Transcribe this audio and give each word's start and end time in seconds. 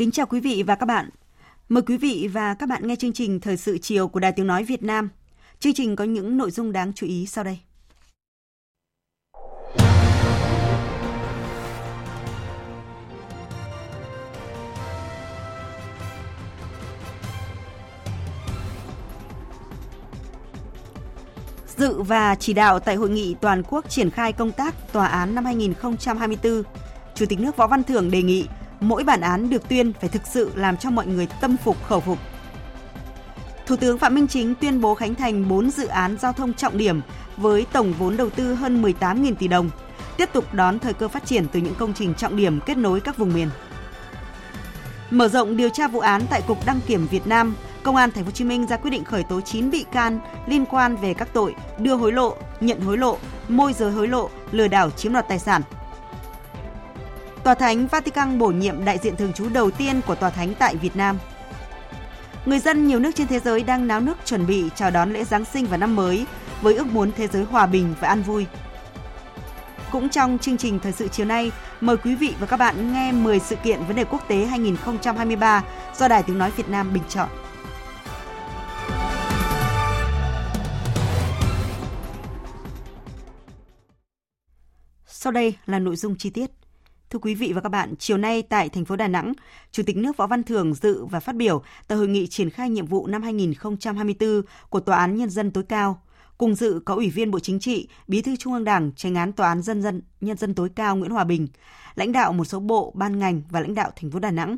Kính 0.00 0.10
chào 0.10 0.26
quý 0.26 0.40
vị 0.40 0.62
và 0.66 0.74
các 0.74 0.86
bạn. 0.86 1.10
Mời 1.68 1.82
quý 1.82 1.96
vị 1.96 2.28
và 2.32 2.54
các 2.54 2.68
bạn 2.68 2.86
nghe 2.86 2.96
chương 2.96 3.12
trình 3.12 3.40
Thời 3.40 3.56
sự 3.56 3.78
chiều 3.78 4.08
của 4.08 4.20
Đài 4.20 4.32
Tiếng 4.32 4.46
Nói 4.46 4.64
Việt 4.64 4.82
Nam. 4.82 5.08
Chương 5.58 5.74
trình 5.74 5.96
có 5.96 6.04
những 6.04 6.38
nội 6.38 6.50
dung 6.50 6.72
đáng 6.72 6.92
chú 6.92 7.06
ý 7.06 7.26
sau 7.26 7.44
đây. 7.44 7.58
Dự 21.76 22.02
và 22.02 22.34
chỉ 22.34 22.52
đạo 22.52 22.78
tại 22.78 22.96
hội 22.96 23.10
nghị 23.10 23.34
toàn 23.40 23.62
quốc 23.62 23.90
triển 23.90 24.10
khai 24.10 24.32
công 24.32 24.52
tác 24.52 24.92
tòa 24.92 25.06
án 25.06 25.34
năm 25.34 25.44
2024, 25.44 26.62
Chủ 27.14 27.26
tịch 27.26 27.40
nước 27.40 27.56
Võ 27.56 27.66
Văn 27.66 27.84
Thưởng 27.84 28.10
đề 28.10 28.22
nghị 28.22 28.46
mỗi 28.80 29.04
bản 29.04 29.20
án 29.20 29.50
được 29.50 29.68
tuyên 29.68 29.92
phải 30.00 30.08
thực 30.08 30.26
sự 30.26 30.52
làm 30.54 30.76
cho 30.76 30.90
mọi 30.90 31.06
người 31.06 31.28
tâm 31.40 31.56
phục 31.64 31.84
khẩu 31.88 32.00
phục. 32.00 32.18
Thủ 33.66 33.76
tướng 33.76 33.98
Phạm 33.98 34.14
Minh 34.14 34.28
Chính 34.28 34.54
tuyên 34.54 34.80
bố 34.80 34.94
khánh 34.94 35.14
thành 35.14 35.48
4 35.48 35.70
dự 35.70 35.86
án 35.86 36.16
giao 36.18 36.32
thông 36.32 36.54
trọng 36.54 36.78
điểm 36.78 37.00
với 37.36 37.66
tổng 37.72 37.92
vốn 37.98 38.16
đầu 38.16 38.30
tư 38.30 38.54
hơn 38.54 38.82
18.000 38.82 39.34
tỷ 39.34 39.48
đồng, 39.48 39.70
tiếp 40.16 40.28
tục 40.32 40.54
đón 40.54 40.78
thời 40.78 40.94
cơ 40.94 41.08
phát 41.08 41.26
triển 41.26 41.46
từ 41.52 41.60
những 41.60 41.74
công 41.74 41.94
trình 41.94 42.14
trọng 42.14 42.36
điểm 42.36 42.60
kết 42.66 42.76
nối 42.76 43.00
các 43.00 43.16
vùng 43.16 43.34
miền. 43.34 43.48
Mở 45.10 45.28
rộng 45.28 45.56
điều 45.56 45.68
tra 45.68 45.88
vụ 45.88 46.00
án 46.00 46.22
tại 46.30 46.42
Cục 46.42 46.66
Đăng 46.66 46.80
kiểm 46.86 47.06
Việt 47.06 47.26
Nam, 47.26 47.54
Công 47.82 47.96
an 47.96 48.10
Thành 48.10 48.24
phố 48.24 48.28
Hồ 48.28 48.32
Chí 48.32 48.44
Minh 48.44 48.66
ra 48.66 48.76
quyết 48.76 48.90
định 48.90 49.04
khởi 49.04 49.22
tố 49.22 49.40
9 49.40 49.70
bị 49.70 49.84
can 49.92 50.20
liên 50.46 50.66
quan 50.66 50.96
về 50.96 51.14
các 51.14 51.28
tội 51.32 51.54
đưa 51.78 51.94
hối 51.94 52.12
lộ, 52.12 52.36
nhận 52.60 52.80
hối 52.80 52.98
lộ, 52.98 53.18
môi 53.48 53.72
giới 53.72 53.92
hối 53.92 54.08
lộ, 54.08 54.30
lừa 54.52 54.68
đảo 54.68 54.90
chiếm 54.90 55.12
đoạt 55.12 55.28
tài 55.28 55.38
sản– 55.38 55.62
Tòa 57.50 57.54
Thánh 57.54 57.86
Vatican 57.86 58.38
bổ 58.38 58.48
nhiệm 58.48 58.84
đại 58.84 58.98
diện 58.98 59.16
thường 59.16 59.32
trú 59.32 59.48
đầu 59.48 59.70
tiên 59.70 60.00
của 60.06 60.14
Tòa 60.14 60.30
Thánh 60.30 60.54
tại 60.58 60.76
Việt 60.76 60.96
Nam. 60.96 61.18
Người 62.46 62.58
dân 62.58 62.86
nhiều 62.86 62.98
nước 62.98 63.10
trên 63.14 63.26
thế 63.26 63.40
giới 63.40 63.62
đang 63.62 63.86
náo 63.86 64.00
nức 64.00 64.16
chuẩn 64.24 64.46
bị 64.46 64.70
chào 64.74 64.90
đón 64.90 65.12
lễ 65.12 65.24
Giáng 65.24 65.44
sinh 65.44 65.66
và 65.66 65.76
năm 65.76 65.96
mới 65.96 66.26
với 66.62 66.74
ước 66.74 66.86
muốn 66.86 67.12
thế 67.16 67.28
giới 67.28 67.44
hòa 67.44 67.66
bình 67.66 67.94
và 68.00 68.08
an 68.08 68.22
vui. 68.22 68.46
Cũng 69.92 70.08
trong 70.08 70.38
chương 70.38 70.56
trình 70.56 70.78
thời 70.78 70.92
sự 70.92 71.08
chiều 71.08 71.26
nay, 71.26 71.50
mời 71.80 71.96
quý 71.96 72.14
vị 72.14 72.34
và 72.40 72.46
các 72.46 72.56
bạn 72.56 72.92
nghe 72.92 73.12
10 73.12 73.38
sự 73.38 73.56
kiện 73.56 73.84
vấn 73.84 73.96
đề 73.96 74.04
quốc 74.04 74.28
tế 74.28 74.44
2023 74.44 75.64
do 75.96 76.08
Đài 76.08 76.22
Tiếng 76.22 76.38
Nói 76.38 76.50
Việt 76.50 76.68
Nam 76.68 76.92
bình 76.92 77.04
chọn. 77.08 77.28
Sau 85.06 85.32
đây 85.32 85.54
là 85.66 85.78
nội 85.78 85.96
dung 85.96 86.16
chi 86.18 86.30
tiết. 86.30 86.50
Thưa 87.10 87.18
quý 87.18 87.34
vị 87.34 87.52
và 87.52 87.60
các 87.60 87.68
bạn, 87.68 87.94
chiều 87.98 88.16
nay 88.16 88.42
tại 88.42 88.68
thành 88.68 88.84
phố 88.84 88.96
Đà 88.96 89.08
Nẵng, 89.08 89.32
Chủ 89.72 89.82
tịch 89.82 89.96
nước 89.96 90.16
Võ 90.16 90.26
Văn 90.26 90.42
Thưởng 90.42 90.74
dự 90.74 91.04
và 91.04 91.20
phát 91.20 91.36
biểu 91.36 91.62
tại 91.88 91.98
hội 91.98 92.08
nghị 92.08 92.26
triển 92.26 92.50
khai 92.50 92.70
nhiệm 92.70 92.86
vụ 92.86 93.06
năm 93.06 93.22
2024 93.22 94.42
của 94.68 94.80
Tòa 94.80 94.96
án 94.98 95.16
Nhân 95.16 95.30
dân 95.30 95.50
tối 95.50 95.64
cao. 95.68 96.02
Cùng 96.38 96.54
dự 96.54 96.80
có 96.84 96.94
Ủy 96.94 97.10
viên 97.10 97.30
Bộ 97.30 97.38
Chính 97.38 97.60
trị, 97.60 97.88
Bí 98.08 98.22
thư 98.22 98.36
Trung 98.36 98.52
ương 98.52 98.64
Đảng, 98.64 98.92
Tranh 98.96 99.14
án 99.14 99.32
Tòa 99.32 99.48
án 99.48 99.62
Dân 99.62 99.82
dân 99.82 100.02
Nhân 100.20 100.36
dân 100.36 100.54
tối 100.54 100.68
cao 100.74 100.96
Nguyễn 100.96 101.10
Hòa 101.10 101.24
Bình, 101.24 101.48
lãnh 101.94 102.12
đạo 102.12 102.32
một 102.32 102.44
số 102.44 102.60
bộ, 102.60 102.92
ban 102.96 103.18
ngành 103.18 103.42
và 103.50 103.60
lãnh 103.60 103.74
đạo 103.74 103.90
thành 103.96 104.10
phố 104.10 104.18
Đà 104.18 104.30
Nẵng. 104.30 104.56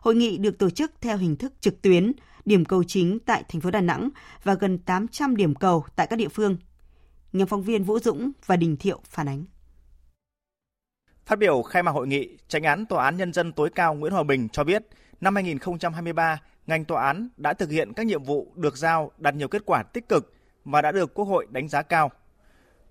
Hội 0.00 0.14
nghị 0.14 0.38
được 0.38 0.58
tổ 0.58 0.70
chức 0.70 0.92
theo 1.00 1.16
hình 1.16 1.36
thức 1.36 1.52
trực 1.60 1.82
tuyến, 1.82 2.12
điểm 2.44 2.64
cầu 2.64 2.84
chính 2.84 3.18
tại 3.18 3.44
thành 3.48 3.60
phố 3.60 3.70
Đà 3.70 3.80
Nẵng 3.80 4.08
và 4.44 4.54
gần 4.54 4.78
800 4.78 5.36
điểm 5.36 5.54
cầu 5.54 5.84
tại 5.96 6.06
các 6.06 6.16
địa 6.16 6.28
phương. 6.28 6.56
Nhóm 7.32 7.48
phóng 7.48 7.62
viên 7.62 7.84
Vũ 7.84 7.98
Dũng 7.98 8.32
và 8.46 8.56
Đình 8.56 8.76
Thiệu 8.76 9.00
phản 9.10 9.28
ánh. 9.28 9.44
Phát 11.26 11.38
biểu 11.38 11.62
khai 11.62 11.82
mạc 11.82 11.90
hội 11.90 12.06
nghị, 12.06 12.28
Tranh 12.48 12.62
án 12.62 12.86
Tòa 12.86 13.04
án 13.04 13.16
Nhân 13.16 13.32
dân 13.32 13.52
tối 13.52 13.70
cao 13.74 13.94
Nguyễn 13.94 14.12
Hòa 14.12 14.22
Bình 14.22 14.48
cho 14.48 14.64
biết, 14.64 14.82
năm 15.20 15.34
2023, 15.34 16.40
ngành 16.66 16.84
tòa 16.84 17.04
án 17.04 17.28
đã 17.36 17.52
thực 17.52 17.70
hiện 17.70 17.92
các 17.92 18.06
nhiệm 18.06 18.22
vụ 18.22 18.52
được 18.56 18.76
giao 18.76 19.10
đạt 19.18 19.34
nhiều 19.34 19.48
kết 19.48 19.62
quả 19.66 19.82
tích 19.82 20.08
cực 20.08 20.34
và 20.64 20.82
đã 20.82 20.92
được 20.92 21.14
Quốc 21.14 21.24
hội 21.24 21.46
đánh 21.50 21.68
giá 21.68 21.82
cao. 21.82 22.10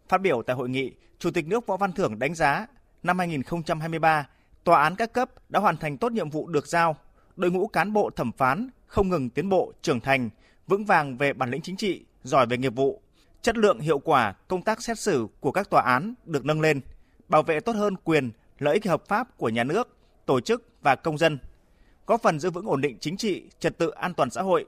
Phát 0.10 0.22
biểu 0.22 0.42
tại 0.42 0.56
hội 0.56 0.70
nghị, 0.70 0.92
Chủ 1.20 1.32
tịch 1.32 1.48
nước 1.48 1.68
Võ 1.68 1.78
Văn 1.78 1.92
Thưởng 1.92 2.20
đánh 2.20 2.36
giá 2.36 2.68
năm 3.04 3.20
2023, 3.20 4.28
tòa 4.64 4.84
án 4.84 4.96
các 4.96 5.14
cấp 5.14 5.30
đã 5.50 5.60
hoàn 5.60 5.78
thành 5.78 5.98
tốt 5.98 6.12
nhiệm 6.12 6.30
vụ 6.30 6.48
được 6.48 6.68
giao, 6.68 6.96
đội 7.36 7.52
ngũ 7.52 7.68
cán 7.68 7.94
bộ 7.94 8.10
thẩm 8.10 8.32
phán 8.32 8.70
không 8.88 9.10
ngừng 9.10 9.30
tiến 9.30 9.50
bộ, 9.50 9.74
trưởng 9.82 10.00
thành, 10.00 10.30
vững 10.68 10.86
vàng 10.86 11.18
về 11.18 11.34
bản 11.34 11.50
lĩnh 11.50 11.62
chính 11.62 11.78
trị, 11.78 12.06
giỏi 12.24 12.46
về 12.46 12.58
nghiệp 12.58 12.76
vụ, 12.76 13.02
chất 13.42 13.58
lượng 13.58 13.80
hiệu 13.80 14.00
quả 14.00 14.34
công 14.48 14.62
tác 14.62 14.84
xét 14.84 15.00
xử 15.00 15.28
của 15.40 15.52
các 15.52 15.70
tòa 15.70 15.82
án 15.82 16.14
được 16.26 16.46
nâng 16.46 16.62
lên– 16.62 16.82
bảo 17.30 17.44
vệ 17.44 17.60
tốt 17.60 17.76
hơn 17.76 17.96
quyền, 18.04 18.32
lợi 18.60 18.74
ích 18.74 18.86
hợp 18.86 19.08
pháp 19.08 19.38
của 19.38 19.50
nhà 19.50 19.64
nước, 19.64 19.98
tổ 20.26 20.40
chức 20.40 20.64
và 20.82 20.96
công 20.96 21.18
dân, 21.18 21.38
góp 22.08 22.22
phần 22.22 22.40
giữ 22.40 22.50
vững 22.50 22.68
ổn 22.68 22.82
định 22.82 22.98
chính 23.00 23.18
trị, 23.18 23.44
trật 23.60 23.78
tự 23.78 23.90
an 23.90 24.14
toàn 24.14 24.30
xã 24.30 24.42
hội. 24.42 24.66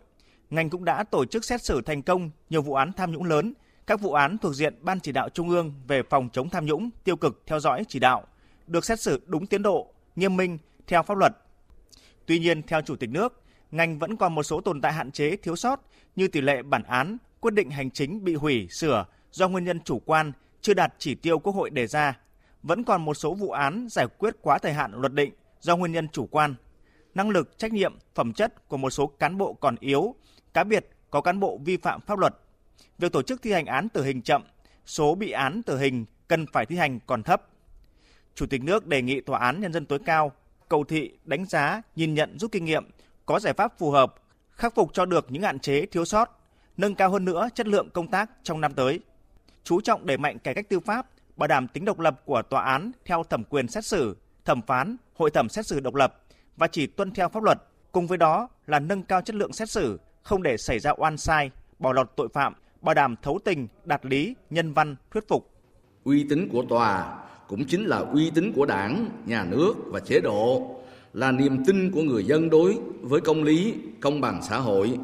Ngành 0.49 0.69
cũng 0.69 0.85
đã 0.85 1.03
tổ 1.03 1.25
chức 1.25 1.45
xét 1.45 1.63
xử 1.63 1.81
thành 1.81 2.01
công 2.01 2.29
nhiều 2.49 2.61
vụ 2.61 2.73
án 2.73 2.93
tham 2.93 3.11
nhũng 3.11 3.23
lớn, 3.23 3.53
các 3.87 4.01
vụ 4.01 4.13
án 4.13 4.37
thuộc 4.37 4.55
diện 4.55 4.75
Ban 4.81 4.99
chỉ 4.99 5.11
đạo 5.11 5.29
Trung 5.29 5.49
ương 5.49 5.73
về 5.87 6.03
phòng 6.09 6.29
chống 6.33 6.49
tham 6.49 6.65
nhũng, 6.65 6.89
tiêu 7.03 7.15
cực 7.15 7.43
theo 7.45 7.59
dõi 7.59 7.83
chỉ 7.87 7.99
đạo, 7.99 8.27
được 8.67 8.85
xét 8.85 8.99
xử 8.99 9.21
đúng 9.25 9.45
tiến 9.45 9.61
độ, 9.63 9.93
nghiêm 10.15 10.37
minh 10.37 10.57
theo 10.87 11.03
pháp 11.03 11.17
luật. 11.17 11.33
Tuy 12.25 12.39
nhiên, 12.39 12.63
theo 12.63 12.81
Chủ 12.81 12.95
tịch 12.95 13.09
nước, 13.09 13.41
ngành 13.71 13.99
vẫn 13.99 14.17
còn 14.17 14.35
một 14.35 14.43
số 14.43 14.61
tồn 14.61 14.81
tại 14.81 14.93
hạn 14.93 15.11
chế 15.11 15.35
thiếu 15.35 15.55
sót 15.55 15.81
như 16.15 16.27
tỷ 16.27 16.41
lệ 16.41 16.61
bản 16.61 16.83
án, 16.83 17.17
quyết 17.39 17.53
định 17.53 17.69
hành 17.69 17.91
chính 17.91 18.23
bị 18.23 18.35
hủy, 18.35 18.67
sửa 18.69 19.05
do 19.31 19.47
nguyên 19.47 19.63
nhân 19.63 19.79
chủ 19.79 20.01
quan, 20.05 20.31
chưa 20.61 20.73
đạt 20.73 20.93
chỉ 20.97 21.15
tiêu 21.15 21.39
Quốc 21.39 21.55
hội 21.55 21.69
đề 21.69 21.87
ra 21.87 22.17
vẫn 22.63 22.83
còn 22.83 23.05
một 23.05 23.13
số 23.13 23.33
vụ 23.33 23.51
án 23.51 23.87
giải 23.89 24.07
quyết 24.17 24.35
quá 24.41 24.57
thời 24.57 24.73
hạn 24.73 24.91
luật 24.93 25.13
định 25.13 25.33
do 25.59 25.77
nguyên 25.77 25.91
nhân 25.91 26.07
chủ 26.09 26.27
quan. 26.31 26.55
Năng 27.15 27.29
lực, 27.29 27.57
trách 27.57 27.73
nhiệm, 27.73 27.95
phẩm 28.15 28.33
chất 28.33 28.67
của 28.67 28.77
một 28.77 28.89
số 28.89 29.07
cán 29.07 29.37
bộ 29.37 29.53
còn 29.53 29.75
yếu, 29.79 30.15
cá 30.53 30.63
biệt 30.63 30.89
có 31.09 31.21
cán 31.21 31.39
bộ 31.39 31.59
vi 31.65 31.77
phạm 31.77 32.01
pháp 32.01 32.19
luật. 32.19 32.33
Việc 32.97 33.11
tổ 33.11 33.21
chức 33.21 33.41
thi 33.41 33.51
hành 33.51 33.65
án 33.65 33.89
tử 33.89 34.03
hình 34.03 34.21
chậm, 34.21 34.43
số 34.85 35.15
bị 35.15 35.31
án 35.31 35.63
tử 35.63 35.77
hình 35.77 36.05
cần 36.27 36.45
phải 36.53 36.65
thi 36.65 36.75
hành 36.75 36.99
còn 37.07 37.23
thấp. 37.23 37.47
Chủ 38.35 38.45
tịch 38.45 38.63
nước 38.63 38.87
đề 38.87 39.01
nghị 39.01 39.21
Tòa 39.21 39.39
án 39.39 39.61
Nhân 39.61 39.73
dân 39.73 39.85
tối 39.85 39.99
cao 40.05 40.31
cầu 40.69 40.83
thị, 40.83 41.11
đánh 41.25 41.45
giá, 41.45 41.81
nhìn 41.95 42.13
nhận 42.13 42.39
rút 42.39 42.51
kinh 42.51 42.65
nghiệm, 42.65 42.85
có 43.25 43.39
giải 43.39 43.53
pháp 43.53 43.79
phù 43.79 43.91
hợp, 43.91 44.15
khắc 44.51 44.75
phục 44.75 44.93
cho 44.93 45.05
được 45.05 45.25
những 45.29 45.43
hạn 45.43 45.59
chế 45.59 45.85
thiếu 45.85 46.05
sót, 46.05 46.39
nâng 46.77 46.95
cao 46.95 47.09
hơn 47.09 47.25
nữa 47.25 47.49
chất 47.55 47.67
lượng 47.67 47.89
công 47.89 48.07
tác 48.07 48.31
trong 48.43 48.61
năm 48.61 48.73
tới. 48.73 48.99
Chú 49.63 49.81
trọng 49.81 50.05
đẩy 50.05 50.17
mạnh 50.17 50.39
cải 50.39 50.53
cách 50.53 50.69
tư 50.69 50.79
pháp, 50.79 51.07
bảo 51.37 51.47
đảm 51.47 51.67
tính 51.67 51.85
độc 51.85 51.99
lập 51.99 52.21
của 52.25 52.41
tòa 52.41 52.63
án 52.63 52.91
theo 53.05 53.23
thẩm 53.23 53.43
quyền 53.43 53.67
xét 53.67 53.85
xử, 53.85 54.17
thẩm 54.45 54.61
phán, 54.61 54.95
hội 55.15 55.31
thẩm 55.31 55.49
xét 55.49 55.67
xử 55.67 55.79
độc 55.79 55.95
lập 55.95 56.23
và 56.57 56.67
chỉ 56.67 56.87
tuân 56.87 57.11
theo 57.11 57.29
pháp 57.29 57.43
luật. 57.43 57.57
Cùng 57.91 58.07
với 58.07 58.17
đó 58.17 58.49
là 58.67 58.79
nâng 58.79 59.03
cao 59.03 59.21
chất 59.21 59.35
lượng 59.35 59.53
xét 59.53 59.69
xử, 59.69 59.99
không 60.23 60.43
để 60.43 60.57
xảy 60.57 60.79
ra 60.79 60.91
oan 60.97 61.17
sai, 61.17 61.51
bỏ 61.79 61.93
lọt 61.93 62.11
tội 62.15 62.27
phạm, 62.33 62.53
bảo 62.81 62.95
đảm 62.95 63.15
thấu 63.21 63.39
tình, 63.45 63.67
đạt 63.85 64.05
lý, 64.05 64.35
nhân 64.49 64.73
văn, 64.73 64.95
thuyết 65.11 65.27
phục. 65.27 65.51
Uy 66.03 66.25
tín 66.29 66.49
của 66.51 66.63
tòa 66.69 67.17
cũng 67.47 67.65
chính 67.65 67.85
là 67.85 67.97
uy 67.97 68.31
tín 68.35 68.53
của 68.55 68.65
đảng, 68.65 69.09
nhà 69.25 69.45
nước 69.45 69.73
và 69.85 69.99
chế 69.99 70.19
độ, 70.19 70.75
là 71.13 71.31
niềm 71.31 71.65
tin 71.65 71.91
của 71.91 72.01
người 72.01 72.23
dân 72.23 72.49
đối 72.49 72.77
với 73.01 73.21
công 73.21 73.43
lý, 73.43 73.73
công 74.01 74.21
bằng 74.21 74.41
xã 74.43 74.57
hội. 74.57 74.99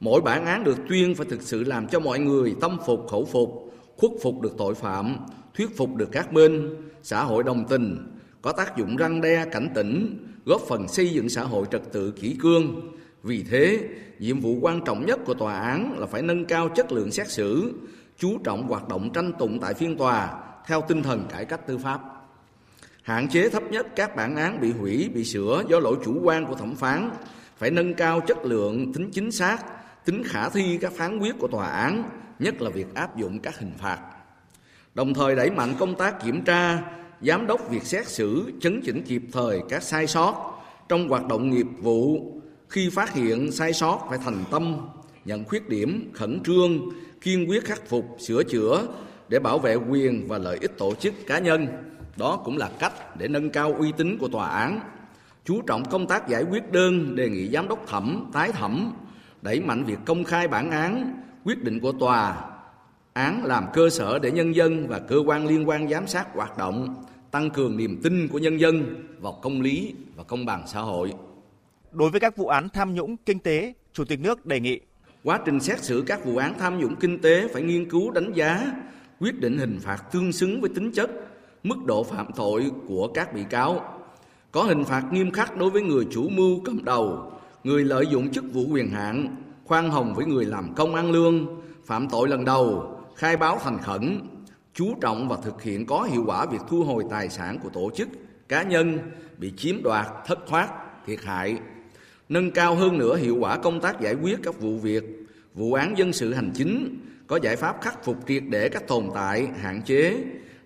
Mỗi 0.00 0.20
bản 0.20 0.46
án 0.46 0.64
được 0.64 0.78
tuyên 0.88 1.14
phải 1.14 1.26
thực 1.30 1.42
sự 1.42 1.64
làm 1.64 1.88
cho 1.88 2.00
mọi 2.00 2.18
người 2.18 2.56
tâm 2.60 2.78
phục 2.86 3.08
khẩu 3.10 3.24
phục, 3.24 3.74
khuất 3.96 4.12
phục 4.22 4.40
được 4.40 4.54
tội 4.58 4.74
phạm, 4.74 5.16
thuyết 5.54 5.76
phục 5.76 5.94
được 5.94 6.08
các 6.12 6.32
bên, 6.32 6.76
xã 7.02 7.22
hội 7.24 7.42
đồng 7.42 7.64
tình, 7.68 8.16
có 8.42 8.52
tác 8.52 8.76
dụng 8.76 8.96
răng 8.96 9.20
đe 9.20 9.44
cảnh 9.52 9.68
tỉnh, 9.74 10.26
góp 10.44 10.60
phần 10.68 10.88
xây 10.88 11.08
dựng 11.08 11.28
xã 11.28 11.42
hội 11.42 11.66
trật 11.70 11.82
tự 11.92 12.10
kỷ 12.10 12.36
cương. 12.40 12.80
Vì 13.22 13.42
thế, 13.42 13.88
nhiệm 14.18 14.40
vụ 14.40 14.58
quan 14.60 14.80
trọng 14.84 15.06
nhất 15.06 15.20
của 15.24 15.34
tòa 15.34 15.60
án 15.60 15.98
là 15.98 16.06
phải 16.06 16.22
nâng 16.22 16.44
cao 16.44 16.68
chất 16.68 16.92
lượng 16.92 17.10
xét 17.10 17.30
xử, 17.30 17.72
chú 18.18 18.38
trọng 18.44 18.68
hoạt 18.68 18.88
động 18.88 19.10
tranh 19.12 19.32
tụng 19.38 19.58
tại 19.60 19.74
phiên 19.74 19.98
tòa 19.98 20.30
theo 20.66 20.82
tinh 20.88 21.02
thần 21.02 21.26
cải 21.30 21.44
cách 21.44 21.66
tư 21.66 21.78
pháp. 21.78 22.00
hạn 23.02 23.28
chế 23.28 23.48
thấp 23.48 23.62
nhất 23.70 23.86
các 23.96 24.16
bản 24.16 24.36
án 24.36 24.60
bị 24.60 24.72
hủy, 24.72 25.10
bị 25.14 25.24
sửa 25.24 25.64
do 25.68 25.78
lỗi 25.78 25.96
chủ 26.04 26.20
quan 26.22 26.46
của 26.46 26.54
thẩm 26.54 26.74
phán, 26.74 27.10
phải 27.56 27.70
nâng 27.70 27.94
cao 27.94 28.20
chất 28.20 28.44
lượng, 28.44 28.92
tính 28.92 29.10
chính 29.12 29.30
xác, 29.30 29.58
tính 30.04 30.22
khả 30.24 30.48
thi 30.48 30.78
các 30.80 30.92
phán 30.92 31.18
quyết 31.18 31.34
của 31.38 31.48
tòa 31.48 31.66
án, 31.66 32.10
nhất 32.38 32.62
là 32.62 32.70
việc 32.70 32.94
áp 32.94 33.16
dụng 33.16 33.38
các 33.38 33.58
hình 33.58 33.72
phạt. 33.78 34.09
Đồng 34.94 35.14
thời 35.14 35.36
đẩy 35.36 35.50
mạnh 35.50 35.74
công 35.78 35.94
tác 35.94 36.24
kiểm 36.24 36.44
tra, 36.44 36.82
giám 37.20 37.46
đốc 37.46 37.70
việc 37.70 37.82
xét 37.82 38.08
xử, 38.08 38.52
chấn 38.60 38.80
chỉnh 38.84 39.02
kịp 39.02 39.22
thời 39.32 39.60
các 39.68 39.82
sai 39.82 40.06
sót 40.06 40.62
trong 40.88 41.08
hoạt 41.08 41.26
động 41.26 41.50
nghiệp 41.50 41.66
vụ. 41.78 42.32
Khi 42.68 42.90
phát 42.90 43.14
hiện 43.14 43.52
sai 43.52 43.72
sót 43.72 44.06
phải 44.08 44.18
thành 44.24 44.44
tâm, 44.50 44.76
nhận 45.24 45.44
khuyết 45.44 45.68
điểm, 45.68 46.10
khẩn 46.14 46.40
trương, 46.44 46.78
kiên 47.20 47.50
quyết 47.50 47.64
khắc 47.64 47.88
phục, 47.88 48.16
sửa 48.18 48.42
chữa 48.42 48.86
để 49.28 49.38
bảo 49.38 49.58
vệ 49.58 49.74
quyền 49.74 50.28
và 50.28 50.38
lợi 50.38 50.58
ích 50.60 50.78
tổ 50.78 50.94
chức 50.94 51.14
cá 51.26 51.38
nhân. 51.38 51.66
Đó 52.16 52.36
cũng 52.44 52.56
là 52.56 52.70
cách 52.78 53.16
để 53.18 53.28
nâng 53.28 53.50
cao 53.50 53.74
uy 53.78 53.92
tín 53.96 54.18
của 54.18 54.28
tòa 54.28 54.48
án. 54.48 54.80
Chú 55.44 55.62
trọng 55.62 55.84
công 55.84 56.06
tác 56.06 56.28
giải 56.28 56.42
quyết 56.42 56.72
đơn, 56.72 57.16
đề 57.16 57.28
nghị 57.28 57.48
giám 57.48 57.68
đốc 57.68 57.86
thẩm, 57.86 58.30
tái 58.32 58.52
thẩm, 58.52 58.92
đẩy 59.42 59.60
mạnh 59.60 59.84
việc 59.84 59.98
công 60.04 60.24
khai 60.24 60.48
bản 60.48 60.70
án, 60.70 61.22
quyết 61.44 61.64
định 61.64 61.80
của 61.80 61.92
tòa, 61.92 62.36
án 63.12 63.44
làm 63.44 63.66
cơ 63.72 63.90
sở 63.90 64.18
để 64.18 64.30
nhân 64.30 64.54
dân 64.54 64.86
và 64.88 64.98
cơ 64.98 65.16
quan 65.26 65.46
liên 65.46 65.68
quan 65.68 65.88
giám 65.88 66.06
sát 66.06 66.26
hoạt 66.34 66.58
động, 66.58 67.04
tăng 67.30 67.50
cường 67.50 67.76
niềm 67.76 68.00
tin 68.02 68.28
của 68.28 68.38
nhân 68.38 68.60
dân 68.60 69.04
vào 69.20 69.32
công 69.42 69.60
lý 69.60 69.94
và 70.16 70.22
công 70.22 70.46
bằng 70.46 70.62
xã 70.66 70.80
hội. 70.80 71.12
Đối 71.92 72.10
với 72.10 72.20
các 72.20 72.36
vụ 72.36 72.46
án 72.46 72.68
tham 72.68 72.94
nhũng 72.94 73.16
kinh 73.16 73.38
tế, 73.38 73.72
Chủ 73.92 74.04
tịch 74.04 74.20
nước 74.20 74.46
đề 74.46 74.60
nghị 74.60 74.80
quá 75.24 75.40
trình 75.44 75.60
xét 75.60 75.84
xử 75.84 76.04
các 76.06 76.24
vụ 76.24 76.36
án 76.36 76.54
tham 76.58 76.78
nhũng 76.78 76.96
kinh 76.96 77.18
tế 77.18 77.48
phải 77.52 77.62
nghiên 77.62 77.90
cứu 77.90 78.10
đánh 78.10 78.32
giá, 78.32 78.72
quyết 79.20 79.40
định 79.40 79.58
hình 79.58 79.78
phạt 79.82 79.96
tương 80.12 80.32
xứng 80.32 80.60
với 80.60 80.70
tính 80.74 80.92
chất, 80.92 81.10
mức 81.62 81.84
độ 81.84 82.04
phạm 82.04 82.26
tội 82.36 82.70
của 82.88 83.08
các 83.14 83.34
bị 83.34 83.44
cáo. 83.50 83.98
Có 84.52 84.62
hình 84.62 84.84
phạt 84.84 85.04
nghiêm 85.12 85.30
khắc 85.30 85.56
đối 85.56 85.70
với 85.70 85.82
người 85.82 86.06
chủ 86.10 86.28
mưu 86.28 86.60
cầm 86.64 86.84
đầu, 86.84 87.32
người 87.64 87.84
lợi 87.84 88.06
dụng 88.06 88.30
chức 88.32 88.44
vụ 88.52 88.66
quyền 88.70 88.90
hạn, 88.90 89.36
khoan 89.64 89.90
hồng 89.90 90.14
với 90.14 90.26
người 90.26 90.44
làm 90.44 90.74
công 90.74 90.94
ăn 90.94 91.10
lương, 91.10 91.60
phạm 91.84 92.08
tội 92.08 92.28
lần 92.28 92.44
đầu, 92.44 92.96
khai 93.20 93.36
báo 93.36 93.58
thành 93.62 93.78
khẩn, 93.78 94.20
chú 94.74 94.94
trọng 95.00 95.28
và 95.28 95.36
thực 95.42 95.62
hiện 95.62 95.86
có 95.86 96.02
hiệu 96.02 96.24
quả 96.26 96.46
việc 96.46 96.60
thu 96.68 96.84
hồi 96.84 97.04
tài 97.10 97.28
sản 97.28 97.58
của 97.62 97.68
tổ 97.68 97.90
chức, 97.94 98.08
cá 98.48 98.62
nhân 98.62 98.98
bị 99.38 99.52
chiếm 99.56 99.82
đoạt, 99.82 100.06
thất 100.26 100.38
thoát, 100.46 100.68
thiệt 101.06 101.20
hại, 101.24 101.58
nâng 102.28 102.50
cao 102.50 102.74
hơn 102.74 102.98
nữa 102.98 103.16
hiệu 103.16 103.36
quả 103.40 103.56
công 103.56 103.80
tác 103.80 104.00
giải 104.00 104.14
quyết 104.14 104.38
các 104.42 104.60
vụ 104.60 104.78
việc, 104.78 105.04
vụ 105.54 105.72
án 105.72 105.98
dân 105.98 106.12
sự 106.12 106.34
hành 106.34 106.50
chính, 106.54 107.00
có 107.26 107.38
giải 107.42 107.56
pháp 107.56 107.82
khắc 107.82 108.04
phục 108.04 108.16
triệt 108.28 108.42
để 108.48 108.68
các 108.68 108.88
tồn 108.88 109.08
tại, 109.14 109.46
hạn 109.60 109.82
chế 109.82 110.16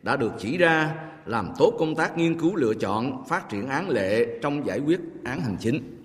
đã 0.03 0.17
được 0.17 0.33
chỉ 0.39 0.59
ra, 0.59 0.95
làm 1.27 1.49
tốt 1.59 1.75
công 1.79 1.95
tác 1.95 2.19
nghiên 2.19 2.41
cứu 2.41 2.57
lựa 2.57 2.75
chọn, 2.75 3.25
phát 3.29 3.49
triển 3.49 3.69
án 3.69 3.89
lệ 3.89 4.39
trong 4.43 4.67
giải 4.67 4.79
quyết 4.79 5.01
án 5.25 5.41
hành 5.41 5.57
chính. 5.61 6.03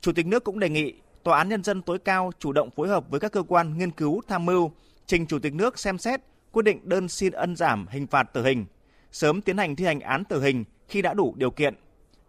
Chủ 0.00 0.12
tịch 0.12 0.26
nước 0.26 0.44
cũng 0.44 0.58
đề 0.58 0.68
nghị 0.68 0.94
Tòa 1.22 1.38
án 1.38 1.48
Nhân 1.48 1.64
dân 1.64 1.82
tối 1.82 1.98
cao 1.98 2.32
chủ 2.38 2.52
động 2.52 2.70
phối 2.70 2.88
hợp 2.88 3.10
với 3.10 3.20
các 3.20 3.32
cơ 3.32 3.42
quan 3.48 3.78
nghiên 3.78 3.90
cứu 3.90 4.20
tham 4.28 4.46
mưu, 4.46 4.70
trình 5.08 5.26
Chủ 5.26 5.38
tịch 5.38 5.54
nước 5.54 5.78
xem 5.78 5.98
xét 5.98 6.20
quyết 6.52 6.62
định 6.62 6.80
đơn 6.88 7.08
xin 7.08 7.32
ân 7.32 7.56
giảm 7.56 7.86
hình 7.90 8.06
phạt 8.06 8.22
tử 8.22 8.44
hình, 8.44 8.66
sớm 9.12 9.40
tiến 9.40 9.56
hành 9.56 9.76
thi 9.76 9.84
hành 9.84 10.00
án 10.00 10.24
tử 10.24 10.42
hình 10.42 10.64
khi 10.88 11.02
đã 11.02 11.14
đủ 11.14 11.34
điều 11.36 11.50
kiện, 11.50 11.74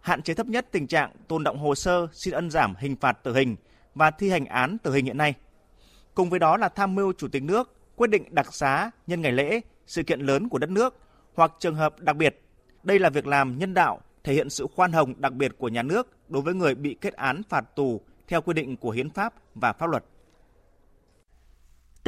hạn 0.00 0.22
chế 0.22 0.34
thấp 0.34 0.46
nhất 0.46 0.66
tình 0.72 0.86
trạng 0.86 1.10
tồn 1.28 1.44
động 1.44 1.58
hồ 1.58 1.74
sơ 1.74 2.06
xin 2.12 2.34
ân 2.34 2.50
giảm 2.50 2.74
hình 2.78 2.96
phạt 2.96 3.12
tử 3.12 3.34
hình 3.34 3.56
và 3.94 4.10
thi 4.10 4.30
hành 4.30 4.44
án 4.44 4.78
tử 4.78 4.92
hình 4.92 5.04
hiện 5.04 5.18
nay. 5.18 5.34
Cùng 6.14 6.30
với 6.30 6.38
đó 6.38 6.56
là 6.56 6.68
tham 6.68 6.94
mưu 6.94 7.12
Chủ 7.12 7.28
tịch 7.28 7.42
nước 7.42 7.74
quyết 7.96 8.10
định 8.10 8.24
đặc 8.30 8.54
xá 8.54 8.90
nhân 9.06 9.20
ngày 9.20 9.32
lễ, 9.32 9.60
sự 9.86 10.02
kiện 10.02 10.20
lớn 10.20 10.48
của 10.48 10.58
đất 10.58 10.70
nước 10.70 10.98
hoặc 11.34 11.52
trường 11.58 11.74
hợp 11.74 12.00
đặc 12.00 12.16
biệt. 12.16 12.42
Đây 12.82 12.98
là 12.98 13.10
việc 13.10 13.26
làm 13.26 13.58
nhân 13.58 13.74
đạo, 13.74 14.00
thể 14.24 14.32
hiện 14.32 14.50
sự 14.50 14.66
khoan 14.74 14.92
hồng 14.92 15.14
đặc 15.18 15.32
biệt 15.32 15.52
của 15.58 15.68
nhà 15.68 15.82
nước 15.82 16.08
đối 16.28 16.42
với 16.42 16.54
người 16.54 16.74
bị 16.74 16.96
kết 17.00 17.14
án 17.14 17.42
phạt 17.48 17.76
tù 17.76 18.00
theo 18.28 18.42
quy 18.42 18.54
định 18.54 18.76
của 18.76 18.90
hiến 18.90 19.10
pháp 19.10 19.34
và 19.54 19.72
pháp 19.72 19.86
luật. 19.86 20.04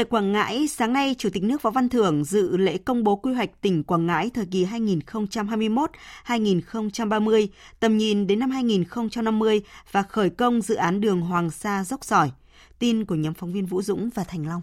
Tại 0.03 0.09
Quảng 0.11 0.33
Ngãi, 0.33 0.69
sáng 0.69 0.93
nay, 0.93 1.15
Chủ 1.19 1.29
tịch 1.33 1.43
nước 1.43 1.63
Võ 1.63 1.71
Văn 1.71 1.89
Thưởng 1.89 2.25
dự 2.25 2.57
lễ 2.57 2.79
công 2.79 3.05
bố 3.05 3.17
quy 3.17 3.35
hoạch 3.35 3.61
tỉnh 3.61 3.85
Quảng 3.85 4.07
Ngãi 4.07 4.31
thời 4.35 4.47
kỳ 4.47 4.65
2021-2030, 4.65 7.49
tầm 7.81 7.99
nhìn 7.99 8.27
đến 8.27 8.39
năm 8.39 8.51
2050 8.51 9.63
và 9.91 10.03
khởi 10.03 10.31
công 10.31 10.63
dự 10.63 10.75
án 10.75 11.01
đường 11.01 11.21
Hoàng 11.21 11.51
Sa 11.51 11.85
dốc 11.85 12.05
sỏi. 12.05 12.31
Tin 12.79 13.05
của 13.05 13.15
nhóm 13.15 13.35
phóng 13.35 13.53
viên 13.53 13.67
Vũ 13.67 13.83
Dũng 13.83 14.11
và 14.15 14.25
Thành 14.25 14.47
Long. 14.47 14.63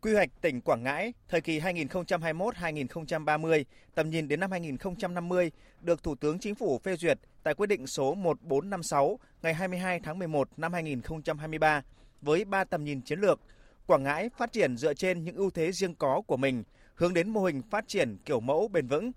Quy 0.00 0.14
hoạch 0.14 0.30
tỉnh 0.40 0.60
Quảng 0.60 0.82
Ngãi 0.82 1.12
thời 1.28 1.40
kỳ 1.40 1.60
2021-2030, 1.60 3.64
tầm 3.94 4.10
nhìn 4.10 4.28
đến 4.28 4.40
năm 4.40 4.50
2050 4.50 5.50
được 5.80 6.02
Thủ 6.02 6.14
tướng 6.14 6.38
Chính 6.38 6.54
phủ 6.54 6.78
phê 6.78 6.96
duyệt 6.96 7.18
tại 7.42 7.54
quyết 7.54 7.66
định 7.66 7.86
số 7.86 8.14
1456 8.14 9.18
ngày 9.42 9.54
22 9.54 10.00
tháng 10.00 10.18
11 10.18 10.48
năm 10.56 10.72
2023 10.72 11.82
với 12.26 12.44
3 12.44 12.64
tầm 12.64 12.84
nhìn 12.84 13.02
chiến 13.02 13.20
lược. 13.20 13.40
Quảng 13.86 14.02
Ngãi 14.02 14.28
phát 14.36 14.52
triển 14.52 14.76
dựa 14.76 14.94
trên 14.94 15.24
những 15.24 15.36
ưu 15.36 15.50
thế 15.50 15.72
riêng 15.72 15.94
có 15.94 16.22
của 16.26 16.36
mình, 16.36 16.64
hướng 16.94 17.14
đến 17.14 17.30
mô 17.30 17.44
hình 17.44 17.62
phát 17.70 17.88
triển 17.88 18.16
kiểu 18.24 18.40
mẫu 18.40 18.68
bền 18.68 18.86
vững. 18.86 19.12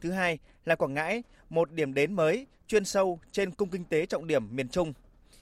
Thứ 0.00 0.10
hai 0.10 0.38
là 0.64 0.74
Quảng 0.74 0.94
Ngãi, 0.94 1.22
một 1.48 1.72
điểm 1.72 1.94
đến 1.94 2.14
mới, 2.14 2.46
chuyên 2.66 2.84
sâu 2.84 3.20
trên 3.32 3.50
cung 3.50 3.70
kinh 3.70 3.84
tế 3.84 4.06
trọng 4.06 4.26
điểm 4.26 4.56
miền 4.56 4.68
Trung. 4.68 4.92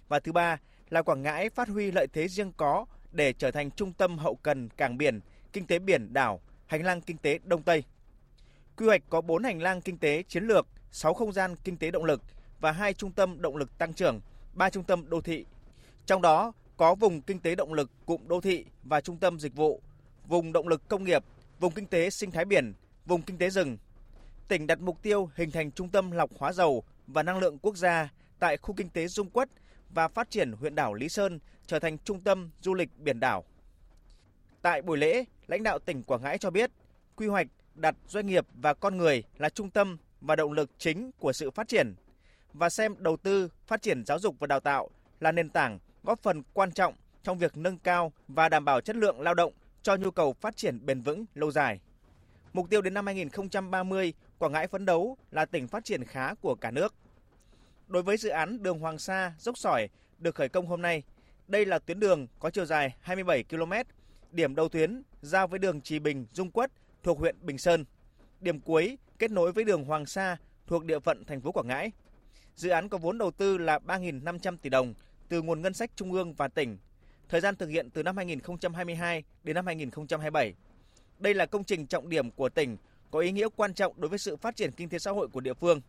Và 0.09 0.21
thứ 0.21 0.33
ba 0.33 0.59
là 0.91 1.03
Quảng 1.03 1.23
Ngãi 1.23 1.51
phát 1.51 1.69
huy 1.69 1.91
lợi 1.91 2.07
thế 2.13 2.29
riêng 2.29 2.53
có 2.57 2.87
để 3.13 3.33
trở 3.33 3.51
thành 3.51 3.71
trung 3.71 3.93
tâm 3.93 4.19
hậu 4.19 4.35
cần 4.35 4.69
cảng 4.69 4.99
biển, 4.99 5.21
kinh 5.53 5.67
tế 5.67 5.79
biển 5.79 6.13
đảo, 6.13 6.41
hành 6.67 6.85
lang 6.85 7.01
kinh 7.01 7.19
tế 7.19 7.39
Đông 7.45 7.63
Tây. 7.63 7.85
Quy 8.77 8.87
hoạch 8.87 9.03
có 9.11 9.21
4 9.21 9.45
hành 9.45 9.63
lang 9.63 9.81
kinh 9.81 9.99
tế 9.99 10.23
chiến 10.23 10.45
lược, 10.45 10.67
6 10.93 11.15
không 11.15 11.33
gian 11.33 11.57
kinh 11.65 11.77
tế 11.77 11.91
động 11.91 12.05
lực 12.05 12.23
và 12.61 12.73
2 12.73 12.95
trung 12.95 13.13
tâm 13.13 13.43
động 13.43 13.57
lực 13.57 13.79
tăng 13.79 13.93
trưởng, 13.93 14.21
3 14.55 14.71
trung 14.71 14.85
tâm 14.85 15.09
đô 15.09 15.21
thị. 15.21 15.45
Trong 16.07 16.23
đó 16.23 16.53
có 16.79 16.95
vùng 16.95 17.21
kinh 17.21 17.41
tế 17.41 17.55
động 17.55 17.73
lực 17.73 17.91
cụm 18.07 18.29
đô 18.29 18.41
thị 18.41 18.65
và 18.83 19.01
trung 19.01 19.17
tâm 19.17 19.39
dịch 19.39 19.57
vụ, 19.57 19.83
vùng 20.27 20.53
động 20.53 20.69
lực 20.69 20.89
công 20.89 21.05
nghiệp, 21.05 21.25
vùng 21.61 21.73
kinh 21.73 21.87
tế 21.87 22.11
sinh 22.11 22.31
thái 22.31 22.45
biển, 22.45 22.73
vùng 23.07 23.23
kinh 23.23 23.39
tế 23.39 23.51
rừng. 23.51 23.77
Tỉnh 24.49 24.67
đặt 24.67 24.81
mục 24.81 25.03
tiêu 25.03 25.31
hình 25.35 25.51
thành 25.51 25.73
trung 25.73 25.89
tâm 25.89 26.11
lọc 26.11 26.31
hóa 26.39 26.53
dầu 26.53 26.85
và 27.07 27.23
năng 27.23 27.39
lượng 27.39 27.59
quốc 27.59 27.77
gia 27.77 28.13
tại 28.39 28.57
khu 28.57 28.75
kinh 28.75 28.89
tế 28.89 29.09
Dung 29.09 29.31
Quất 29.31 29.49
và 29.95 30.09
phát 30.09 30.31
triển 30.31 30.53
huyện 30.53 30.75
đảo 30.75 30.95
Lý 30.95 31.09
Sơn 31.09 31.39
trở 31.67 31.79
thành 31.79 31.99
trung 31.99 32.21
tâm 32.21 32.51
du 32.61 32.75
lịch 32.75 32.89
biển 32.99 33.21
đảo. 33.21 33.45
Tại 34.63 34.83
buổi 34.83 34.99
lễ, 34.99 35.25
lãnh 35.47 35.63
đạo 35.63 35.79
tỉnh 35.79 36.03
Quảng 36.03 36.23
Ngãi 36.23 36.39
cho 36.39 36.51
biết, 36.51 36.71
quy 37.17 37.27
hoạch 37.27 37.47
đặt 37.75 37.95
doanh 38.09 38.27
nghiệp 38.27 38.47
và 38.55 38.75
con 38.75 38.97
người 38.97 39.23
là 39.39 39.49
trung 39.49 39.71
tâm 39.71 39.97
và 40.21 40.37
động 40.37 40.53
lực 40.53 40.71
chính 40.79 41.11
của 41.19 41.33
sự 41.33 41.51
phát 41.51 41.69
triển 41.69 41.95
và 42.53 42.71
xem 42.71 42.95
đầu 42.99 43.17
tư 43.17 43.49
phát 43.67 43.83
triển 43.83 44.05
giáo 44.07 44.19
dục 44.19 44.37
và 44.39 44.47
đào 44.47 44.61
tạo 44.61 44.91
là 45.21 45.33
nền 45.33 45.49
tảng 45.49 45.79
góp 46.09 46.23
phần 46.23 46.43
quan 46.53 46.73
trọng 46.73 46.95
trong 47.23 47.39
việc 47.39 47.57
nâng 47.57 47.79
cao 47.79 48.13
và 48.29 48.49
đảm 48.49 48.65
bảo 48.65 48.81
chất 48.81 48.97
lượng 48.97 49.21
lao 49.21 49.35
động 49.35 49.53
cho 49.83 49.97
nhu 49.97 50.11
cầu 50.11 50.33
phát 50.33 50.57
triển 50.57 50.87
bền 50.87 51.01
vững 51.01 51.25
lâu 51.35 51.51
dài. 51.51 51.81
Mục 52.53 52.71
tiêu 52.71 52.81
đến 52.81 52.95
năm 52.95 53.07
2030, 53.07 54.13
Quảng 54.39 54.53
Ngãi 54.53 54.67
phấn 54.67 54.85
đấu 54.85 55.17
là 55.31 55.45
tỉnh 55.45 55.69
phát 55.69 55.85
triển 55.85 56.05
khá 56.05 56.35
của 56.35 56.55
cả 56.55 56.71
nước. 56.71 56.95
Đối 57.87 58.03
với 58.03 58.17
dự 58.17 58.29
án 58.29 58.63
đường 58.63 58.79
Hoàng 58.79 58.99
Sa 58.99 59.33
dốc 59.39 59.59
sỏi 59.59 59.89
được 60.19 60.35
khởi 60.35 60.49
công 60.49 60.67
hôm 60.67 60.83
nay, 60.83 61.03
đây 61.49 61.67
là 61.67 61.79
tuyến 61.79 62.01
đường 62.01 62.27
có 62.39 62.51
chiều 62.51 62.65
dài 62.65 62.95
27 63.01 63.45
km, 63.45 63.73
điểm 64.31 64.55
đầu 64.55 64.69
tuyến 64.69 65.03
giao 65.23 65.47
với 65.47 65.59
đường 65.59 65.81
Trì 65.81 65.99
Bình 65.99 66.27
Dung 66.33 66.51
Quất 66.51 66.73
thuộc 67.03 67.19
huyện 67.19 67.37
Bình 67.41 67.59
Sơn. 67.59 67.85
Điểm 68.41 68.61
cuối 68.61 68.99
kết 69.19 69.31
nối 69.31 69.53
với 69.53 69.65
đường 69.65 69.85
Hoàng 69.85 70.07
Sa 70.07 70.37
thuộc 70.67 70.85
địa 70.85 70.99
phận 70.99 71.25
thành 71.25 71.41
phố 71.41 71.53
Quảng 71.53 71.67
Ngãi. 71.67 71.93
Dự 72.55 72.71
án 72.71 72.89
có 72.89 72.99
vốn 72.99 73.19
đầu 73.19 73.31
tư 73.31 73.59
là 73.59 73.79
3.500 73.79 74.57
tỷ 74.63 74.71
đồng 74.71 74.95
từ 75.29 75.43
nguồn 75.43 75.63
ngân 75.63 75.75
sách 75.75 75.91
trung 75.97 76.13
ương 76.13 76.35
và 76.35 76.49
tỉnh. 76.49 76.79
Thời 77.29 77.41
gian 77.41 77.57
thực 77.57 77.69
hiện 77.69 77.91
từ 77.91 78.03
năm 78.03 78.17
2022 78.17 79.23
đến 79.45 79.55
năm 79.55 79.67
2027. 79.67 80.55
Đây 81.19 81.35
là 81.35 81.47
công 81.47 81.65
trình 81.65 81.87
trọng 81.87 82.09
điểm 82.09 82.31
của 82.31 82.49
tỉnh, 82.49 82.77
có 83.11 83.19
ý 83.19 83.33
nghĩa 83.33 83.49
quan 83.57 83.75
trọng 83.75 84.01
đối 84.01 84.09
với 84.09 84.19
sự 84.19 84.37
phát 84.37 84.57
triển 84.57 84.73
kinh 84.73 84.89
tế 84.89 84.99
xã 84.99 85.11
hội 85.11 85.29
của 85.29 85.41
địa 85.41 85.55
phương. 85.55 85.81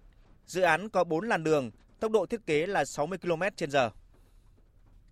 Dự 0.45 0.61
án 0.61 0.89
có 0.89 1.03
4 1.03 1.27
làn 1.27 1.43
đường, 1.43 1.71
tốc 1.99 2.11
độ 2.11 2.25
thiết 2.25 2.45
kế 2.45 2.67
là 2.67 2.85
60 2.85 3.17
km/h. 3.17 3.89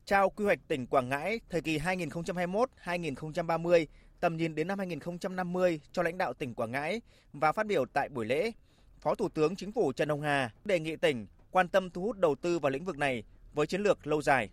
Trao 0.06 0.30
quy 0.30 0.46
hoạch 0.46 0.60
tỉnh 0.68 0.88
Quảng 0.88 1.10
Ngãi 1.10 1.40
thời 1.50 1.62
kỳ 1.62 1.78
2021-2030, 1.78 3.86
tầm 4.20 4.38
nhìn 4.38 4.56
đến 4.56 4.68
năm 4.68 4.80
2050 4.80 5.80
cho 5.92 6.04
lãnh 6.04 6.18
đạo 6.18 6.34
tỉnh 6.34 6.54
Quảng 6.54 6.72
Ngãi 6.72 7.02
và 7.34 7.52
phát 7.52 7.68
biểu 7.68 7.86
tại 7.86 8.10
buổi 8.10 8.26
lễ, 8.26 8.52
Phó 9.00 9.16
Thủ 9.16 9.30
tướng 9.30 9.56
Chính 9.56 9.72
phủ 9.72 9.94
Trần 9.94 10.10
Hồng 10.10 10.22
Hà 10.22 10.52
đề 10.66 10.80
nghị 10.80 10.96
tỉnh 10.96 11.28
quan 11.52 11.68
tâm 11.68 11.90
thu 11.90 12.02
hút 12.02 12.18
đầu 12.18 12.36
tư 12.36 12.60
vào 12.60 12.70
lĩnh 12.70 12.86
vực 12.86 12.98
này 12.98 13.24
với 13.58 13.68
chiến 13.68 13.82
lược 13.82 14.08
lâu 14.08 14.22
dài. 14.22 14.50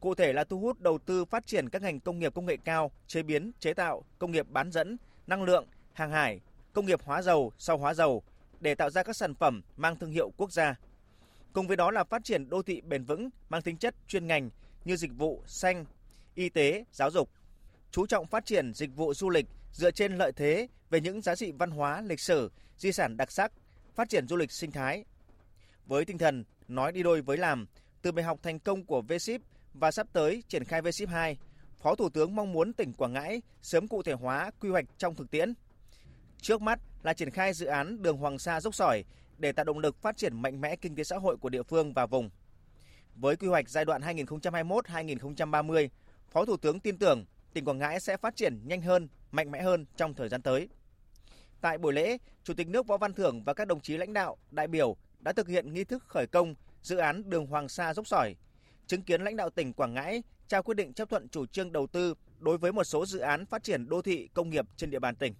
Cụ 0.00 0.14
thể 0.14 0.32
là 0.32 0.44
thu 0.44 0.60
hút 0.60 0.80
đầu 0.80 0.98
tư 0.98 1.24
phát 1.24 1.46
triển 1.46 1.68
các 1.68 1.82
ngành 1.82 2.00
công 2.00 2.18
nghiệp 2.18 2.34
công 2.34 2.46
nghệ 2.46 2.56
cao, 2.64 2.90
chế 3.06 3.22
biến, 3.22 3.52
chế 3.60 3.74
tạo, 3.74 4.04
công 4.18 4.30
nghiệp 4.32 4.46
bán 4.50 4.72
dẫn, 4.72 4.96
năng 5.26 5.42
lượng, 5.42 5.66
hàng 5.92 6.10
hải, 6.10 6.40
công 6.72 6.86
nghiệp 6.86 7.02
hóa 7.02 7.22
dầu, 7.22 7.52
sau 7.58 7.78
hóa 7.78 7.94
dầu 7.94 8.22
để 8.60 8.74
tạo 8.74 8.90
ra 8.90 9.02
các 9.02 9.16
sản 9.16 9.34
phẩm 9.34 9.62
mang 9.76 9.96
thương 9.96 10.10
hiệu 10.10 10.30
quốc 10.36 10.52
gia. 10.52 10.74
Cùng 11.52 11.66
với 11.66 11.76
đó 11.76 11.90
là 11.90 12.04
phát 12.04 12.24
triển 12.24 12.48
đô 12.48 12.62
thị 12.62 12.80
bền 12.80 13.04
vững 13.04 13.30
mang 13.48 13.62
tính 13.62 13.76
chất 13.76 13.94
chuyên 14.08 14.26
ngành 14.26 14.50
như 14.84 14.96
dịch 14.96 15.12
vụ 15.18 15.42
xanh, 15.46 15.84
y 16.34 16.48
tế, 16.48 16.84
giáo 16.92 17.10
dục. 17.10 17.30
Chú 17.90 18.06
trọng 18.06 18.26
phát 18.26 18.46
triển 18.46 18.74
dịch 18.74 18.96
vụ 18.96 19.14
du 19.14 19.30
lịch 19.30 19.46
dựa 19.72 19.90
trên 19.90 20.16
lợi 20.16 20.32
thế 20.36 20.68
về 20.90 21.00
những 21.00 21.22
giá 21.22 21.34
trị 21.34 21.52
văn 21.52 21.70
hóa, 21.70 22.02
lịch 22.02 22.20
sử, 22.20 22.50
di 22.78 22.92
sản 22.92 23.16
đặc 23.16 23.30
sắc, 23.30 23.52
phát 23.94 24.08
triển 24.08 24.28
du 24.28 24.36
lịch 24.36 24.52
sinh 24.52 24.70
thái. 24.70 25.04
Với 25.86 26.04
tinh 26.04 26.18
thần 26.18 26.44
nói 26.68 26.92
đi 26.92 27.02
đôi 27.02 27.22
với 27.22 27.36
làm, 27.36 27.66
từ 28.02 28.12
bài 28.12 28.24
học 28.24 28.38
thành 28.42 28.58
công 28.58 28.84
của 28.84 29.02
V-Ship 29.08 29.38
và 29.74 29.90
sắp 29.90 30.06
tới 30.12 30.42
triển 30.48 30.64
khai 30.64 30.82
V-Ship 30.82 31.08
2, 31.08 31.38
Phó 31.82 31.94
Thủ 31.94 32.08
tướng 32.08 32.36
mong 32.36 32.52
muốn 32.52 32.72
tỉnh 32.72 32.92
Quảng 32.92 33.12
Ngãi 33.12 33.42
sớm 33.62 33.88
cụ 33.88 34.02
thể 34.02 34.12
hóa 34.12 34.50
quy 34.60 34.68
hoạch 34.68 34.84
trong 34.98 35.14
thực 35.14 35.30
tiễn. 35.30 35.54
Trước 36.40 36.62
mắt 36.62 36.78
là 37.02 37.12
triển 37.12 37.30
khai 37.30 37.52
dự 37.52 37.66
án 37.66 38.02
đường 38.02 38.16
Hoàng 38.16 38.38
Sa 38.38 38.60
dốc 38.60 38.74
sỏi 38.74 39.04
để 39.38 39.52
tạo 39.52 39.64
động 39.64 39.78
lực 39.78 40.02
phát 40.02 40.16
triển 40.16 40.42
mạnh 40.42 40.60
mẽ 40.60 40.76
kinh 40.76 40.94
tế 40.94 41.04
xã 41.04 41.16
hội 41.16 41.36
của 41.36 41.48
địa 41.48 41.62
phương 41.62 41.92
và 41.92 42.06
vùng. 42.06 42.30
Với 43.14 43.36
quy 43.36 43.48
hoạch 43.48 43.68
giai 43.68 43.84
đoạn 43.84 44.02
2021-2030, 44.02 45.88
Phó 46.30 46.44
Thủ 46.44 46.56
tướng 46.56 46.80
tin 46.80 46.98
tưởng 46.98 47.24
tỉnh 47.52 47.64
Quảng 47.64 47.78
Ngãi 47.78 48.00
sẽ 48.00 48.16
phát 48.16 48.36
triển 48.36 48.60
nhanh 48.64 48.82
hơn, 48.82 49.08
mạnh 49.30 49.50
mẽ 49.50 49.62
hơn 49.62 49.86
trong 49.96 50.14
thời 50.14 50.28
gian 50.28 50.42
tới. 50.42 50.68
Tại 51.60 51.78
buổi 51.78 51.92
lễ, 51.92 52.18
Chủ 52.44 52.54
tịch 52.54 52.68
nước 52.68 52.86
Võ 52.86 52.96
Văn 52.96 53.12
Thưởng 53.12 53.42
và 53.44 53.54
các 53.54 53.68
đồng 53.68 53.80
chí 53.80 53.96
lãnh 53.96 54.12
đạo, 54.12 54.36
đại 54.50 54.68
biểu 54.68 54.96
đã 55.20 55.32
thực 55.32 55.48
hiện 55.48 55.74
nghi 55.74 55.84
thức 55.84 56.04
khởi 56.06 56.26
công 56.26 56.54
dự 56.82 56.96
án 56.96 57.30
đường 57.30 57.46
Hoàng 57.46 57.68
Sa 57.68 57.94
dốc 57.94 58.06
sỏi, 58.06 58.34
chứng 58.86 59.02
kiến 59.02 59.22
lãnh 59.22 59.36
đạo 59.36 59.50
tỉnh 59.50 59.72
Quảng 59.72 59.94
Ngãi 59.94 60.22
trao 60.48 60.62
quyết 60.62 60.74
định 60.74 60.92
chấp 60.92 61.08
thuận 61.10 61.28
chủ 61.28 61.46
trương 61.46 61.72
đầu 61.72 61.86
tư 61.86 62.14
đối 62.38 62.58
với 62.58 62.72
một 62.72 62.84
số 62.84 63.06
dự 63.06 63.18
án 63.18 63.46
phát 63.46 63.62
triển 63.62 63.88
đô 63.88 64.02
thị 64.02 64.28
công 64.34 64.50
nghiệp 64.50 64.66
trên 64.76 64.90
địa 64.90 64.98
bàn 64.98 65.16
tỉnh. 65.16 65.34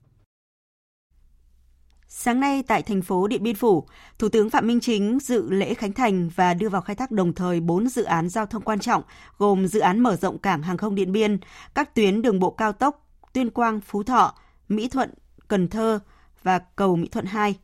Sáng 2.13 2.41
nay 2.41 2.63
tại 2.67 2.83
thành 2.83 3.03
phố 3.03 3.27
Điện 3.27 3.43
Biên 3.43 3.55
Phủ, 3.55 3.87
Thủ 4.19 4.29
tướng 4.29 4.51
Phạm 4.51 4.67
Minh 4.67 4.81
Chính 4.81 5.19
dự 5.23 5.51
lễ 5.51 5.75
khánh 5.75 5.93
thành 5.93 6.29
và 6.35 6.55
đưa 6.55 6.69
vào 6.69 6.83
khai 6.83 6.97
thác 6.97 7.11
đồng 7.11 7.35
thời 7.35 7.61
4 7.61 7.89
dự 7.89 8.03
án 8.03 8.29
giao 8.29 8.47
thông 8.47 8.63
quan 8.63 8.81
trọng 8.81 9.03
gồm 9.39 9.67
dự 9.67 9.81
án 9.81 10.01
mở 10.01 10.17
rộng 10.17 10.39
cảng 10.39 10.63
hàng 10.63 10.77
không 10.77 10.95
Điện 10.95 11.13
Biên, 11.13 11.39
các 11.75 11.95
tuyến 11.95 12.23
đường 12.23 12.41
bộ 12.41 12.51
cao 12.51 12.73
tốc 12.73 13.09
Tuyên 13.33 13.51
Quang, 13.51 13.81
Phú 13.81 14.03
Thọ, 14.03 14.35
Mỹ 14.69 14.89
Thuận, 14.89 15.15
Cần 15.49 15.69
Thơ 15.69 15.99
và 16.43 16.59
cầu 16.59 16.97
Mỹ 16.97 17.09
Thuận 17.09 17.27
2. 17.27 17.59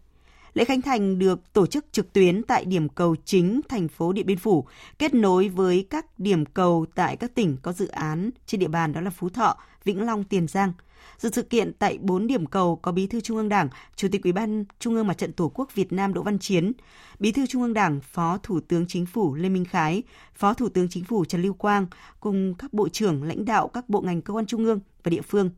Lễ 0.56 0.64
khánh 0.64 0.82
thành 0.82 1.18
được 1.18 1.52
tổ 1.52 1.66
chức 1.66 1.86
trực 1.92 2.12
tuyến 2.12 2.42
tại 2.42 2.64
điểm 2.64 2.88
cầu 2.88 3.16
chính 3.24 3.60
thành 3.68 3.88
phố 3.88 4.12
Điện 4.12 4.26
Biên 4.26 4.38
Phủ, 4.38 4.66
kết 4.98 5.14
nối 5.14 5.48
với 5.48 5.86
các 5.90 6.18
điểm 6.18 6.46
cầu 6.46 6.86
tại 6.94 7.16
các 7.16 7.34
tỉnh 7.34 7.56
có 7.62 7.72
dự 7.72 7.88
án 7.88 8.30
trên 8.46 8.60
địa 8.60 8.68
bàn 8.68 8.92
đó 8.92 9.00
là 9.00 9.10
Phú 9.10 9.28
Thọ, 9.28 9.56
Vĩnh 9.84 10.06
Long, 10.06 10.24
Tiền 10.24 10.48
Giang. 10.48 10.72
Dự 11.18 11.30
sự 11.32 11.42
kiện 11.42 11.72
tại 11.72 11.98
4 12.00 12.26
điểm 12.26 12.46
cầu 12.46 12.76
có 12.76 12.92
Bí 12.92 13.06
thư 13.06 13.20
Trung 13.20 13.36
ương 13.36 13.48
Đảng, 13.48 13.68
Chủ 13.96 14.08
tịch 14.12 14.22
Ủy 14.22 14.32
ban 14.32 14.64
Trung 14.78 14.94
ương 14.94 15.06
Mặt 15.06 15.18
trận 15.18 15.32
Tổ 15.32 15.48
quốc 15.54 15.74
Việt 15.74 15.92
Nam 15.92 16.14
Đỗ 16.14 16.22
Văn 16.22 16.38
Chiến, 16.38 16.72
Bí 17.18 17.32
thư 17.32 17.46
Trung 17.46 17.62
ương 17.62 17.74
Đảng, 17.74 18.00
Phó 18.00 18.38
Thủ 18.42 18.60
tướng 18.60 18.86
Chính 18.86 19.06
phủ 19.06 19.34
Lê 19.34 19.48
Minh 19.48 19.64
Khái, 19.64 20.02
Phó 20.34 20.54
Thủ 20.54 20.68
tướng 20.68 20.88
Chính 20.88 21.04
phủ 21.04 21.24
Trần 21.24 21.42
Lưu 21.42 21.54
Quang 21.54 21.86
cùng 22.20 22.54
các 22.54 22.72
bộ 22.72 22.88
trưởng 22.88 23.22
lãnh 23.22 23.44
đạo 23.44 23.68
các 23.68 23.88
bộ 23.88 24.00
ngành 24.00 24.22
cơ 24.22 24.34
quan 24.34 24.46
trung 24.46 24.64
ương 24.64 24.80
và 25.02 25.10
địa 25.10 25.22
phương. 25.22 25.50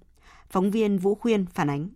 Phóng 0.50 0.70
viên 0.70 0.98
Vũ 0.98 1.14
Khuyên 1.14 1.46
phản 1.46 1.70
ánh. 1.70 1.88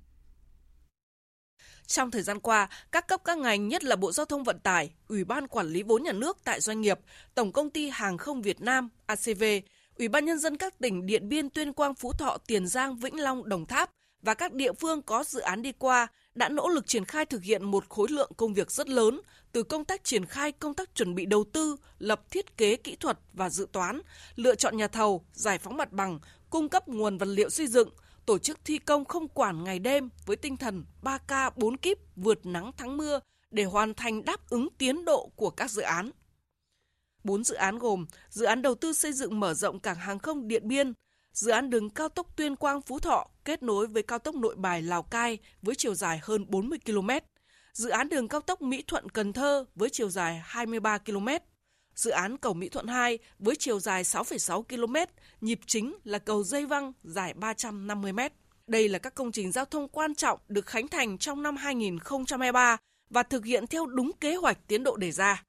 Trong 1.92 2.10
thời 2.10 2.22
gian 2.22 2.40
qua, 2.40 2.68
các 2.92 3.08
cấp 3.08 3.20
các 3.24 3.38
ngành 3.38 3.68
nhất 3.68 3.84
là 3.84 3.96
Bộ 3.96 4.12
Giao 4.12 4.26
thông 4.26 4.44
Vận 4.44 4.58
tải, 4.58 4.90
Ủy 5.08 5.24
ban 5.24 5.48
Quản 5.48 5.66
lý 5.66 5.82
vốn 5.82 6.02
nhà 6.02 6.12
nước 6.12 6.38
tại 6.44 6.60
doanh 6.60 6.80
nghiệp, 6.80 6.98
Tổng 7.34 7.52
công 7.52 7.70
ty 7.70 7.88
Hàng 7.88 8.18
không 8.18 8.42
Việt 8.42 8.60
Nam 8.60 8.88
ACV, 9.06 9.44
Ủy 9.98 10.08
ban 10.08 10.24
nhân 10.24 10.38
dân 10.38 10.56
các 10.56 10.78
tỉnh 10.78 11.06
Điện 11.06 11.28
Biên, 11.28 11.50
Tuyên 11.50 11.72
Quang, 11.72 11.94
Phú 11.94 12.12
Thọ, 12.12 12.38
Tiền 12.46 12.66
Giang, 12.66 12.96
Vĩnh 12.96 13.20
Long, 13.20 13.48
Đồng 13.48 13.66
Tháp 13.66 13.90
và 14.22 14.34
các 14.34 14.52
địa 14.52 14.72
phương 14.72 15.02
có 15.02 15.24
dự 15.24 15.40
án 15.40 15.62
đi 15.62 15.72
qua 15.72 16.06
đã 16.34 16.48
nỗ 16.48 16.68
lực 16.68 16.86
triển 16.86 17.04
khai 17.04 17.26
thực 17.26 17.42
hiện 17.42 17.64
một 17.64 17.88
khối 17.88 18.08
lượng 18.10 18.30
công 18.36 18.54
việc 18.54 18.70
rất 18.70 18.88
lớn 18.88 19.20
từ 19.52 19.62
công 19.62 19.84
tác 19.84 20.04
triển 20.04 20.24
khai 20.24 20.52
công 20.52 20.74
tác 20.74 20.94
chuẩn 20.94 21.14
bị 21.14 21.26
đầu 21.26 21.44
tư, 21.52 21.76
lập 21.98 22.30
thiết 22.30 22.56
kế 22.56 22.76
kỹ 22.76 22.96
thuật 22.96 23.18
và 23.32 23.50
dự 23.50 23.66
toán, 23.72 24.00
lựa 24.36 24.54
chọn 24.54 24.76
nhà 24.76 24.88
thầu, 24.88 25.24
giải 25.32 25.58
phóng 25.58 25.76
mặt 25.76 25.92
bằng, 25.92 26.20
cung 26.50 26.68
cấp 26.68 26.88
nguồn 26.88 27.18
vật 27.18 27.28
liệu 27.28 27.50
xây 27.50 27.66
dựng, 27.66 27.88
tổ 28.26 28.38
chức 28.38 28.64
thi 28.64 28.78
công 28.78 29.04
không 29.04 29.28
quản 29.28 29.64
ngày 29.64 29.78
đêm 29.78 30.10
với 30.26 30.36
tinh 30.36 30.56
thần 30.56 30.84
3K 31.02 31.50
4 31.56 31.76
kíp 31.76 31.98
vượt 32.16 32.46
nắng 32.46 32.72
thắng 32.76 32.96
mưa 32.96 33.20
để 33.50 33.64
hoàn 33.64 33.94
thành 33.94 34.24
đáp 34.24 34.50
ứng 34.50 34.68
tiến 34.78 35.04
độ 35.04 35.30
của 35.36 35.50
các 35.50 35.70
dự 35.70 35.82
án. 35.82 36.10
Bốn 37.24 37.44
dự 37.44 37.54
án 37.54 37.78
gồm 37.78 38.06
dự 38.28 38.44
án 38.44 38.62
đầu 38.62 38.74
tư 38.74 38.92
xây 38.92 39.12
dựng 39.12 39.40
mở 39.40 39.54
rộng 39.54 39.80
cảng 39.80 39.96
hàng 39.96 40.18
không 40.18 40.48
Điện 40.48 40.68
Biên, 40.68 40.92
dự 41.32 41.50
án 41.50 41.70
đường 41.70 41.90
cao 41.90 42.08
tốc 42.08 42.36
Tuyên 42.36 42.56
Quang 42.56 42.82
Phú 42.82 42.98
Thọ 42.98 43.26
kết 43.44 43.62
nối 43.62 43.86
với 43.86 44.02
cao 44.02 44.18
tốc 44.18 44.34
Nội 44.34 44.56
Bài 44.56 44.82
Lào 44.82 45.02
Cai 45.02 45.38
với 45.62 45.74
chiều 45.74 45.94
dài 45.94 46.20
hơn 46.22 46.44
40 46.48 46.78
km, 46.86 47.08
dự 47.72 47.88
án 47.90 48.08
đường 48.08 48.28
cao 48.28 48.40
tốc 48.40 48.62
Mỹ 48.62 48.84
Thuận 48.86 49.08
Cần 49.08 49.32
Thơ 49.32 49.64
với 49.74 49.90
chiều 49.90 50.10
dài 50.10 50.42
23 50.44 50.98
km, 50.98 51.28
dự 51.94 52.10
án 52.10 52.36
cầu 52.36 52.54
Mỹ 52.54 52.68
Thuận 52.68 52.86
2 52.86 53.18
với 53.38 53.56
chiều 53.56 53.80
dài 53.80 54.02
6,6 54.02 54.62
km, 54.62 55.12
nhịp 55.40 55.60
chính 55.66 55.96
là 56.04 56.18
cầu 56.18 56.42
dây 56.42 56.66
văng 56.66 56.92
dài 57.02 57.34
350 57.34 58.12
m. 58.12 58.20
Đây 58.66 58.88
là 58.88 58.98
các 58.98 59.14
công 59.14 59.32
trình 59.32 59.52
giao 59.52 59.64
thông 59.64 59.88
quan 59.88 60.14
trọng 60.14 60.38
được 60.48 60.66
khánh 60.66 60.88
thành 60.88 61.18
trong 61.18 61.42
năm 61.42 61.56
2023 61.56 62.76
và 63.10 63.22
thực 63.22 63.44
hiện 63.44 63.66
theo 63.66 63.86
đúng 63.86 64.10
kế 64.20 64.34
hoạch 64.34 64.58
tiến 64.68 64.84
độ 64.84 64.96
đề 64.96 65.12
ra. 65.12 65.44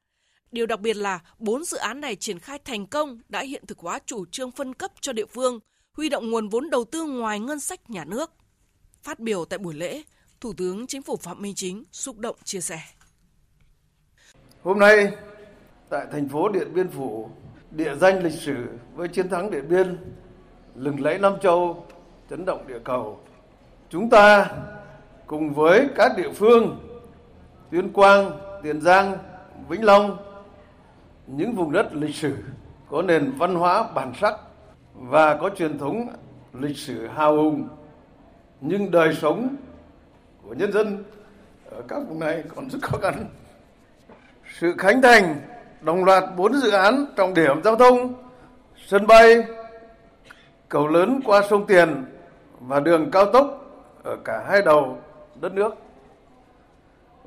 Điều 0.52 0.66
đặc 0.66 0.80
biệt 0.80 0.96
là 0.96 1.20
bốn 1.38 1.64
dự 1.64 1.78
án 1.78 2.02
này 2.02 2.16
triển 2.16 2.40
khai 2.40 2.60
thành 2.60 2.88
công 2.88 3.22
đã 3.30 3.42
hiện 3.42 3.66
thực 3.66 3.80
hóa 3.80 4.00
chủ 4.06 4.26
trương 4.26 4.52
phân 4.52 4.74
cấp 4.74 4.92
cho 5.02 5.14
địa 5.14 5.26
phương, 5.26 5.60
huy 5.94 6.10
động 6.10 6.32
nguồn 6.32 6.50
vốn 6.50 6.70
đầu 6.70 6.86
tư 6.86 7.04
ngoài 7.04 7.40
ngân 7.40 7.60
sách 7.60 7.90
nhà 7.90 8.06
nước. 8.06 8.32
Phát 9.04 9.20
biểu 9.20 9.46
tại 9.46 9.60
buổi 9.60 9.74
lễ, 9.74 10.04
Thủ 10.42 10.54
tướng 10.54 10.88
Chính 10.88 11.02
phủ 11.02 11.18
Phạm 11.18 11.42
Minh 11.42 11.56
Chính 11.56 11.84
xúc 11.92 12.18
động 12.18 12.36
chia 12.44 12.62
sẻ. 12.62 12.82
Hôm 14.64 14.80
nay, 14.80 15.12
tại 15.94 16.06
thành 16.12 16.30
phố 16.30 16.50
Điện 16.50 16.74
Biên 16.74 16.90
Phủ, 16.90 17.30
địa 17.72 17.96
danh 17.96 18.24
lịch 18.24 18.34
sử 18.34 18.68
với 18.96 19.08
chiến 19.08 19.30
thắng 19.30 19.52
Điện 19.52 19.70
Biên, 19.70 19.98
lừng 20.76 21.02
lẫy 21.02 21.20
Nam 21.20 21.34
Châu, 21.42 21.86
chấn 22.30 22.46
động 22.46 22.68
địa 22.68 22.80
cầu. 22.84 23.20
Chúng 23.90 24.10
ta 24.10 24.50
cùng 25.28 25.54
với 25.54 25.88
các 25.96 26.12
địa 26.18 26.32
phương 26.32 26.80
Tuyên 27.72 27.94
Quang, 27.94 28.32
Tiền 28.64 28.82
Giang, 28.82 29.18
Vĩnh 29.70 29.86
Long 29.86 30.18
những 31.28 31.56
vùng 31.56 31.72
đất 31.72 31.96
lịch 31.96 32.16
sử 32.16 32.36
có 32.90 33.02
nền 33.02 33.32
văn 33.38 33.56
hóa 33.56 33.88
bản 33.96 34.14
sắc 34.22 34.34
và 34.94 35.38
có 35.38 35.50
truyền 35.50 35.78
thống 35.78 36.08
lịch 36.54 36.78
sử 36.78 37.08
hào 37.08 37.36
hùng 37.36 37.68
nhưng 38.62 38.92
đời 38.92 39.14
sống 39.22 39.56
của 40.44 40.54
nhân 40.54 40.72
dân 40.72 41.04
ở 41.72 41.82
các 41.88 42.00
vùng 42.08 42.20
này 42.20 42.44
còn 42.56 42.70
rất 42.70 42.80
khó 42.82 42.98
khăn. 42.98 43.26
Sự 44.60 44.74
khánh 44.78 45.02
thành 45.02 45.53
đồng 45.84 46.06
loạt 46.06 46.24
bốn 46.38 46.54
dự 46.54 46.72
án 46.72 47.06
trọng 47.16 47.34
điểm 47.34 47.64
giao 47.64 47.76
thông, 47.76 48.14
sân 48.88 49.08
bay, 49.08 49.44
cầu 50.70 50.88
lớn 50.88 51.20
qua 51.26 51.42
sông 51.50 51.68
Tiền 51.68 52.06
và 52.60 52.80
đường 52.80 53.12
cao 53.12 53.26
tốc 53.26 53.66
ở 54.04 54.18
cả 54.24 54.46
hai 54.50 54.62
đầu 54.62 54.98
đất 55.42 55.54
nước. 55.54 55.76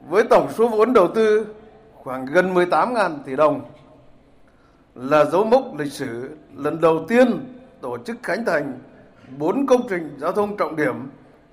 Với 0.08 0.24
tổng 0.30 0.48
số 0.52 0.68
vốn 0.68 0.92
đầu 0.92 1.08
tư 1.14 1.46
khoảng 1.94 2.26
gần 2.26 2.54
18.000 2.54 3.18
tỷ 3.24 3.36
đồng 3.36 3.60
là 4.94 5.24
dấu 5.24 5.44
mốc 5.44 5.62
lịch 5.78 5.92
sử 5.92 6.36
lần 6.56 6.80
đầu 6.80 7.04
tiên 7.08 7.54
tổ 7.80 7.98
chức 7.98 8.16
khánh 8.22 8.44
thành 8.44 8.78
bốn 9.38 9.66
công 9.66 9.88
trình 9.88 10.16
giao 10.20 10.32
thông 10.32 10.56
trọng 10.56 10.76
điểm 10.76 10.94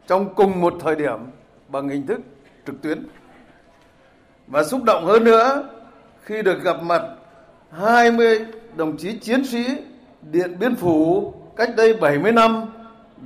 trong 0.08 0.34
cùng 0.34 0.62
một 0.62 0.74
thời 0.80 0.96
điểm 0.96 1.20
bằng 1.68 1.90
hình 1.90 2.08
thức 2.08 2.20
trực 2.68 2.82
tuyến. 2.82 3.08
Và 4.48 4.64
xúc 4.64 4.84
động 4.84 5.06
hơn 5.06 5.24
nữa 5.24 5.70
khi 6.26 6.42
được 6.42 6.64
gặp 6.64 6.84
mặt 6.84 7.02
20 7.72 8.46
đồng 8.76 8.98
chí 8.98 9.18
chiến 9.20 9.46
sĩ 9.46 9.64
Điện 10.22 10.60
Biên 10.60 10.76
Phủ 10.76 11.34
cách 11.56 11.70
đây 11.78 11.94
70 11.94 12.32
năm 12.32 12.66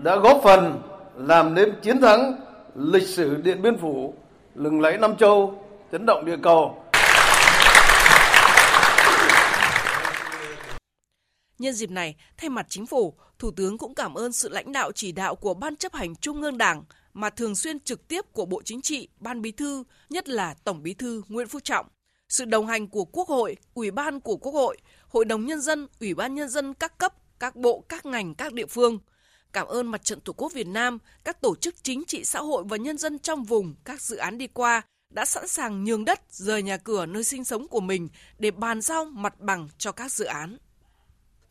đã 0.04 0.16
góp 0.16 0.42
phần 0.44 0.82
làm 1.16 1.54
nên 1.54 1.74
chiến 1.82 2.02
thắng 2.02 2.36
lịch 2.76 3.08
sử 3.08 3.36
Điện 3.36 3.62
Biên 3.62 3.78
Phủ. 3.78 4.14
Lừng 4.56 4.82
lẫy 4.82 4.98
Nam 4.98 5.18
Châu, 5.18 5.64
chấn 5.92 6.06
động 6.06 6.26
địa 6.26 6.38
cầu. 6.44 6.84
Nhân 11.60 11.74
dịp 11.74 11.92
này, 11.92 12.16
thay 12.38 12.50
mặt 12.50 12.66
chính 12.70 12.86
phủ, 12.86 13.14
Thủ 13.40 13.52
tướng 13.52 13.78
cũng 13.78 13.96
cảm 13.96 14.14
ơn 14.14 14.32
sự 14.32 14.50
lãnh 14.50 14.72
đạo 14.72 14.92
chỉ 14.92 15.12
đạo 15.12 15.36
của 15.36 15.54
Ban 15.54 15.76
chấp 15.76 15.94
hành 15.94 16.16
Trung 16.16 16.42
ương 16.42 16.58
Đảng 16.58 16.84
mà 17.14 17.30
thường 17.30 17.56
xuyên 17.56 17.80
trực 17.80 18.08
tiếp 18.08 18.26
của 18.34 18.46
Bộ 18.46 18.62
Chính 18.66 18.82
trị, 18.82 19.10
Ban 19.20 19.42
Bí 19.42 19.52
thư, 19.52 19.84
nhất 20.10 20.30
là 20.30 20.56
Tổng 20.64 20.84
Bí 20.84 20.94
thư 20.94 21.22
Nguyễn 21.28 21.48
Phú 21.48 21.60
Trọng, 21.60 21.86
sự 22.30 22.46
đồng 22.46 22.68
hành 22.68 22.88
của 22.88 23.06
Quốc 23.06 23.28
hội, 23.28 23.58
Ủy 23.74 23.92
ban 23.92 24.20
của 24.20 24.38
Quốc 24.38 24.52
hội, 24.52 24.78
Hội 25.08 25.26
đồng 25.26 25.46
Nhân 25.46 25.62
dân, 25.62 25.88
Ủy 26.00 26.14
ban 26.14 26.36
Nhân 26.36 26.50
dân 26.50 26.74
các 26.74 26.98
cấp, 26.98 27.14
các 27.40 27.56
bộ, 27.56 27.84
các 27.90 28.06
ngành, 28.06 28.36
các 28.36 28.54
địa 28.54 28.66
phương. 28.66 29.00
Cảm 29.54 29.68
ơn 29.68 29.88
Mặt 29.88 30.04
trận 30.04 30.22
Tổ 30.22 30.34
quốc 30.34 30.54
Việt 30.54 30.68
Nam, 30.68 30.98
các 31.24 31.42
tổ 31.42 31.56
chức 31.56 31.84
chính 31.84 32.04
trị 32.08 32.24
xã 32.24 32.40
hội 32.40 32.64
và 32.70 32.78
nhân 32.78 32.98
dân 32.98 33.20
trong 33.20 33.44
vùng, 33.44 33.76
các 33.84 34.02
dự 34.02 34.18
án 34.18 34.38
đi 34.38 34.48
qua 34.48 34.82
đã 35.10 35.26
sẵn 35.26 35.48
sàng 35.48 35.84
nhường 35.84 36.06
đất, 36.06 36.22
rời 36.30 36.64
nhà 36.64 36.78
cửa 36.78 37.06
nơi 37.06 37.24
sinh 37.24 37.46
sống 37.46 37.68
của 37.68 37.80
mình 37.80 38.10
để 38.40 38.52
bàn 38.52 38.82
giao 38.82 39.06
mặt 39.06 39.40
bằng 39.40 39.70
cho 39.78 39.92
các 39.92 40.12
dự 40.12 40.26
án. 40.26 40.58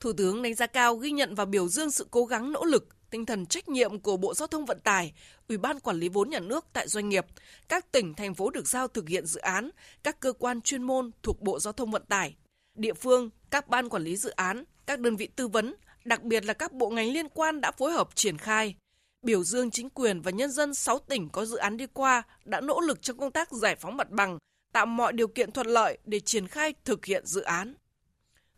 Thủ 0.01 0.13
tướng 0.13 0.43
đánh 0.43 0.55
giá 0.55 0.67
cao 0.67 0.97
ghi 0.97 1.11
nhận 1.11 1.35
và 1.35 1.45
biểu 1.45 1.69
dương 1.69 1.91
sự 1.91 2.07
cố 2.11 2.25
gắng 2.25 2.53
nỗ 2.53 2.65
lực, 2.65 2.89
tinh 3.11 3.27
thần 3.27 3.47
trách 3.47 3.69
nhiệm 3.69 4.01
của 4.01 4.17
Bộ 4.17 4.35
Giao 4.35 4.47
thông 4.47 4.67
Vận 4.67 4.81
tải, 4.81 5.13
Ủy 5.49 5.59
ban 5.59 5.81
Quản 5.81 5.97
lý 5.97 6.09
vốn 6.09 6.31
nhà 6.31 6.41
nước 6.41 6.67
tại 6.73 6.89
doanh 6.89 7.09
nghiệp, 7.09 7.27
các 7.69 7.93
tỉnh, 7.93 8.15
thành 8.15 8.35
phố 8.35 8.51
được 8.51 8.69
giao 8.69 8.89
thực 8.89 9.09
hiện 9.09 9.27
dự 9.27 9.41
án, 9.41 9.71
các 10.03 10.21
cơ 10.21 10.33
quan 10.33 10.61
chuyên 10.61 10.83
môn 10.83 11.11
thuộc 11.23 11.41
Bộ 11.43 11.61
Giao 11.61 11.73
thông 11.73 11.91
Vận 11.91 12.03
tải, 12.09 12.37
địa 12.75 12.95
phương, 12.95 13.31
các 13.51 13.69
ban 13.69 13.89
quản 13.89 14.03
lý 14.03 14.17
dự 14.17 14.31
án, 14.31 14.65
các 14.87 15.01
đơn 15.01 15.17
vị 15.17 15.27
tư 15.27 15.49
vấn, 15.49 15.75
đặc 16.05 16.23
biệt 16.23 16.45
là 16.45 16.53
các 16.53 16.73
bộ 16.73 16.91
ngành 16.91 17.13
liên 17.13 17.29
quan 17.29 17.61
đã 17.61 17.71
phối 17.71 17.93
hợp 17.93 18.09
triển 18.15 18.39
khai. 18.39 18.75
biểu 19.23 19.45
dương 19.45 19.71
chính 19.71 19.91
quyền 19.91 20.21
và 20.21 20.31
nhân 20.31 20.51
dân 20.51 20.75
6 20.75 20.99
tỉnh 20.99 21.29
có 21.29 21.45
dự 21.45 21.57
án 21.57 21.77
đi 21.77 21.87
qua 21.87 22.23
đã 22.45 22.61
nỗ 22.61 22.81
lực 22.81 23.03
trong 23.03 23.19
công 23.19 23.31
tác 23.31 23.53
giải 23.53 23.77
phóng 23.77 23.97
mặt 23.97 24.11
bằng, 24.11 24.39
tạo 24.73 24.87
mọi 24.87 25.13
điều 25.13 25.29
kiện 25.29 25.53
thuận 25.53 25.67
lợi 25.67 25.99
để 26.05 26.21
triển 26.21 26.49
khai 26.49 26.75
thực 26.85 27.05
hiện 27.05 27.27
dự 27.27 27.41
án. 27.41 27.75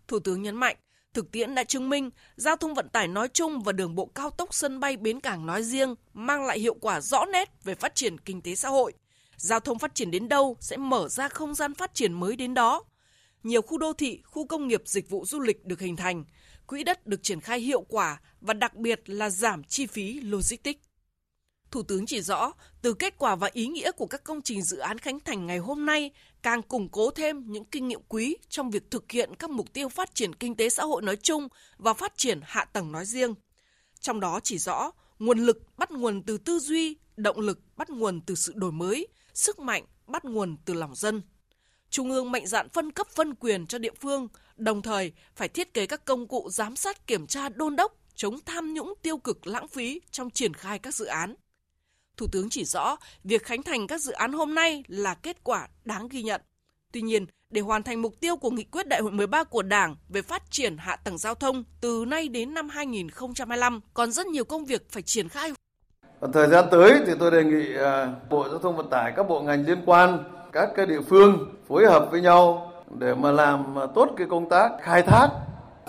Thủ 0.08 0.18
tướng 0.18 0.42
nhấn 0.42 0.56
mạnh, 0.56 0.76
thực 1.14 1.30
tiễn 1.30 1.54
đã 1.54 1.64
chứng 1.64 1.88
minh 1.88 2.10
giao 2.36 2.56
thông 2.56 2.74
vận 2.74 2.88
tải 2.88 3.08
nói 3.08 3.28
chung 3.28 3.62
và 3.62 3.72
đường 3.72 3.94
bộ 3.94 4.06
cao 4.06 4.30
tốc 4.30 4.54
sân 4.54 4.80
bay 4.80 4.96
bến 4.96 5.20
cảng 5.20 5.46
nói 5.46 5.62
riêng 5.62 5.94
mang 6.14 6.44
lại 6.44 6.58
hiệu 6.58 6.74
quả 6.80 7.00
rõ 7.00 7.24
nét 7.24 7.64
về 7.64 7.74
phát 7.74 7.94
triển 7.94 8.18
kinh 8.18 8.42
tế 8.42 8.54
xã 8.54 8.68
hội. 8.68 8.92
Giao 9.36 9.60
thông 9.60 9.78
phát 9.78 9.94
triển 9.94 10.10
đến 10.10 10.28
đâu 10.28 10.56
sẽ 10.60 10.76
mở 10.76 11.08
ra 11.08 11.28
không 11.28 11.54
gian 11.54 11.74
phát 11.74 11.94
triển 11.94 12.12
mới 12.12 12.36
đến 12.36 12.54
đó. 12.54 12.84
Nhiều 13.42 13.62
khu 13.62 13.78
đô 13.78 13.92
thị, 13.92 14.20
khu 14.24 14.46
công 14.46 14.68
nghiệp 14.68 14.82
dịch 14.84 15.10
vụ 15.10 15.24
du 15.26 15.40
lịch 15.40 15.64
được 15.64 15.80
hình 15.80 15.96
thành, 15.96 16.24
quỹ 16.66 16.84
đất 16.84 17.06
được 17.06 17.22
triển 17.22 17.40
khai 17.40 17.60
hiệu 17.60 17.80
quả 17.80 18.20
và 18.40 18.54
đặc 18.54 18.74
biệt 18.74 19.00
là 19.06 19.30
giảm 19.30 19.64
chi 19.64 19.86
phí 19.86 20.20
logistics. 20.20 20.80
Thủ 21.70 21.82
tướng 21.82 22.06
chỉ 22.06 22.22
rõ, 22.22 22.52
từ 22.82 22.94
kết 22.94 23.18
quả 23.18 23.36
và 23.36 23.50
ý 23.52 23.66
nghĩa 23.66 23.92
của 23.92 24.06
các 24.06 24.24
công 24.24 24.42
trình 24.42 24.62
dự 24.62 24.78
án 24.78 24.98
khánh 24.98 25.20
thành 25.20 25.46
ngày 25.46 25.58
hôm 25.58 25.86
nay 25.86 26.10
càng 26.42 26.62
củng 26.62 26.88
cố 26.88 27.10
thêm 27.10 27.52
những 27.52 27.64
kinh 27.64 27.88
nghiệm 27.88 28.00
quý 28.08 28.36
trong 28.48 28.70
việc 28.70 28.90
thực 28.90 29.12
hiện 29.12 29.34
các 29.34 29.50
mục 29.50 29.72
tiêu 29.72 29.88
phát 29.88 30.14
triển 30.14 30.34
kinh 30.34 30.54
tế 30.56 30.70
xã 30.70 30.84
hội 30.84 31.02
nói 31.02 31.16
chung 31.16 31.48
và 31.76 31.94
phát 31.94 32.12
triển 32.16 32.40
hạ 32.42 32.64
tầng 32.64 32.92
nói 32.92 33.04
riêng. 33.04 33.34
Trong 34.00 34.20
đó 34.20 34.40
chỉ 34.42 34.58
rõ, 34.58 34.90
nguồn 35.18 35.38
lực 35.38 35.78
bắt 35.78 35.90
nguồn 35.90 36.22
từ 36.22 36.38
tư 36.38 36.58
duy, 36.58 36.96
động 37.16 37.40
lực 37.40 37.60
bắt 37.76 37.90
nguồn 37.90 38.20
từ 38.20 38.34
sự 38.34 38.52
đổi 38.56 38.72
mới, 38.72 39.08
sức 39.34 39.58
mạnh 39.58 39.84
bắt 40.06 40.24
nguồn 40.24 40.56
từ 40.64 40.74
lòng 40.74 40.94
dân. 40.94 41.22
Trung 41.90 42.10
ương 42.10 42.30
mạnh 42.30 42.46
dạn 42.46 42.68
phân 42.68 42.92
cấp 42.92 43.06
phân 43.14 43.34
quyền 43.34 43.66
cho 43.66 43.78
địa 43.78 43.94
phương, 44.00 44.28
đồng 44.56 44.82
thời 44.82 45.12
phải 45.36 45.48
thiết 45.48 45.74
kế 45.74 45.86
các 45.86 46.04
công 46.04 46.28
cụ 46.28 46.48
giám 46.50 46.76
sát 46.76 47.06
kiểm 47.06 47.26
tra 47.26 47.48
đôn 47.48 47.76
đốc 47.76 47.94
chống 48.14 48.38
tham 48.46 48.74
nhũng 48.74 48.94
tiêu 49.02 49.18
cực 49.18 49.46
lãng 49.46 49.68
phí 49.68 50.00
trong 50.10 50.30
triển 50.30 50.54
khai 50.54 50.78
các 50.78 50.94
dự 50.94 51.04
án. 51.04 51.34
Thủ 52.18 52.26
tướng 52.32 52.48
chỉ 52.50 52.64
rõ, 52.64 52.96
việc 53.24 53.44
khánh 53.44 53.62
thành 53.62 53.86
các 53.86 54.00
dự 54.00 54.12
án 54.12 54.32
hôm 54.32 54.54
nay 54.54 54.84
là 54.88 55.14
kết 55.14 55.44
quả 55.44 55.68
đáng 55.84 56.08
ghi 56.08 56.22
nhận. 56.22 56.40
Tuy 56.92 57.00
nhiên, 57.00 57.26
để 57.50 57.60
hoàn 57.60 57.82
thành 57.82 58.02
mục 58.02 58.20
tiêu 58.20 58.36
của 58.36 58.50
nghị 58.50 58.64
quyết 58.64 58.88
đại 58.88 59.00
hội 59.00 59.12
13 59.12 59.44
của 59.44 59.62
Đảng 59.62 59.96
về 60.08 60.22
phát 60.22 60.50
triển 60.50 60.76
hạ 60.78 60.96
tầng 60.96 61.18
giao 61.18 61.34
thông 61.34 61.64
từ 61.80 62.04
nay 62.08 62.28
đến 62.28 62.54
năm 62.54 62.68
2025, 62.68 63.80
còn 63.94 64.12
rất 64.12 64.26
nhiều 64.26 64.44
công 64.44 64.64
việc 64.64 64.90
phải 64.90 65.02
triển 65.02 65.28
khai. 65.28 65.52
Và 66.20 66.28
thời 66.32 66.48
gian 66.48 66.64
tới 66.70 67.00
thì 67.06 67.12
tôi 67.18 67.30
đề 67.30 67.44
nghị 67.44 67.76
à, 67.76 68.12
Bộ 68.30 68.48
Giao 68.48 68.58
thông 68.58 68.76
Vận 68.76 68.90
tải, 68.90 69.12
các 69.16 69.28
bộ 69.28 69.40
ngành 69.40 69.66
liên 69.66 69.78
quan, 69.86 70.24
các 70.52 70.68
cái 70.76 70.86
địa 70.86 71.00
phương 71.08 71.54
phối 71.68 71.86
hợp 71.86 72.08
với 72.10 72.20
nhau 72.20 72.72
để 72.98 73.14
mà 73.14 73.32
làm 73.32 73.76
tốt 73.94 74.08
cái 74.16 74.26
công 74.30 74.48
tác 74.48 74.70
khai 74.82 75.02
thác 75.02 75.28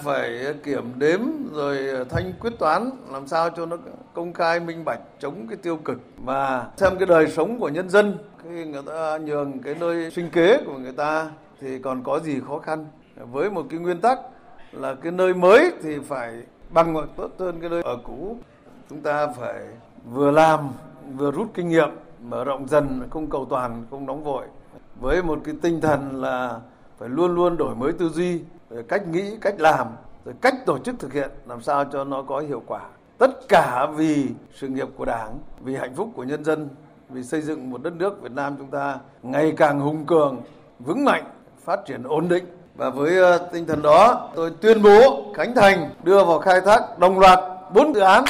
phải 0.03 0.53
kiểm 0.63 0.93
đếm 0.97 1.19
rồi 1.53 2.05
thanh 2.09 2.33
quyết 2.39 2.53
toán, 2.59 2.89
làm 3.11 3.27
sao 3.27 3.49
cho 3.49 3.65
nó 3.65 3.77
công 4.13 4.33
khai, 4.33 4.59
minh 4.59 4.85
bạch, 4.85 4.99
chống 5.19 5.47
cái 5.47 5.57
tiêu 5.57 5.77
cực. 5.77 5.97
Và 6.25 6.67
xem 6.77 6.97
cái 6.99 7.05
đời 7.05 7.27
sống 7.27 7.59
của 7.59 7.69
nhân 7.69 7.89
dân, 7.89 8.17
khi 8.43 8.65
người 8.65 8.81
ta 8.85 9.17
nhường 9.17 9.59
cái 9.59 9.75
nơi 9.79 10.11
sinh 10.11 10.29
kế 10.29 10.63
của 10.65 10.77
người 10.77 10.91
ta 10.91 11.29
thì 11.61 11.79
còn 11.79 12.03
có 12.03 12.19
gì 12.19 12.39
khó 12.47 12.59
khăn. 12.59 12.85
Với 13.31 13.49
một 13.49 13.65
cái 13.69 13.79
nguyên 13.79 14.01
tắc 14.01 14.19
là 14.71 14.95
cái 14.95 15.11
nơi 15.11 15.33
mới 15.33 15.71
thì 15.83 15.99
phải 15.99 16.43
bằng 16.69 16.93
hoặc 16.93 17.09
tốt 17.15 17.31
hơn 17.39 17.57
cái 17.61 17.69
nơi 17.69 17.81
ở 17.81 17.97
cũ. 18.03 18.37
Chúng 18.89 19.01
ta 19.01 19.27
phải 19.27 19.61
vừa 20.11 20.31
làm, 20.31 20.69
vừa 21.17 21.31
rút 21.31 21.47
kinh 21.53 21.69
nghiệm, 21.69 21.89
mở 22.23 22.43
rộng 22.43 22.67
dần, 22.67 23.07
không 23.09 23.29
cầu 23.29 23.47
toàn, 23.49 23.85
không 23.91 24.05
nóng 24.05 24.23
vội. 24.23 24.45
Với 25.01 25.23
một 25.23 25.39
cái 25.43 25.55
tinh 25.61 25.81
thần 25.81 26.21
là 26.21 26.59
phải 26.97 27.09
luôn 27.09 27.35
luôn 27.35 27.57
đổi 27.57 27.75
mới 27.75 27.91
tư 27.91 28.09
duy 28.09 28.41
cách 28.87 29.07
nghĩ 29.07 29.37
cách 29.41 29.55
làm 29.59 29.87
rồi 30.25 30.35
cách 30.41 30.55
tổ 30.65 30.79
chức 30.79 30.99
thực 30.99 31.13
hiện 31.13 31.29
làm 31.45 31.61
sao 31.61 31.85
cho 31.85 32.03
nó 32.03 32.21
có 32.21 32.39
hiệu 32.39 32.63
quả. 32.67 32.81
Tất 33.17 33.47
cả 33.49 33.87
vì 33.95 34.27
sự 34.55 34.67
nghiệp 34.67 34.87
của 34.97 35.05
đảng 35.05 35.39
vì 35.61 35.75
hạnh 35.75 35.95
phúc 35.95 36.09
của 36.15 36.23
nhân 36.23 36.43
dân 36.43 36.69
vì 37.09 37.23
xây 37.23 37.41
dựng 37.41 37.71
một 37.71 37.83
đất 37.83 37.93
nước 37.93 38.21
Việt 38.21 38.31
Nam 38.31 38.55
chúng 38.57 38.71
ta 38.71 38.99
ngày 39.23 39.53
càng 39.57 39.79
hùng 39.79 40.05
cường 40.05 40.41
vững 40.79 41.05
mạnh 41.05 41.23
phát 41.63 41.79
triển 41.85 42.03
ổn 42.03 42.27
định. 42.27 42.45
Và 42.75 42.89
với 42.89 43.17
ờ, 43.17 43.49
tinh 43.53 43.65
thần 43.65 43.81
đó 43.81 44.29
tôi 44.35 44.51
tuyên 44.61 44.83
bố 44.83 45.25
khánh 45.35 45.55
thành 45.55 45.89
đưa 46.03 46.23
vào 46.25 46.39
khai 46.39 46.61
thác 46.65 46.99
đồng 46.99 47.19
loạt 47.19 47.39
bốn 47.73 47.95
dự 47.95 48.01
án. 48.01 48.23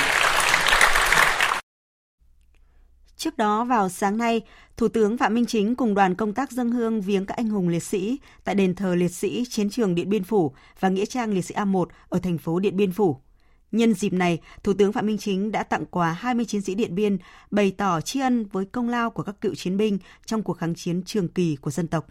Trước 3.15 3.37
đó 3.37 3.63
vào 3.63 3.89
sáng 3.89 4.17
nay, 4.17 4.41
Thủ 4.79 4.87
tướng 4.87 5.17
Phạm 5.17 5.33
Minh 5.33 5.45
Chính 5.45 5.75
cùng 5.75 5.93
đoàn 5.93 6.15
công 6.15 6.33
tác 6.33 6.51
dân 6.51 6.71
hương 6.71 7.01
viếng 7.01 7.25
các 7.25 7.37
anh 7.37 7.49
hùng 7.49 7.69
liệt 7.69 7.83
sĩ 7.83 8.19
tại 8.43 8.55
đền 8.55 8.75
thờ 8.75 8.95
liệt 8.95 9.07
sĩ 9.07 9.45
chiến 9.49 9.69
trường 9.69 9.95
Điện 9.95 10.09
Biên 10.09 10.23
Phủ 10.23 10.53
và 10.79 10.89
nghĩa 10.89 11.05
trang 11.05 11.31
liệt 11.31 11.41
sĩ 11.41 11.55
A1 11.55 11.85
ở 12.09 12.19
thành 12.19 12.37
phố 12.37 12.59
Điện 12.59 12.77
Biên 12.77 12.91
Phủ. 12.91 13.17
Nhân 13.71 13.93
dịp 13.93 14.13
này, 14.13 14.39
Thủ 14.63 14.73
tướng 14.73 14.93
Phạm 14.93 15.05
Minh 15.05 15.17
Chính 15.17 15.51
đã 15.51 15.63
tặng 15.63 15.85
quà 15.85 16.11
20 16.11 16.45
chiến 16.45 16.61
sĩ 16.61 16.75
Điện 16.75 16.95
Biên, 16.95 17.17
bày 17.51 17.71
tỏ 17.77 18.01
tri 18.01 18.19
ân 18.19 18.45
với 18.45 18.65
công 18.65 18.89
lao 18.89 19.09
của 19.09 19.23
các 19.23 19.41
cựu 19.41 19.55
chiến 19.55 19.77
binh 19.77 19.97
trong 20.25 20.43
cuộc 20.43 20.53
kháng 20.53 20.75
chiến 20.75 21.03
trường 21.03 21.27
kỳ 21.27 21.55
của 21.55 21.71
dân 21.71 21.87
tộc. 21.87 22.07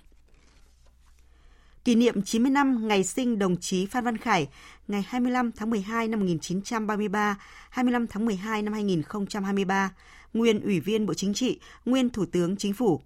Kỷ 1.85 1.95
niệm 1.95 2.23
90 2.23 2.51
năm 2.51 2.89
ngày 2.89 3.05
sinh 3.05 3.39
đồng 3.39 3.57
chí 3.57 3.87
Phan 3.87 4.05
Văn 4.05 4.17
Khải, 4.17 4.49
ngày 4.89 5.05
25 5.09 5.53
tháng 5.53 5.71
12 5.71 6.09
năm 6.09 6.21
1933, 6.21 7.39
25 7.71 8.07
tháng 8.07 8.25
12 8.25 8.63
năm 8.63 8.73
2023, 8.73 9.91
nguyên 10.33 10.61
Ủy 10.61 10.81
viên 10.81 11.07
Bộ 11.07 11.15
Chính 11.15 11.35
trị, 11.35 11.61
nguyên 11.85 12.11
Thủ 12.11 12.27
tướng 12.33 12.57
Chính 12.57 12.73
phủ. 12.73 13.01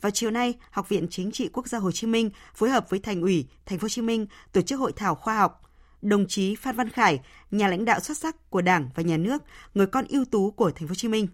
Vào 0.00 0.10
chiều 0.10 0.30
nay, 0.30 0.54
Học 0.70 0.88
viện 0.88 1.06
Chính 1.10 1.32
trị 1.32 1.48
Quốc 1.52 1.68
gia 1.68 1.78
Hồ 1.78 1.92
Chí 1.92 2.06
Minh 2.06 2.30
phối 2.54 2.70
hợp 2.70 2.90
với 2.90 3.00
Thành 3.00 3.22
ủy 3.22 3.46
Thành 3.66 3.78
phố 3.78 3.84
Hồ 3.84 3.88
Chí 3.88 4.02
Minh 4.02 4.26
tổ 4.52 4.62
chức 4.62 4.80
hội 4.80 4.92
thảo 4.96 5.14
khoa 5.14 5.38
học 5.38 5.62
đồng 6.02 6.26
chí 6.28 6.54
Phan 6.54 6.76
Văn 6.76 6.88
Khải, 6.88 7.20
nhà 7.50 7.68
lãnh 7.68 7.84
đạo 7.84 8.00
xuất 8.00 8.18
sắc 8.18 8.50
của 8.50 8.60
Đảng 8.60 8.88
và 8.94 9.02
Nhà 9.02 9.16
nước, 9.16 9.42
người 9.74 9.86
con 9.86 10.04
ưu 10.08 10.24
tú 10.24 10.50
của 10.50 10.70
Thành 10.70 10.88
phố 10.88 10.90
Hồ 10.90 10.94
Chí 10.94 11.08
Minh. 11.08 11.28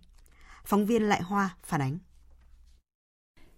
Phóng 0.65 0.87
viên 0.87 1.03
Lại 1.03 1.23
Hoa 1.23 1.51
phản 1.63 1.81
ánh. 1.81 1.99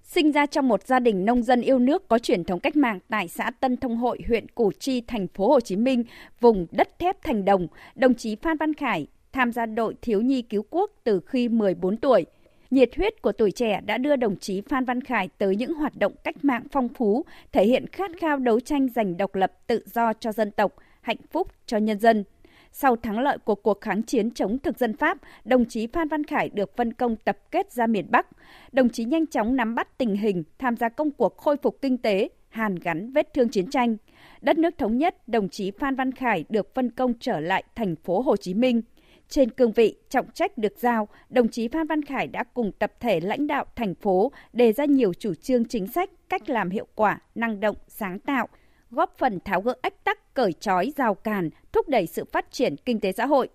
Sinh 0.03 0.33
ra 0.33 0.47
trong 0.47 0.69
một 0.69 0.87
gia 0.87 0.99
đình 0.99 1.25
nông 1.25 1.43
dân 1.43 1.61
yêu 1.61 1.79
nước 1.79 2.09
có 2.09 2.19
truyền 2.19 2.45
thống 2.45 2.61
cách 2.61 2.77
mạng 2.77 2.99
tại 3.09 3.29
xã 3.29 3.51
Tân 3.61 3.77
Thông 3.77 3.97
Hội, 3.97 4.19
huyện 4.29 4.49
Củ 4.49 4.73
Chi, 4.79 5.01
thành 5.01 5.29
phố 5.29 5.49
Hồ 5.49 5.61
Chí 5.61 5.77
Minh, 5.77 6.05
vùng 6.41 6.67
đất 6.71 6.99
thép 6.99 7.23
thành 7.23 7.45
đồng, 7.45 7.67
đồng 7.95 8.15
chí 8.15 8.37
Phan 8.37 8.57
Văn 8.57 8.75
Khải 8.75 9.07
tham 9.33 9.53
gia 9.53 9.67
đội 9.67 9.95
thiếu 10.03 10.21
nhi 10.21 10.43
cứu 10.43 10.63
quốc 10.71 10.91
từ 11.05 11.21
khi 11.27 11.49
14 11.49 11.97
tuổi. 11.97 12.27
Nhiệt 12.71 12.97
huyết 12.97 13.23
của 13.23 13.33
tuổi 13.33 13.51
trẻ 13.51 13.81
đã 13.87 13.99
đưa 13.99 14.17
đồng 14.17 14.37
chí 14.37 14.61
Phan 14.61 14.85
Văn 14.85 15.01
Khải 15.01 15.29
tới 15.39 15.57
những 15.57 15.75
hoạt 15.75 15.97
động 15.97 16.13
cách 16.25 16.45
mạng 16.45 16.63
phong 16.73 16.89
phú, 16.89 17.25
thể 17.53 17.65
hiện 17.65 17.87
khát 17.87 18.11
khao 18.21 18.37
đấu 18.37 18.61
tranh 18.61 18.89
giành 18.89 19.17
độc 19.17 19.35
lập 19.35 19.53
tự 19.67 19.85
do 19.95 20.13
cho 20.13 20.33
dân 20.33 20.51
tộc, 20.51 20.75
hạnh 21.01 21.17
phúc 21.31 21.49
cho 21.67 21.77
nhân 21.77 21.99
dân. 21.99 22.25
Sau 22.73 22.97
thắng 22.97 23.19
lợi 23.19 23.39
của 23.39 23.55
cuộc 23.55 23.81
kháng 23.81 24.03
chiến 24.03 24.31
chống 24.31 24.59
thực 24.59 24.79
dân 24.79 24.97
Pháp, 24.97 25.19
đồng 25.45 25.65
chí 25.65 25.87
Phan 25.87 26.09
Văn 26.09 26.25
Khải 26.25 26.49
được 26.49 26.77
phân 26.77 26.93
công 26.93 27.17
tập 27.17 27.39
kết 27.51 27.73
ra 27.73 27.87
miền 27.87 28.07
Bắc. 28.11 28.27
Đồng 28.73 28.89
chí 28.89 29.05
nhanh 29.05 29.27
chóng 29.27 29.57
nắm 29.57 29.75
bắt 29.75 29.99
tình 29.99 30.17
hình, 30.17 30.43
tham 30.59 30.77
gia 30.77 30.89
công 30.89 31.11
cuộc 31.11 31.37
khôi 31.37 31.57
phục 31.57 31.83
kinh 31.83 31.99
tế, 31.99 32.29
hàn 32.49 32.75
gắn 32.75 33.13
vết 33.13 33.35
thương 33.35 33.49
chiến 33.49 33.71
tranh. 33.71 33.97
Đất 34.41 34.59
nước 34.59 34.79
thống 34.79 34.99
nhất, 34.99 35.29
đồng 35.29 35.49
chí 35.49 35.71
Phan 35.71 35.97
Văn 35.97 36.13
Khải 36.13 36.45
được 36.49 36.75
phân 36.75 36.91
công 36.91 37.15
trở 37.21 37.41
lại 37.41 37.65
thành 37.75 37.97
phố 37.97 38.21
Hồ 38.21 38.37
Chí 38.37 38.55
Minh. 38.55 38.83
Trên 39.31 39.51
cương 39.51 39.73
vị 39.73 39.97
trọng 40.09 40.31
trách 40.35 40.59
được 40.59 40.79
giao, 40.79 41.09
đồng 41.29 41.49
chí 41.49 41.69
Phan 41.69 41.87
Văn 41.87 42.03
Khải 42.03 42.27
đã 42.27 42.45
cùng 42.45 42.73
tập 42.73 42.93
thể 43.01 43.21
lãnh 43.21 43.47
đạo 43.47 43.65
thành 43.77 43.95
phố 43.95 44.33
đề 44.53 44.73
ra 44.73 44.85
nhiều 44.85 45.13
chủ 45.15 45.35
trương 45.35 45.65
chính 45.65 45.87
sách, 45.87 46.11
cách 46.29 46.51
làm 46.51 46.71
hiệu 46.71 46.87
quả, 46.95 47.19
năng 47.35 47.61
động, 47.61 47.77
sáng 47.89 48.19
tạo, 48.19 48.49
góp 48.91 49.15
phần 49.19 49.39
tháo 49.45 49.61
gỡ 49.61 49.75
ách 49.83 50.05
tắc, 50.05 50.35
cởi 50.35 50.53
trói, 50.53 50.93
rào 50.97 51.15
cản, 51.15 51.51
thúc 51.73 51.89
đẩy 51.89 52.07
sự 52.07 52.25
phát 52.25 52.53
triển 52.53 52.77
kinh 52.77 53.01
tế 53.01 53.13
xã 53.13 53.27
hội. 53.27 53.49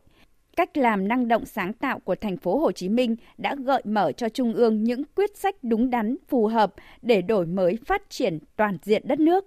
Cách 0.56 0.78
làm 0.78 1.08
năng 1.08 1.28
động 1.28 1.46
sáng 1.46 1.74
tạo 1.74 2.00
của 2.00 2.16
thành 2.16 2.38
phố 2.38 2.58
Hồ 2.58 2.72
Chí 2.72 2.90
Minh 2.90 3.16
đã 3.38 3.56
gợi 3.56 3.82
mở 3.86 4.12
cho 4.12 4.30
Trung 4.30 4.54
ương 4.54 4.84
những 4.84 5.04
quyết 5.16 5.38
sách 5.38 5.56
đúng 5.64 5.90
đắn, 5.90 6.16
phù 6.28 6.48
hợp 6.48 6.74
để 7.02 7.22
đổi 7.22 7.46
mới 7.46 7.78
phát 7.86 8.10
triển 8.10 8.40
toàn 8.56 8.78
diện 8.84 9.02
đất 9.06 9.20
nước. 9.20 9.46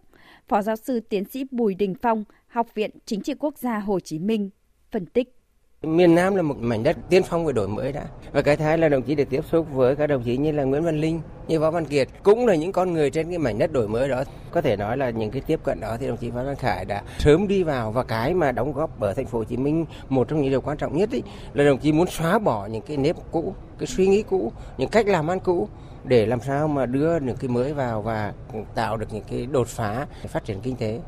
Phó 0.49 0.63
giáo 0.63 0.77
sư 0.77 1.01
tiến 1.01 1.25
sĩ 1.25 1.45
Bùi 1.51 1.75
Đình 1.75 1.95
Phong, 2.03 2.25
Học 2.47 2.75
viện 2.75 2.91
Chính 3.05 3.21
trị 3.21 3.35
Quốc 3.39 3.59
gia 3.59 3.79
Hồ 3.79 4.01
Chí 4.01 4.19
Minh 4.19 4.51
phân 4.91 5.07
tích. 5.07 5.38
Miền 5.83 6.15
Nam 6.15 6.35
là 6.35 6.43
một 6.43 6.57
mảnh 6.61 6.83
đất 6.83 6.97
tiên 7.09 7.23
phong 7.23 7.47
về 7.47 7.53
đổi 7.53 7.69
mới 7.69 7.93
đã. 7.93 8.05
Và 8.33 8.43
cái 8.43 8.57
thứ 8.57 8.65
hai 8.65 8.79
là 8.79 8.89
đồng 8.89 9.03
chí 9.03 9.15
được 9.15 9.31
tiếp 9.31 9.45
xúc 9.51 9.67
với 9.73 9.97
các 9.97 10.07
đồng 10.07 10.23
chí 10.23 10.37
như 10.37 10.53
là 10.53 10.65
Nguyễn 10.65 10.83
Văn 10.83 11.01
Linh, 11.01 11.21
như 11.49 11.61
Võ 11.61 11.71
Văn 11.71 11.85
Kiệt 11.85 12.09
cũng 12.23 12.47
là 12.47 12.55
những 12.55 12.73
con 12.73 12.93
người 12.93 13.11
trên 13.11 13.29
cái 13.29 13.39
mảnh 13.39 13.59
đất 13.59 13.73
đổi 13.73 13.89
mới 13.89 14.09
đó. 14.09 14.25
Có 14.51 14.61
thể 14.61 14.77
nói 14.77 14.97
là 14.97 15.11
những 15.11 15.31
cái 15.31 15.43
tiếp 15.47 15.61
cận 15.65 15.81
đó 15.81 15.97
thì 16.01 16.07
đồng 16.07 16.17
chí 16.17 16.31
võ 16.31 16.45
Văn 16.45 16.57
Khải 16.57 16.85
đã 16.85 17.03
sớm 17.19 17.49
đi 17.49 17.63
vào 17.63 17.93
và 17.93 18.05
cái 18.05 18.35
mà 18.35 18.53
đóng 18.53 18.73
góp 18.73 19.01
ở 19.01 19.15
thành 19.15 19.27
phố 19.27 19.39
Hồ 19.39 19.45
Chí 19.45 19.57
Minh 19.57 19.87
một 20.09 20.29
trong 20.29 20.41
những 20.41 20.51
điều 20.51 20.61
quan 20.61 20.77
trọng 20.77 20.97
nhất 20.97 21.11
ý, 21.11 21.23
là 21.55 21.65
đồng 21.65 21.79
chí 21.79 21.93
muốn 21.93 22.07
xóa 22.07 22.39
bỏ 22.39 22.67
những 22.67 22.83
cái 22.83 22.97
nếp 22.97 23.17
cũ, 23.31 23.55
cái 23.79 23.87
suy 23.87 24.07
nghĩ 24.07 24.23
cũ, 24.23 24.53
những 24.79 24.91
cách 24.91 25.07
làm 25.07 25.31
ăn 25.31 25.41
cũ 25.41 25.69
để 26.05 26.27
làm 26.27 26.41
sao 26.41 26.69
mà 26.69 26.87
đưa 26.87 27.19
những 27.19 27.37
cái 27.37 27.49
mới 27.49 27.73
vào 27.73 28.03
và 28.03 28.33
tạo 28.75 28.97
được 28.97 29.13
những 29.13 29.25
cái 29.31 29.47
đột 29.47 29.69
phá 29.69 30.07
để 30.23 30.29
phát 30.29 30.45
triển 30.45 30.61
kinh 30.61 30.77
tế. 30.77 31.01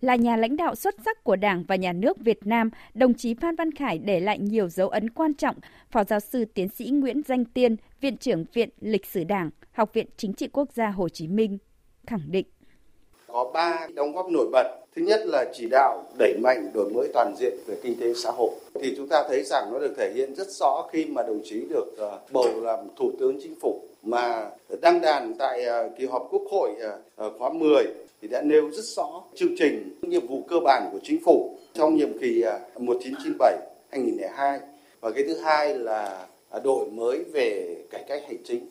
Là 0.00 0.16
nhà 0.16 0.36
lãnh 0.36 0.56
đạo 0.56 0.74
xuất 0.74 0.94
sắc 1.04 1.24
của 1.24 1.36
Đảng 1.36 1.64
và 1.68 1.76
Nhà 1.76 1.92
nước 1.92 2.16
Việt 2.20 2.46
Nam, 2.46 2.70
đồng 2.94 3.14
chí 3.14 3.34
Phan 3.34 3.56
Văn 3.56 3.74
Khải 3.74 3.98
để 3.98 4.20
lại 4.20 4.38
nhiều 4.38 4.68
dấu 4.68 4.88
ấn 4.88 5.10
quan 5.10 5.34
trọng. 5.34 5.56
Phó 5.90 6.04
giáo 6.04 6.20
sư 6.20 6.44
tiến 6.54 6.68
sĩ 6.68 6.84
Nguyễn 6.84 7.22
Danh 7.28 7.44
Tiên, 7.44 7.76
Viện 8.00 8.16
trưởng 8.16 8.44
Viện 8.52 8.68
Lịch 8.80 9.06
sử 9.06 9.24
Đảng, 9.24 9.50
Học 9.72 9.90
viện 9.92 10.06
Chính 10.16 10.32
trị 10.32 10.48
Quốc 10.52 10.72
gia 10.72 10.88
Hồ 10.88 11.08
Chí 11.08 11.28
Minh, 11.28 11.58
khẳng 12.06 12.22
định. 12.26 12.46
Có 13.26 13.50
ba 13.54 13.88
đóng 13.94 14.12
góp 14.12 14.30
nổi 14.30 14.48
bật 14.52 14.80
Thứ 14.96 15.02
nhất 15.02 15.20
là 15.26 15.44
chỉ 15.54 15.68
đạo 15.70 16.04
đẩy 16.18 16.34
mạnh 16.42 16.70
đổi 16.74 16.90
mới 16.90 17.08
toàn 17.14 17.34
diện 17.38 17.52
về 17.66 17.76
kinh 17.82 18.00
tế 18.00 18.14
xã 18.14 18.30
hội. 18.30 18.50
Thì 18.80 18.94
chúng 18.96 19.08
ta 19.08 19.24
thấy 19.28 19.42
rằng 19.44 19.72
nó 19.72 19.78
được 19.78 19.94
thể 19.98 20.12
hiện 20.14 20.34
rất 20.34 20.48
rõ 20.50 20.88
khi 20.92 21.04
mà 21.04 21.22
đồng 21.22 21.40
chí 21.44 21.60
được 21.70 21.94
ờ, 21.98 22.18
bầu 22.30 22.60
làm 22.60 22.78
Thủ 22.96 23.12
tướng 23.20 23.38
Chính 23.42 23.54
phủ 23.60 23.82
mà 24.02 24.50
đăng 24.82 25.00
đàn 25.00 25.34
tại 25.38 25.64
ờ, 25.64 25.90
kỳ 25.98 26.06
họp 26.06 26.28
Quốc 26.30 26.42
hội 26.50 26.70
ờ, 27.16 27.30
khóa 27.38 27.50
10 27.52 27.84
thì 28.22 28.28
đã 28.28 28.42
nêu 28.42 28.70
rất 28.70 28.84
rõ 28.84 29.22
chương 29.34 29.54
trình 29.58 29.98
nhiệm 30.02 30.26
vụ 30.26 30.42
cơ 30.48 30.56
bản 30.64 30.88
của 30.92 30.98
chính 31.02 31.20
phủ 31.24 31.58
trong 31.74 31.96
nhiệm 31.96 32.18
kỳ 32.18 32.42
à, 32.42 32.58
1997 32.78 33.58
2002 33.90 34.60
và 35.00 35.10
cái 35.10 35.24
thứ 35.28 35.36
hai 35.38 35.78
là 35.78 36.26
à, 36.50 36.60
đổi 36.64 36.90
mới 36.90 37.24
về 37.32 37.76
cải 37.90 38.04
cách 38.08 38.22
hành 38.26 38.44
chính 38.44 38.66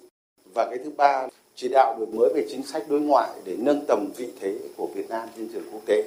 và 0.54 0.66
cái 0.70 0.80
thứ 0.84 0.92
ba 0.98 1.28
chỉ 1.56 1.70
đạo 1.72 1.96
đổi 1.98 2.08
mới 2.08 2.30
về 2.36 2.46
chính 2.50 2.64
sách 2.64 2.84
đối 2.90 3.02
ngoại 3.02 3.30
để 3.46 3.56
nâng 3.60 3.86
tầm 3.88 4.08
vị 4.18 4.28
thế 4.40 4.60
của 4.78 4.88
Việt 4.96 5.10
Nam 5.10 5.30
trên 5.38 5.50
trường 5.54 5.64
quốc 5.72 5.82
tế. 5.86 6.04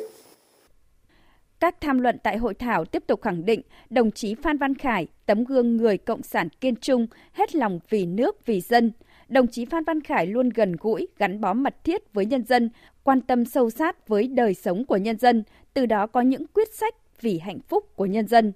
Các 1.61 1.81
tham 1.81 1.99
luận 1.99 2.19
tại 2.23 2.37
hội 2.37 2.55
thảo 2.55 2.85
tiếp 2.85 3.03
tục 3.07 3.23
khẳng 3.23 3.45
định 3.45 3.63
đồng 3.91 4.11
chí 4.11 4.35
Phan 4.35 4.59
Văn 4.59 4.75
Khải, 4.75 5.07
tấm 5.27 5.45
gương 5.45 5.77
người 5.77 5.99
cộng 5.99 6.23
sản 6.23 6.49
kiên 6.61 6.77
trung, 6.77 7.07
hết 7.33 7.55
lòng 7.55 7.81
vì 7.89 8.07
nước, 8.07 8.47
vì 8.47 8.61
dân. 8.61 8.93
Đồng 9.29 9.47
chí 9.47 9.65
Phan 9.65 9.85
Văn 9.85 10.01
Khải 10.01 10.27
luôn 10.27 10.49
gần 10.49 10.77
gũi, 10.81 11.09
gắn 11.19 11.41
bó 11.41 11.53
mật 11.53 11.85
thiết 11.85 12.13
với 12.13 12.27
nhân 12.27 12.45
dân, 12.45 12.71
quan 13.05 13.21
tâm 13.21 13.45
sâu 13.45 13.71
sát 13.71 14.09
với 14.09 14.29
đời 14.29 14.55
sống 14.55 14.85
của 14.85 14.97
nhân 14.97 15.19
dân, 15.19 15.43
từ 15.75 15.87
đó 15.87 16.07
có 16.07 16.21
những 16.21 16.47
quyết 16.47 16.75
sách 16.75 16.95
vì 17.21 17.39
hạnh 17.39 17.61
phúc 17.69 17.97
của 17.97 18.07
nhân 18.07 18.27
dân 18.27 18.53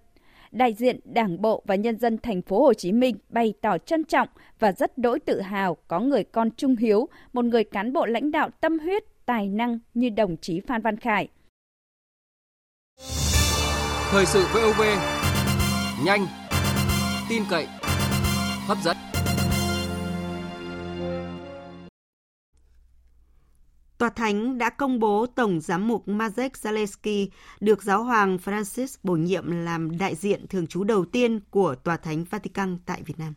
đại 0.57 0.75
diện 0.75 1.01
Đảng 1.05 1.43
bộ 1.43 1.63
và 1.67 1.75
nhân 1.75 1.99
dân 1.99 2.19
thành 2.19 2.43
phố 2.43 2.63
Hồ 2.63 2.75
Chí 2.75 2.93
Minh 2.93 3.17
bày 3.29 3.55
tỏ 3.61 3.79
trân 3.79 4.05
trọng 4.05 4.29
và 4.59 4.73
rất 4.73 4.99
đỗi 4.99 5.21
tự 5.21 5.41
hào 5.41 5.77
có 5.89 6.01
người 6.01 6.25
con 6.25 6.51
trung 6.51 6.77
hiếu, 6.77 7.09
một 7.33 7.45
người 7.45 7.65
cán 7.65 7.93
bộ 7.93 8.07
lãnh 8.07 8.31
đạo 8.31 8.51
tâm 8.61 8.79
huyết, 8.79 9.05
tài 9.27 9.49
năng 9.49 9.79
như 9.95 10.11
đồng 10.11 10.37
chí 10.37 10.61
Phan 10.61 10.83
Văn 10.83 10.97
Khải. 10.97 11.29
Thời 14.11 14.27
sự 14.27 14.47
VOV 14.55 14.83
nhanh, 16.05 16.27
tin 17.29 17.43
cậy, 17.51 17.67
hấp 18.67 18.79
dẫn. 18.85 18.97
Tòa 23.99 24.11
Thánh 24.11 24.59
đã 24.59 24.71
công 24.71 24.99
bố 24.99 25.27
Tổng 25.27 25.61
Giám 25.61 25.89
mục 25.89 26.09
Mazek 26.09 26.51
Zaleski 26.63 27.29
được 27.61 27.83
Giáo 27.83 28.05
hoàng 28.05 28.39
Francis 28.45 28.97
bổ 29.03 29.17
nhiệm 29.17 29.51
làm 29.51 29.99
đại 29.99 30.15
diện 30.15 30.47
thường 30.49 30.67
trú 30.67 30.85
đầu 30.85 31.05
tiên 31.05 31.41
của 31.51 31.75
Tòa 31.75 31.97
Thánh 31.97 32.25
Vatican 32.25 32.79
tại 32.87 33.03
Việt 33.03 33.19
Nam. 33.19 33.35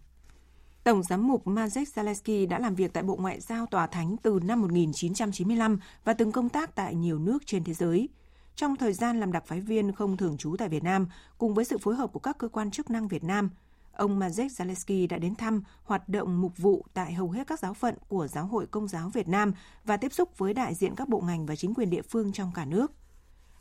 Tổng 0.83 1.03
giám 1.03 1.27
mục 1.27 1.47
Mazek 1.47 1.85
Zaleski 1.95 2.47
đã 2.47 2.59
làm 2.59 2.75
việc 2.75 2.93
tại 2.93 3.03
Bộ 3.03 3.15
Ngoại 3.15 3.39
giao 3.39 3.65
Tòa 3.65 3.87
Thánh 3.87 4.17
từ 4.23 4.39
năm 4.43 4.61
1995 4.61 5.79
và 6.03 6.13
từng 6.13 6.31
công 6.31 6.49
tác 6.49 6.75
tại 6.75 6.95
nhiều 6.95 7.19
nước 7.19 7.45
trên 7.45 7.63
thế 7.63 7.73
giới. 7.73 8.09
Trong 8.55 8.75
thời 8.75 8.93
gian 8.93 9.19
làm 9.19 9.31
đặc 9.31 9.43
phái 9.47 9.59
viên 9.59 9.91
không 9.91 10.17
thường 10.17 10.37
trú 10.37 10.55
tại 10.59 10.69
Việt 10.69 10.83
Nam, 10.83 11.07
cùng 11.37 11.53
với 11.53 11.65
sự 11.65 11.77
phối 11.77 11.95
hợp 11.95 12.13
của 12.13 12.19
các 12.19 12.37
cơ 12.37 12.47
quan 12.47 12.71
chức 12.71 12.89
năng 12.89 13.07
Việt 13.07 13.23
Nam– 13.23 13.49
ông 13.99 14.19
Mazek 14.19 14.47
Zaleski 14.47 15.07
đã 15.07 15.17
đến 15.17 15.35
thăm, 15.35 15.63
hoạt 15.83 16.09
động 16.09 16.41
mục 16.41 16.57
vụ 16.57 16.85
tại 16.93 17.13
hầu 17.13 17.31
hết 17.31 17.47
các 17.47 17.59
giáo 17.59 17.73
phận 17.73 17.95
của 18.07 18.27
Giáo 18.27 18.45
hội 18.45 18.67
Công 18.67 18.87
giáo 18.87 19.09
Việt 19.09 19.27
Nam 19.27 19.53
và 19.83 19.97
tiếp 19.97 20.13
xúc 20.13 20.37
với 20.37 20.53
đại 20.53 20.75
diện 20.75 20.95
các 20.95 21.09
bộ 21.09 21.21
ngành 21.21 21.45
và 21.45 21.55
chính 21.55 21.73
quyền 21.73 21.89
địa 21.89 22.01
phương 22.01 22.31
trong 22.31 22.51
cả 22.55 22.65
nước. 22.65 22.91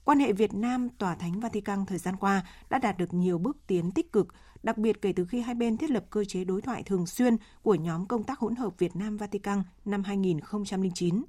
Quan 0.04 0.18
hệ 0.18 0.32
Việt 0.32 0.54
Nam 0.54 0.88
Tòa 0.88 1.14
Thánh 1.14 1.40
Vatican 1.40 1.86
thời 1.86 1.98
gian 1.98 2.16
qua 2.16 2.46
đã 2.70 2.78
đạt 2.78 2.98
được 2.98 3.14
nhiều 3.14 3.38
bước 3.38 3.56
tiến 3.66 3.90
tích 3.90 4.12
cực, 4.12 4.28
đặc 4.62 4.78
biệt 4.78 5.02
kể 5.02 5.12
từ 5.12 5.24
khi 5.24 5.40
hai 5.40 5.54
bên 5.54 5.76
thiết 5.76 5.90
lập 5.90 6.04
cơ 6.10 6.24
chế 6.24 6.44
đối 6.44 6.62
thoại 6.62 6.82
thường 6.82 7.06
xuyên 7.06 7.36
của 7.62 7.74
nhóm 7.74 8.06
công 8.06 8.24
tác 8.24 8.38
hỗn 8.38 8.56
hợp 8.56 8.78
Việt 8.78 8.96
Nam 8.96 9.16
Vatican 9.16 9.62
năm 9.84 10.04
2009. 10.04 11.24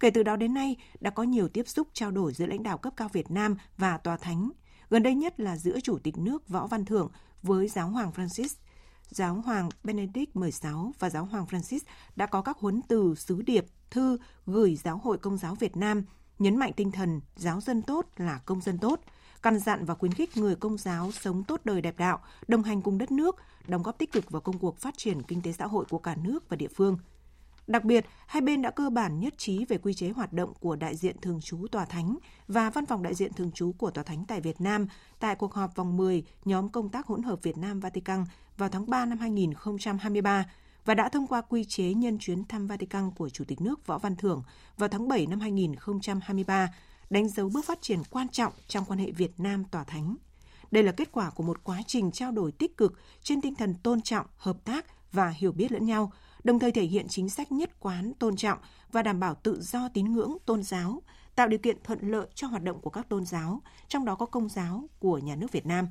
Kể 0.00 0.10
từ 0.10 0.22
đó 0.22 0.36
đến 0.36 0.54
nay, 0.54 0.76
đã 1.00 1.10
có 1.10 1.22
nhiều 1.22 1.48
tiếp 1.48 1.68
xúc 1.68 1.88
trao 1.92 2.10
đổi 2.10 2.32
giữa 2.32 2.46
lãnh 2.46 2.62
đạo 2.62 2.78
cấp 2.78 2.92
cao 2.96 3.08
Việt 3.12 3.30
Nam 3.30 3.56
và 3.76 3.98
Tòa 3.98 4.16
Thánh, 4.16 4.50
gần 4.90 5.02
đây 5.02 5.14
nhất 5.14 5.40
là 5.40 5.56
giữa 5.56 5.80
Chủ 5.80 5.98
tịch 5.98 6.18
nước 6.18 6.48
Võ 6.48 6.66
Văn 6.66 6.84
Thưởng 6.84 7.08
với 7.42 7.68
Giáo 7.68 7.88
hoàng 7.88 8.12
Francis. 8.16 8.54
Giáo 9.08 9.34
hoàng 9.34 9.68
Benedict 9.84 10.34
XVI 10.34 10.70
và 10.98 11.10
Giáo 11.10 11.24
hoàng 11.24 11.46
Francis 11.50 11.78
đã 12.16 12.26
có 12.26 12.42
các 12.42 12.58
huấn 12.58 12.82
từ, 12.88 13.14
sứ 13.14 13.42
điệp, 13.42 13.66
thư 13.90 14.18
gửi 14.46 14.76
Giáo 14.76 15.00
hội 15.04 15.18
Công 15.18 15.38
giáo 15.38 15.54
Việt 15.54 15.76
Nam, 15.76 16.02
nhấn 16.38 16.56
mạnh 16.56 16.72
tinh 16.76 16.92
thần 16.92 17.20
giáo 17.36 17.60
dân 17.60 17.82
tốt 17.82 18.06
là 18.16 18.40
công 18.44 18.60
dân 18.60 18.78
tốt, 18.78 19.00
căn 19.42 19.58
dặn 19.58 19.84
và 19.84 19.94
khuyến 19.94 20.12
khích 20.12 20.36
người 20.36 20.56
công 20.56 20.78
giáo 20.78 21.12
sống 21.12 21.44
tốt 21.44 21.60
đời 21.64 21.82
đẹp 21.82 21.98
đạo, 21.98 22.20
đồng 22.48 22.62
hành 22.62 22.82
cùng 22.82 22.98
đất 22.98 23.10
nước, 23.10 23.36
đóng 23.66 23.82
góp 23.82 23.98
tích 23.98 24.12
cực 24.12 24.30
vào 24.30 24.40
công 24.40 24.58
cuộc 24.58 24.78
phát 24.78 24.98
triển 24.98 25.22
kinh 25.22 25.42
tế 25.42 25.52
xã 25.52 25.66
hội 25.66 25.84
của 25.90 25.98
cả 25.98 26.16
nước 26.22 26.48
và 26.48 26.56
địa 26.56 26.68
phương– 26.74 26.98
Đặc 27.68 27.84
biệt, 27.84 28.06
hai 28.26 28.40
bên 28.40 28.62
đã 28.62 28.70
cơ 28.70 28.90
bản 28.90 29.20
nhất 29.20 29.34
trí 29.38 29.64
về 29.64 29.78
quy 29.78 29.94
chế 29.94 30.10
hoạt 30.10 30.32
động 30.32 30.52
của 30.60 30.76
đại 30.76 30.96
diện 30.96 31.16
thường 31.22 31.40
trú 31.40 31.66
Tòa 31.72 31.84
Thánh 31.84 32.18
và 32.46 32.70
văn 32.70 32.86
phòng 32.86 33.02
đại 33.02 33.14
diện 33.14 33.32
thường 33.32 33.52
trú 33.52 33.72
của 33.72 33.90
Tòa 33.90 34.04
Thánh 34.04 34.24
tại 34.28 34.40
Việt 34.40 34.60
Nam 34.60 34.86
tại 35.20 35.34
cuộc 35.34 35.54
họp 35.54 35.76
vòng 35.76 35.96
10 35.96 36.24
nhóm 36.44 36.68
công 36.68 36.88
tác 36.88 37.06
hỗn 37.06 37.22
hợp 37.22 37.42
Việt 37.42 37.58
Nam 37.58 37.80
Vatican 37.80 38.24
vào 38.56 38.68
tháng 38.68 38.90
3 38.90 39.06
năm 39.06 39.18
2023 39.18 40.44
và 40.84 40.94
đã 40.94 41.08
thông 41.08 41.26
qua 41.26 41.40
quy 41.40 41.64
chế 41.64 41.94
nhân 41.94 42.18
chuyến 42.18 42.44
thăm 42.44 42.66
Vatican 42.66 43.10
của 43.10 43.28
Chủ 43.28 43.44
tịch 43.44 43.60
nước 43.60 43.86
Võ 43.86 43.98
Văn 43.98 44.16
Thưởng 44.16 44.42
vào 44.76 44.88
tháng 44.88 45.08
7 45.08 45.26
năm 45.26 45.40
2023, 45.40 46.68
đánh 47.10 47.28
dấu 47.28 47.48
bước 47.48 47.64
phát 47.64 47.82
triển 47.82 48.02
quan 48.10 48.28
trọng 48.28 48.52
trong 48.68 48.84
quan 48.84 48.98
hệ 48.98 49.10
Việt 49.10 49.40
Nam 49.40 49.64
Tòa 49.64 49.84
Thánh. 49.84 50.16
Đây 50.70 50.82
là 50.82 50.92
kết 50.92 51.12
quả 51.12 51.30
của 51.30 51.42
một 51.42 51.64
quá 51.64 51.82
trình 51.86 52.10
trao 52.12 52.32
đổi 52.32 52.52
tích 52.52 52.76
cực 52.76 52.98
trên 53.22 53.40
tinh 53.40 53.54
thần 53.54 53.74
tôn 53.82 54.02
trọng, 54.02 54.26
hợp 54.36 54.64
tác 54.64 54.86
và 55.12 55.28
hiểu 55.28 55.52
biết 55.52 55.72
lẫn 55.72 55.86
nhau– 55.86 56.12
đồng 56.44 56.58
thời 56.58 56.72
thể 56.72 56.82
hiện 56.82 57.06
chính 57.08 57.28
sách 57.28 57.52
nhất 57.52 57.80
quán, 57.80 58.12
tôn 58.18 58.36
trọng 58.36 58.58
và 58.92 59.02
đảm 59.02 59.20
bảo 59.20 59.34
tự 59.34 59.60
do 59.60 59.88
tín 59.88 60.12
ngưỡng 60.12 60.36
tôn 60.44 60.62
giáo, 60.62 61.02
tạo 61.34 61.48
điều 61.48 61.58
kiện 61.58 61.76
thuận 61.84 62.10
lợi 62.10 62.26
cho 62.34 62.46
hoạt 62.46 62.62
động 62.62 62.80
của 62.80 62.90
các 62.90 63.08
tôn 63.08 63.26
giáo, 63.26 63.62
trong 63.88 64.04
đó 64.04 64.14
có 64.14 64.26
công 64.26 64.48
giáo 64.48 64.88
của 64.98 65.18
nhà 65.18 65.36
nước 65.36 65.52
Việt 65.52 65.66
Nam. 65.66 65.88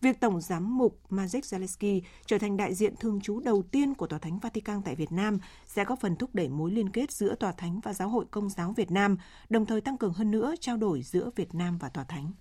Việc 0.00 0.20
Tổng 0.20 0.40
Giám 0.40 0.78
mục 0.78 1.00
Mazek 1.10 1.40
Zaleski 1.40 2.00
trở 2.26 2.38
thành 2.38 2.56
đại 2.56 2.74
diện 2.74 2.96
thường 2.96 3.20
trú 3.20 3.40
đầu 3.40 3.62
tiên 3.62 3.94
của 3.94 4.06
Tòa 4.06 4.18
Thánh 4.18 4.38
Vatican 4.38 4.82
tại 4.82 4.94
Việt 4.94 5.12
Nam 5.12 5.38
sẽ 5.66 5.84
góp 5.84 6.00
phần 6.00 6.16
thúc 6.16 6.34
đẩy 6.34 6.48
mối 6.48 6.70
liên 6.70 6.90
kết 6.90 7.12
giữa 7.12 7.34
Tòa 7.34 7.52
Thánh 7.52 7.80
và 7.80 7.92
Giáo 7.92 8.08
hội 8.08 8.24
Công 8.30 8.50
giáo 8.50 8.72
Việt 8.72 8.90
Nam, 8.90 9.18
đồng 9.48 9.66
thời 9.66 9.80
tăng 9.80 9.98
cường 9.98 10.12
hơn 10.12 10.30
nữa 10.30 10.54
trao 10.60 10.76
đổi 10.76 11.02
giữa 11.02 11.30
Việt 11.36 11.54
Nam 11.54 11.78
và 11.78 11.88
Tòa 11.88 12.04
Thánh. 12.04 12.32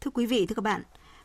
Thưa 0.00 0.10
quý 0.10 0.26
vị, 0.26 0.46
thưa 0.46 0.54
các 0.54 0.62
bạn, 0.62 0.82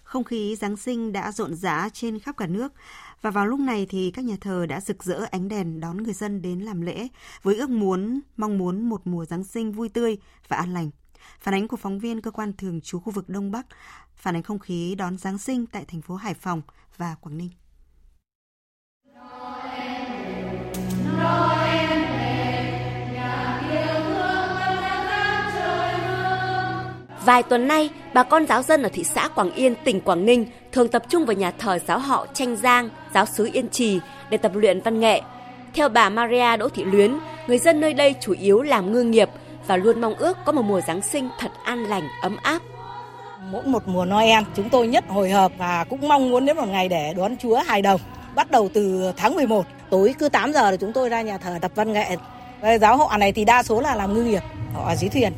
không 0.08 0.24
khí 0.24 0.56
Giáng 0.56 0.78
sinh 0.78 1.14
đã 1.14 1.32
rộn 1.32 1.56
rã 1.56 1.90
trên 1.94 2.20
khắp 2.20 2.38
cả 2.38 2.48
nước. 2.48 2.74
Và 3.22 3.32
vào 3.32 3.46
lúc 3.46 3.60
này 3.60 3.86
thì 3.90 4.12
các 4.12 4.26
nhà 4.26 4.36
thờ 4.42 4.66
đã 4.66 4.82
rực 4.82 5.04
rỡ 5.04 5.26
ánh 5.32 5.48
đèn 5.48 5.80
đón 5.80 6.04
người 6.04 6.14
dân 6.14 6.42
đến 6.42 6.60
làm 6.60 6.82
lễ 6.82 7.08
với 7.44 7.56
ước 7.56 7.70
muốn, 7.70 8.20
mong 8.38 8.58
muốn 8.58 8.90
một 8.90 9.02
mùa 9.08 9.26
Giáng 9.26 9.44
sinh 9.44 9.72
vui 9.72 9.90
tươi 9.90 10.18
và 10.48 10.58
an 10.58 10.74
lành. 10.74 10.90
Phản 11.40 11.54
ánh 11.54 11.68
của 11.68 11.78
phóng 11.78 12.00
viên 12.00 12.22
cơ 12.22 12.32
quan 12.32 12.54
thường 12.54 12.82
trú 12.82 13.00
khu 13.00 13.12
vực 13.12 13.30
Đông 13.30 13.52
Bắc, 13.52 13.66
phản 14.16 14.36
ánh 14.36 14.44
không 14.44 14.60
khí 14.60 14.96
đón 14.96 15.18
Giáng 15.18 15.38
sinh 15.38 15.66
tại 15.66 15.86
thành 15.88 16.02
phố 16.02 16.16
Hải 16.16 16.34
Phòng 16.34 16.62
và 16.98 17.16
Quảng 17.22 17.38
Ninh. 17.38 17.50
Noel, 19.14 20.58
Noel. 21.20 21.57
Vài 27.28 27.44
tuần 27.44 27.68
nay, 27.68 27.90
bà 28.14 28.24
con 28.24 28.46
giáo 28.48 28.62
dân 28.62 28.84
ở 28.84 28.90
thị 28.94 29.04
xã 29.04 29.28
Quảng 29.28 29.52
Yên, 29.52 29.76
tỉnh 29.84 30.02
Quảng 30.02 30.26
Ninh 30.26 30.46
thường 30.72 30.88
tập 30.88 31.04
trung 31.10 31.26
vào 31.26 31.34
nhà 31.34 31.52
thờ 31.52 31.80
giáo 31.88 32.00
họ 32.00 32.28
Tranh 32.34 32.56
Giang, 32.56 32.90
giáo 33.14 33.26
sứ 33.26 33.50
Yên 33.54 33.70
Trì 33.70 34.00
để 34.30 34.38
tập 34.38 34.52
luyện 34.56 34.82
văn 34.82 35.00
nghệ. 35.00 35.22
Theo 35.74 35.90
bà 35.90 36.10
Maria 36.10 36.58
Đỗ 36.58 36.70
Thị 36.70 36.84
Luyến, 36.84 37.18
người 37.48 37.58
dân 37.58 37.82
nơi 37.82 37.94
đây 37.94 38.16
chủ 38.22 38.36
yếu 38.40 38.62
làm 38.62 38.92
ngư 38.92 39.04
nghiệp 39.04 39.30
và 39.68 39.78
luôn 39.78 40.02
mong 40.02 40.14
ước 40.14 40.38
có 40.46 40.52
một 40.52 40.62
mùa 40.62 40.82
Giáng 40.82 41.02
sinh 41.02 41.30
thật 41.40 41.52
an 41.64 41.84
lành, 41.84 42.08
ấm 42.22 42.38
áp. 42.44 42.62
Mỗi 43.52 43.64
một 43.64 43.88
mùa 43.88 44.06
Noel, 44.06 44.44
chúng 44.56 44.70
tôi 44.70 44.88
nhất 44.88 45.04
hồi 45.08 45.30
hộp 45.30 45.52
và 45.58 45.86
cũng 45.90 46.08
mong 46.08 46.30
muốn 46.30 46.46
đến 46.46 46.58
một 46.58 46.68
ngày 46.68 46.90
để 46.90 47.14
đón 47.18 47.38
Chúa 47.38 47.56
hài 47.56 47.82
đồng. 47.82 48.02
Bắt 48.36 48.52
đầu 48.52 48.70
từ 48.74 49.12
tháng 49.18 49.36
11, 49.36 49.66
tối 49.90 50.16
cứ 50.20 50.30
8 50.30 50.54
giờ 50.54 50.72
là 50.72 50.78
chúng 50.78 50.94
tôi 50.94 51.10
ra 51.10 51.22
nhà 51.22 51.38
thờ 51.38 51.58
tập 51.62 51.72
văn 51.76 51.94
nghệ. 51.94 52.18
Giáo 52.82 52.98
họ 52.98 53.18
này 53.18 53.32
thì 53.32 53.46
đa 53.46 53.64
số 53.64 53.82
là 53.82 53.96
làm 53.96 54.14
ngư 54.14 54.24
nghiệp, 54.24 54.44
họ 54.74 54.86
ở 54.86 54.96
dưới 54.96 55.10
thuyền. 55.10 55.34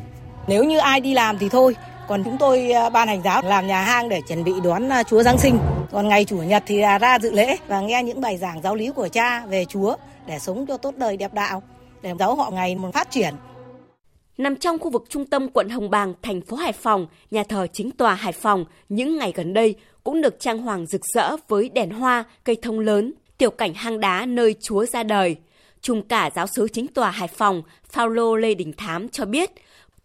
Nếu 0.48 0.64
như 0.64 0.78
ai 0.78 1.00
đi 1.00 1.14
làm 1.14 1.38
thì 1.38 1.48
thôi, 1.48 1.76
còn 2.08 2.24
chúng 2.24 2.36
tôi 2.38 2.70
à, 2.70 2.90
ban 2.90 3.08
hành 3.08 3.22
giáo 3.24 3.42
làm 3.44 3.66
nhà 3.66 3.82
hang 3.82 4.08
để 4.08 4.20
chuẩn 4.28 4.44
bị 4.44 4.52
đón 4.64 4.88
à, 4.88 5.02
Chúa 5.02 5.22
Giáng 5.22 5.38
sinh. 5.38 5.58
Còn 5.92 6.08
ngày 6.08 6.24
Chủ 6.24 6.36
nhật 6.36 6.62
thì 6.66 6.80
ra 7.00 7.18
dự 7.22 7.32
lễ 7.32 7.56
và 7.66 7.80
nghe 7.80 8.02
những 8.02 8.20
bài 8.20 8.36
giảng 8.36 8.62
giáo 8.62 8.74
lý 8.74 8.90
của 8.90 9.08
cha 9.08 9.46
về 9.46 9.64
Chúa 9.64 9.96
để 10.26 10.38
sống 10.38 10.66
cho 10.66 10.76
tốt 10.76 10.94
đời 10.96 11.16
đẹp 11.16 11.34
đạo, 11.34 11.62
để 12.02 12.12
giáo 12.18 12.34
họ 12.34 12.50
ngày 12.50 12.76
một 12.76 12.90
phát 12.94 13.10
triển. 13.10 13.34
Nằm 14.38 14.56
trong 14.56 14.78
khu 14.78 14.90
vực 14.90 15.04
trung 15.08 15.26
tâm 15.26 15.48
quận 15.48 15.68
Hồng 15.68 15.90
Bàng, 15.90 16.14
thành 16.22 16.40
phố 16.40 16.56
Hải 16.56 16.72
Phòng, 16.72 17.06
nhà 17.30 17.42
thờ 17.48 17.66
chính 17.72 17.90
tòa 17.90 18.14
Hải 18.14 18.32
Phòng 18.32 18.64
những 18.88 19.18
ngày 19.18 19.32
gần 19.36 19.54
đây 19.54 19.74
cũng 20.04 20.20
được 20.20 20.40
trang 20.40 20.58
hoàng 20.58 20.86
rực 20.86 21.00
rỡ 21.14 21.36
với 21.48 21.68
đèn 21.68 21.90
hoa, 21.90 22.24
cây 22.44 22.56
thông 22.62 22.78
lớn, 22.80 23.12
tiểu 23.38 23.50
cảnh 23.50 23.74
hang 23.74 24.00
đá 24.00 24.26
nơi 24.26 24.54
Chúa 24.60 24.86
ra 24.86 25.02
đời. 25.02 25.36
Trùng 25.82 26.02
cả 26.02 26.30
giáo 26.34 26.46
sứ 26.46 26.68
chính 26.72 26.86
tòa 26.88 27.10
Hải 27.10 27.28
Phòng, 27.28 27.62
Phaolô 27.90 28.36
Lê 28.36 28.54
Đình 28.54 28.72
Thám 28.76 29.08
cho 29.08 29.24
biết, 29.24 29.50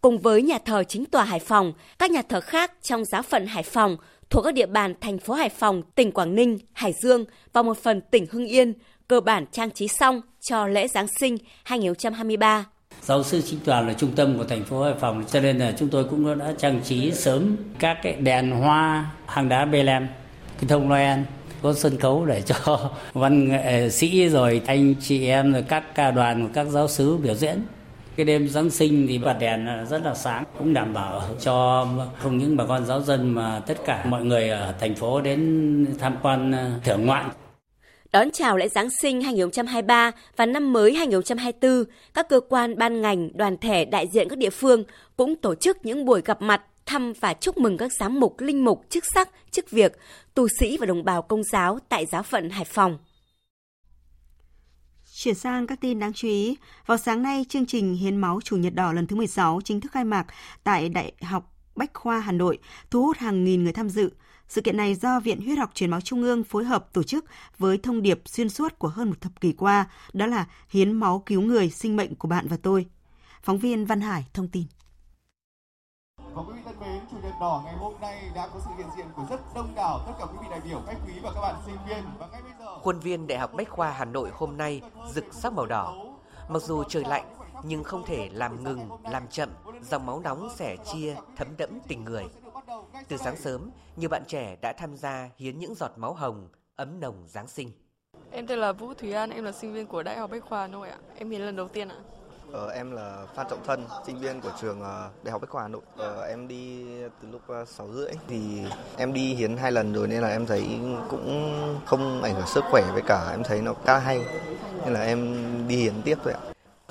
Cùng 0.00 0.18
với 0.18 0.42
nhà 0.42 0.58
thờ 0.64 0.84
chính 0.84 1.04
tòa 1.04 1.24
Hải 1.24 1.40
Phòng, 1.40 1.72
các 1.98 2.10
nhà 2.10 2.22
thờ 2.28 2.40
khác 2.40 2.72
trong 2.82 3.04
giáo 3.04 3.22
phận 3.22 3.46
Hải 3.46 3.62
Phòng 3.62 3.96
thuộc 4.30 4.44
các 4.44 4.54
địa 4.54 4.66
bàn 4.66 4.94
thành 5.00 5.18
phố 5.18 5.34
Hải 5.34 5.48
Phòng, 5.48 5.82
tỉnh 5.94 6.12
Quảng 6.12 6.34
Ninh, 6.34 6.58
Hải 6.72 6.92
Dương 7.02 7.24
và 7.52 7.62
một 7.62 7.78
phần 7.78 8.00
tỉnh 8.10 8.26
Hưng 8.30 8.46
Yên 8.46 8.72
cơ 9.08 9.20
bản 9.20 9.44
trang 9.52 9.70
trí 9.70 9.88
xong 9.88 10.20
cho 10.40 10.66
lễ 10.66 10.88
Giáng 10.88 11.06
sinh 11.20 11.38
2023. 11.64 12.64
Giáo 13.02 13.22
sư 13.22 13.42
Chính 13.46 13.60
tòa 13.60 13.80
là 13.80 13.92
trung 13.92 14.12
tâm 14.16 14.38
của 14.38 14.44
thành 14.44 14.64
phố 14.64 14.82
Hải 14.82 14.94
Phòng 15.00 15.24
cho 15.30 15.40
nên 15.40 15.58
là 15.58 15.74
chúng 15.78 15.88
tôi 15.88 16.04
cũng 16.04 16.38
đã 16.38 16.54
trang 16.58 16.80
trí 16.84 17.12
sớm 17.12 17.56
các 17.78 17.98
cái 18.02 18.12
đèn 18.12 18.50
hoa 18.50 19.10
hàng 19.26 19.48
đá 19.48 19.64
Bethlehem, 19.64 20.06
cái 20.58 20.68
thông 20.68 20.88
Noel 20.88 21.20
có 21.62 21.72
sân 21.72 21.98
khấu 21.98 22.26
để 22.26 22.42
cho 22.42 22.90
văn 23.12 23.48
nghệ 23.48 23.90
sĩ 23.90 24.28
rồi 24.28 24.62
anh 24.66 24.94
chị 25.00 25.26
em 25.26 25.52
rồi 25.52 25.62
các 25.68 25.94
ca 25.94 26.10
đoàn 26.10 26.50
các 26.52 26.64
giáo 26.64 26.88
sứ 26.88 27.16
biểu 27.16 27.34
diễn 27.34 27.62
cái 28.16 28.26
đêm 28.26 28.48
Giáng 28.48 28.70
sinh 28.70 29.06
thì 29.08 29.18
bật 29.18 29.36
đèn 29.40 29.68
rất 29.90 30.02
là 30.04 30.14
sáng 30.14 30.44
cũng 30.58 30.74
đảm 30.74 30.94
bảo 30.94 31.22
cho 31.40 31.86
không 32.18 32.38
những 32.38 32.56
bà 32.56 32.64
con 32.66 32.86
giáo 32.86 33.02
dân 33.02 33.30
mà 33.30 33.60
tất 33.66 33.74
cả 33.84 34.04
mọi 34.04 34.24
người 34.24 34.48
ở 34.48 34.74
thành 34.80 34.94
phố 34.94 35.20
đến 35.20 35.86
tham 35.98 36.16
quan 36.22 36.52
ờ, 36.52 36.70
thưởng 36.84 37.06
ngoạn 37.06 37.30
Đón 38.12 38.30
chào 38.30 38.56
lễ 38.56 38.68
Giáng 38.68 38.90
sinh 38.90 39.22
2023 39.22 40.12
và 40.36 40.46
năm 40.46 40.72
mới 40.72 40.94
2024, 40.94 41.84
các 42.14 42.28
cơ 42.28 42.40
quan 42.48 42.78
ban 42.78 43.02
ngành, 43.02 43.36
đoàn 43.36 43.56
thể 43.56 43.84
đại 43.84 44.08
diện 44.12 44.28
các 44.28 44.38
địa 44.38 44.50
phương 44.50 44.84
cũng 45.16 45.36
tổ 45.36 45.54
chức 45.54 45.86
những 45.86 46.04
buổi 46.04 46.22
gặp 46.24 46.42
mặt 46.42 46.62
thăm 46.86 47.12
và 47.20 47.34
chúc 47.34 47.58
mừng 47.58 47.76
các 47.76 47.92
giám 48.00 48.20
mục, 48.20 48.40
linh 48.40 48.64
mục, 48.64 48.82
chức 48.90 49.04
sắc, 49.14 49.28
chức 49.50 49.70
việc, 49.70 49.92
tu 50.34 50.48
sĩ 50.60 50.76
và 50.80 50.86
đồng 50.86 51.04
bào 51.04 51.22
công 51.22 51.42
giáo 51.52 51.78
tại 51.88 52.06
giáo 52.06 52.22
phận 52.22 52.50
Hải 52.50 52.64
Phòng. 52.64 52.98
Chuyển 55.18 55.34
sang 55.34 55.66
các 55.66 55.80
tin 55.80 55.98
đáng 55.98 56.12
chú 56.12 56.28
ý, 56.28 56.56
vào 56.86 56.98
sáng 56.98 57.22
nay, 57.22 57.44
chương 57.48 57.66
trình 57.66 57.94
Hiến 57.94 58.16
máu 58.16 58.40
Chủ 58.44 58.56
nhật 58.56 58.74
đỏ 58.74 58.92
lần 58.92 59.06
thứ 59.06 59.16
16 59.16 59.60
chính 59.64 59.80
thức 59.80 59.92
khai 59.92 60.04
mạc 60.04 60.26
tại 60.64 60.88
Đại 60.88 61.12
học 61.22 61.52
Bách 61.76 61.90
khoa 61.94 62.20
Hà 62.20 62.32
Nội, 62.32 62.58
thu 62.90 63.02
hút 63.02 63.16
hàng 63.16 63.44
nghìn 63.44 63.64
người 63.64 63.72
tham 63.72 63.88
dự. 63.88 64.10
Sự 64.48 64.60
kiện 64.60 64.76
này 64.76 64.94
do 64.94 65.20
Viện 65.20 65.40
Huyết 65.40 65.58
học 65.58 65.70
Truyền 65.74 65.90
máu 65.90 66.00
Trung 66.00 66.22
ương 66.22 66.44
phối 66.44 66.64
hợp 66.64 66.92
tổ 66.92 67.02
chức 67.02 67.24
với 67.58 67.78
thông 67.78 68.02
điệp 68.02 68.22
xuyên 68.24 68.48
suốt 68.48 68.78
của 68.78 68.88
hơn 68.88 69.08
một 69.08 69.20
thập 69.20 69.40
kỷ 69.40 69.52
qua, 69.52 69.86
đó 70.12 70.26
là 70.26 70.46
hiến 70.68 70.92
máu 70.92 71.22
cứu 71.26 71.40
người, 71.40 71.70
sinh 71.70 71.96
mệnh 71.96 72.14
của 72.14 72.28
bạn 72.28 72.46
và 72.48 72.56
tôi. 72.62 72.86
Phóng 73.42 73.58
viên 73.58 73.84
Văn 73.84 74.00
Hải 74.00 74.26
thông 74.34 74.48
tin. 74.48 74.64
Và 76.36 76.42
quý 76.42 76.52
vị 76.54 76.60
thân 76.64 76.80
mến, 76.80 77.00
Chủ 77.10 77.16
nhật 77.22 77.32
đỏ 77.40 77.62
ngày 77.64 77.74
hôm 77.74 77.94
nay 78.00 78.30
đã 78.34 78.48
có 78.54 78.60
sự 78.64 78.70
hiện 78.76 78.86
diện 78.96 79.06
của 79.16 79.22
rất 79.30 79.40
đông 79.54 79.72
đảo 79.74 80.00
tất 80.06 80.12
cả 80.18 80.24
quý 80.24 80.38
vị 80.42 80.46
đại 80.50 80.60
biểu, 80.60 80.80
khách 80.86 80.96
quý 81.06 81.12
và 81.22 81.30
các 81.34 81.40
bạn 81.40 81.54
sinh 81.66 81.76
viên. 81.88 82.04
Và 82.18 82.26
ngay 82.26 82.42
bây 82.42 82.52
giờ... 82.58 82.78
Khuôn 82.82 82.98
viên 82.98 83.26
Đại 83.26 83.38
học 83.38 83.50
Bách 83.54 83.68
khoa 83.68 83.90
Hà 83.90 84.04
Nội 84.04 84.30
hôm 84.34 84.56
nay 84.56 84.82
rực 85.14 85.24
sắc 85.32 85.52
màu 85.52 85.66
đỏ. 85.66 85.94
Mặc 86.48 86.62
dù 86.62 86.84
trời 86.84 87.04
lạnh, 87.04 87.34
nhưng 87.62 87.84
không 87.84 88.02
thể 88.06 88.28
làm 88.32 88.64
ngừng, 88.64 88.88
làm 89.02 89.28
chậm, 89.28 89.48
dòng 89.82 90.06
máu 90.06 90.20
nóng 90.20 90.48
sẻ 90.56 90.76
chia, 90.76 91.16
thấm 91.36 91.48
đẫm 91.58 91.70
tình 91.88 92.04
người. 92.04 92.24
Từ 93.08 93.16
sáng 93.16 93.36
sớm, 93.36 93.70
nhiều 93.96 94.08
bạn 94.08 94.22
trẻ 94.28 94.56
đã 94.62 94.72
tham 94.72 94.96
gia 94.96 95.30
hiến 95.36 95.58
những 95.58 95.74
giọt 95.74 95.92
máu 95.96 96.14
hồng, 96.14 96.48
ấm 96.76 97.00
nồng 97.00 97.24
Giáng 97.26 97.48
sinh. 97.48 97.70
Em 98.30 98.46
tên 98.46 98.58
là 98.58 98.72
Vũ 98.72 98.94
Thúy 98.94 99.12
An, 99.12 99.30
em 99.30 99.44
là 99.44 99.52
sinh 99.52 99.72
viên 99.72 99.86
của 99.86 100.02
Đại 100.02 100.18
học 100.18 100.30
Bách 100.30 100.44
khoa 100.44 100.60
Hà 100.60 100.66
Nội 100.66 100.88
ạ. 100.88 100.98
Em 101.16 101.30
hiến 101.30 101.40
lần 101.40 101.56
đầu 101.56 101.68
tiên 101.68 101.88
ạ. 101.88 101.96
Ờ, 102.52 102.70
em 102.70 102.90
là 102.90 103.16
Phan 103.34 103.46
Trọng 103.50 103.58
Thân, 103.66 103.84
sinh 104.06 104.18
viên 104.18 104.40
của 104.40 104.50
trường 104.60 104.82
ờ, 104.82 105.08
Đại 105.22 105.32
học 105.32 105.40
Bách 105.40 105.50
khoa 105.50 105.62
Hà 105.62 105.68
Nội. 105.68 105.80
Ờ, 105.96 106.22
em 106.28 106.48
đi 106.48 106.84
từ 107.22 107.28
lúc 107.32 107.40
ờ, 107.48 107.64
6 107.64 107.88
rưỡi 107.94 108.10
thì 108.28 108.38
em 108.96 109.12
đi 109.12 109.34
hiến 109.34 109.56
hai 109.56 109.72
lần 109.72 109.92
rồi 109.92 110.08
nên 110.08 110.22
là 110.22 110.28
em 110.28 110.46
thấy 110.46 110.66
cũng 111.08 111.52
không 111.86 112.22
ảnh 112.22 112.34
hưởng 112.34 112.46
sức 112.46 112.64
khỏe 112.70 112.82
với 112.92 113.02
cả 113.02 113.28
em 113.30 113.42
thấy 113.44 113.60
nó 113.60 113.72
khá 113.84 113.98
hay 113.98 114.20
nên 114.84 114.94
là 114.94 115.00
em 115.02 115.34
đi 115.68 115.76
hiến 115.76 116.02
tiếp 116.04 116.18
thôi 116.24 116.32
ạ. 116.32 116.40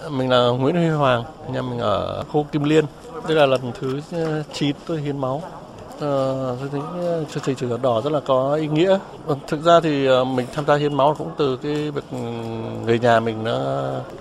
Mình 0.09 0.29
là 0.29 0.47
Nguyễn 0.47 0.75
Huy 0.75 0.89
Hoàng, 0.89 1.23
nhà 1.49 1.61
mình 1.61 1.79
ở 1.79 2.23
khu 2.23 2.45
Kim 2.51 2.63
Liên. 2.63 2.85
Đây 3.27 3.37
là 3.37 3.45
lần 3.45 3.71
thứ 3.79 4.01
ờ, 4.11 4.43
9 4.53 4.75
tôi 4.87 5.01
hiến 5.01 5.17
máu. 5.17 5.41
Ờ, 5.99 6.57
tôi 6.59 6.69
thấy 6.71 6.81
chương 7.31 7.43
trình 7.43 7.55
chủ 7.55 7.67
nhật 7.67 7.81
đỏ 7.81 8.01
rất 8.01 8.13
là 8.13 8.19
có 8.25 8.53
ý 8.53 8.67
nghĩa. 8.67 8.99
Vâng, 9.25 9.39
thực 9.47 9.61
ra 9.61 9.79
thì 9.79 10.07
mình 10.27 10.47
tham 10.53 10.65
gia 10.65 10.75
hiến 10.75 10.93
máu 10.93 11.15
cũng 11.17 11.31
từ 11.37 11.57
cái 11.57 11.91
việc 11.91 12.03
ừ, 12.11 12.17
người 12.85 12.99
nhà 12.99 13.19
mình 13.19 13.43
nó 13.43 13.59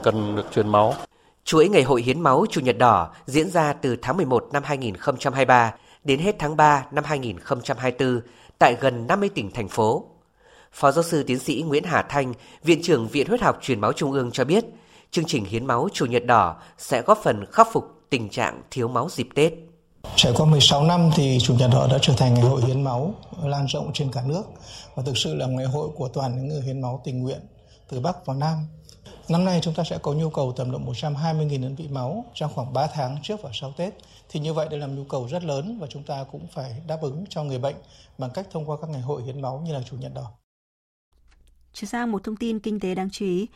cần 0.03 0.37
được 0.37 0.45
truyền 0.55 0.69
máu. 0.69 0.95
Chuỗi 1.45 1.69
ngày 1.69 1.83
hội 1.83 2.03
hiến 2.03 2.21
máu 2.21 2.45
Chủ 2.51 2.61
nhật 2.61 2.79
đỏ 2.79 3.11
diễn 3.27 3.51
ra 3.51 3.73
từ 3.73 3.97
tháng 4.03 4.17
11 4.17 4.49
năm 4.53 4.63
2023 4.67 5.75
đến 6.05 6.21
hết 6.21 6.37
tháng 6.39 6.57
3 6.57 6.87
năm 6.91 7.05
2024 7.05 8.21
tại 8.59 8.77
gần 8.81 9.07
50 9.07 9.29
tỉnh 9.29 9.51
thành 9.51 9.69
phố. 9.69 10.05
Phó 10.73 10.93
giáo 10.93 11.03
sư 11.03 11.23
tiến 11.23 11.39
sĩ 11.39 11.65
Nguyễn 11.67 11.85
Hà 11.85 12.03
Thanh, 12.03 12.33
Viện 12.63 12.83
trưởng 12.83 13.09
Viện 13.09 13.29
Huyết 13.29 13.41
học 13.41 13.59
Truyền 13.63 13.81
máu 13.81 13.93
Trung 13.93 14.13
ương 14.13 14.31
cho 14.31 14.45
biết, 14.45 14.65
chương 15.11 15.25
trình 15.25 15.45
hiến 15.45 15.67
máu 15.67 15.89
Chủ 15.93 16.07
nhật 16.07 16.25
đỏ 16.27 16.57
sẽ 16.79 17.03
góp 17.03 17.19
phần 17.23 17.45
khắc 17.53 17.69
phục 17.73 17.85
tình 18.11 18.29
trạng 18.29 18.63
thiếu 18.71 18.89
máu 18.89 19.09
dịp 19.11 19.29
Tết. 19.35 19.53
Trải 20.17 20.33
qua 20.37 20.47
16 20.47 20.85
năm 20.85 21.11
thì 21.17 21.39
Chủ 21.43 21.55
nhật 21.55 21.71
đỏ 21.73 21.89
đã 21.91 21.99
trở 22.03 22.15
thành 22.17 22.35
ngày 22.35 22.43
hội 22.43 22.63
hiến 22.63 22.83
máu 22.83 23.15
lan 23.43 23.67
rộng 23.67 23.91
trên 23.93 24.13
cả 24.13 24.23
nước 24.27 24.43
và 24.95 25.03
thực 25.07 25.19
sự 25.19 25.35
là 25.35 25.47
ngày 25.47 25.67
hội 25.67 25.89
của 25.97 26.09
toàn 26.09 26.37
những 26.37 26.49
người 26.49 26.63
hiến 26.63 26.81
máu 26.81 27.01
tình 27.05 27.23
nguyện 27.23 27.41
từ 27.89 28.01
Bắc 28.01 28.27
vào 28.27 28.37
Nam. 28.37 28.67
Năm 29.29 29.45
nay 29.45 29.61
chúng 29.63 29.75
ta 29.75 29.85
sẽ 29.85 29.99
có 29.99 30.13
nhu 30.13 30.31
cầu 30.31 30.53
tầm 30.57 30.71
độ 30.71 30.79
120.000 30.79 31.63
đơn 31.63 31.75
vị 31.75 31.89
máu 31.89 32.25
trong 32.35 32.53
khoảng 32.55 32.73
3 32.73 32.87
tháng 32.95 33.19
trước 33.23 33.43
và 33.43 33.51
sau 33.53 33.73
Tết. 33.77 33.95
Thì 34.29 34.41
như 34.41 34.53
vậy 34.53 34.69
đây 34.71 34.81
là 34.81 34.87
nhu 34.87 35.05
cầu 35.05 35.29
rất 35.29 35.45
lớn 35.45 35.79
và 35.81 35.87
chúng 35.91 36.03
ta 36.03 36.25
cũng 36.33 36.47
phải 36.55 36.83
đáp 36.87 36.99
ứng 37.01 37.25
cho 37.29 37.45
người 37.45 37.59
bệnh 37.59 37.77
bằng 38.19 38.31
cách 38.35 38.47
thông 38.53 38.71
qua 38.71 38.77
các 38.81 38.91
ngày 38.91 39.01
hội 39.01 39.23
hiến 39.23 39.43
máu 39.43 39.63
như 39.67 39.73
là 39.73 39.83
Chủ 39.83 39.97
nhật 39.97 40.13
đỏ. 40.15 40.31
Chuyển 41.73 41.89
sang 41.89 42.13
một 42.13 42.25
thông 42.25 42.37
tin 42.37 42.59
kinh 42.59 42.81
tế 42.81 42.95
đáng 42.95 43.11
chú 43.11 43.25
ý. 43.25 43.47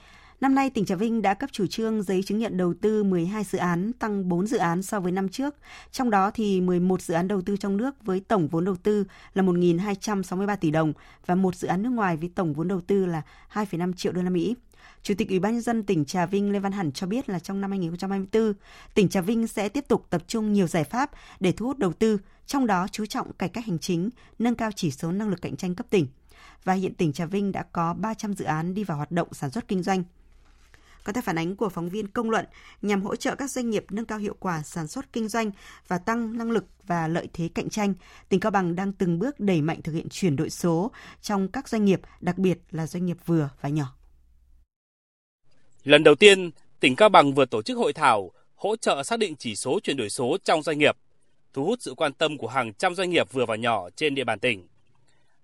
Năm 0.40 0.54
nay, 0.54 0.70
tỉnh 0.70 0.84
Trà 0.84 0.94
Vinh 0.94 1.22
đã 1.22 1.34
cấp 1.34 1.50
chủ 1.52 1.66
trương 1.66 2.02
giấy 2.02 2.22
chứng 2.26 2.38
nhận 2.38 2.56
đầu 2.56 2.74
tư 2.82 3.04
12 3.04 3.44
dự 3.44 3.58
án, 3.58 3.92
tăng 3.92 4.28
4 4.28 4.46
dự 4.46 4.58
án 4.58 4.82
so 4.82 5.00
với 5.00 5.12
năm 5.12 5.28
trước. 5.28 5.54
Trong 5.92 6.10
đó 6.10 6.30
thì 6.30 6.60
11 6.60 7.02
dự 7.02 7.14
án 7.14 7.28
đầu 7.28 7.42
tư 7.42 7.56
trong 7.56 7.76
nước 7.76 7.94
với 8.02 8.20
tổng 8.20 8.48
vốn 8.48 8.64
đầu 8.64 8.76
tư 8.82 9.04
là 9.34 9.42
1.263 9.42 10.56
tỷ 10.56 10.70
đồng 10.70 10.92
và 11.26 11.34
một 11.34 11.54
dự 11.54 11.68
án 11.68 11.82
nước 11.82 11.90
ngoài 11.90 12.16
với 12.16 12.30
tổng 12.34 12.54
vốn 12.54 12.68
đầu 12.68 12.80
tư 12.80 13.06
là 13.06 13.22
2,5 13.52 13.92
triệu 13.92 14.12
đô 14.12 14.22
la 14.22 14.30
Mỹ. 14.30 14.54
Chủ 15.02 15.14
tịch 15.18 15.28
Ủy 15.28 15.38
ban 15.38 15.52
nhân 15.52 15.62
dân 15.62 15.82
tỉnh 15.82 16.04
Trà 16.04 16.26
Vinh 16.26 16.52
Lê 16.52 16.58
Văn 16.58 16.72
Hẳn 16.72 16.92
cho 16.92 17.06
biết 17.06 17.28
là 17.28 17.38
trong 17.38 17.60
năm 17.60 17.70
2024, 17.70 18.52
tỉnh 18.94 19.08
Trà 19.08 19.20
Vinh 19.20 19.46
sẽ 19.46 19.68
tiếp 19.68 19.84
tục 19.88 20.06
tập 20.10 20.22
trung 20.26 20.52
nhiều 20.52 20.66
giải 20.66 20.84
pháp 20.84 21.10
để 21.40 21.52
thu 21.52 21.66
hút 21.66 21.78
đầu 21.78 21.92
tư, 21.92 22.18
trong 22.46 22.66
đó 22.66 22.86
chú 22.92 23.06
trọng 23.06 23.32
cải 23.32 23.48
cách 23.48 23.66
hành 23.66 23.78
chính, 23.78 24.10
nâng 24.38 24.54
cao 24.54 24.70
chỉ 24.76 24.90
số 24.90 25.12
năng 25.12 25.28
lực 25.28 25.42
cạnh 25.42 25.56
tranh 25.56 25.74
cấp 25.74 25.86
tỉnh. 25.90 26.06
Và 26.64 26.72
hiện 26.72 26.94
tỉnh 26.94 27.12
Trà 27.12 27.26
Vinh 27.26 27.52
đã 27.52 27.62
có 27.72 27.94
300 27.94 28.34
dự 28.34 28.44
án 28.44 28.74
đi 28.74 28.84
vào 28.84 28.96
hoạt 28.96 29.10
động 29.10 29.28
sản 29.32 29.50
xuất 29.50 29.68
kinh 29.68 29.82
doanh. 29.82 30.04
Có 31.04 31.12
theo 31.12 31.22
phản 31.22 31.38
ánh 31.38 31.56
của 31.56 31.68
phóng 31.68 31.88
viên 31.88 32.08
công 32.08 32.30
luận, 32.30 32.46
nhằm 32.82 33.02
hỗ 33.02 33.16
trợ 33.16 33.34
các 33.34 33.50
doanh 33.50 33.70
nghiệp 33.70 33.84
nâng 33.90 34.04
cao 34.04 34.18
hiệu 34.18 34.36
quả 34.40 34.62
sản 34.62 34.86
xuất 34.86 35.12
kinh 35.12 35.28
doanh 35.28 35.50
và 35.88 35.98
tăng 35.98 36.38
năng 36.38 36.50
lực 36.50 36.64
và 36.86 37.08
lợi 37.08 37.28
thế 37.32 37.48
cạnh 37.54 37.70
tranh, 37.70 37.94
tỉnh 38.28 38.40
Cao 38.40 38.50
Bằng 38.50 38.74
đang 38.74 38.92
từng 38.92 39.18
bước 39.18 39.40
đẩy 39.40 39.62
mạnh 39.62 39.82
thực 39.82 39.92
hiện 39.92 40.08
chuyển 40.10 40.36
đổi 40.36 40.50
số 40.50 40.90
trong 41.22 41.48
các 41.48 41.68
doanh 41.68 41.84
nghiệp, 41.84 42.00
đặc 42.20 42.38
biệt 42.38 42.60
là 42.70 42.86
doanh 42.86 43.06
nghiệp 43.06 43.16
vừa 43.26 43.50
và 43.60 43.68
nhỏ. 43.68 43.97
Lần 45.88 46.04
đầu 46.04 46.14
tiên, 46.14 46.50
tỉnh 46.80 46.96
Cao 46.96 47.08
Bằng 47.08 47.34
vừa 47.34 47.44
tổ 47.44 47.62
chức 47.62 47.78
hội 47.78 47.92
thảo 47.92 48.30
hỗ 48.56 48.76
trợ 48.76 49.02
xác 49.02 49.18
định 49.18 49.36
chỉ 49.36 49.56
số 49.56 49.80
chuyển 49.82 49.96
đổi 49.96 50.10
số 50.10 50.36
trong 50.44 50.62
doanh 50.62 50.78
nghiệp, 50.78 50.96
thu 51.52 51.64
hút 51.64 51.78
sự 51.82 51.94
quan 51.94 52.12
tâm 52.12 52.38
của 52.38 52.46
hàng 52.46 52.74
trăm 52.74 52.94
doanh 52.94 53.10
nghiệp 53.10 53.32
vừa 53.32 53.46
và 53.46 53.56
nhỏ 53.56 53.90
trên 53.96 54.14
địa 54.14 54.24
bàn 54.24 54.38
tỉnh. 54.38 54.66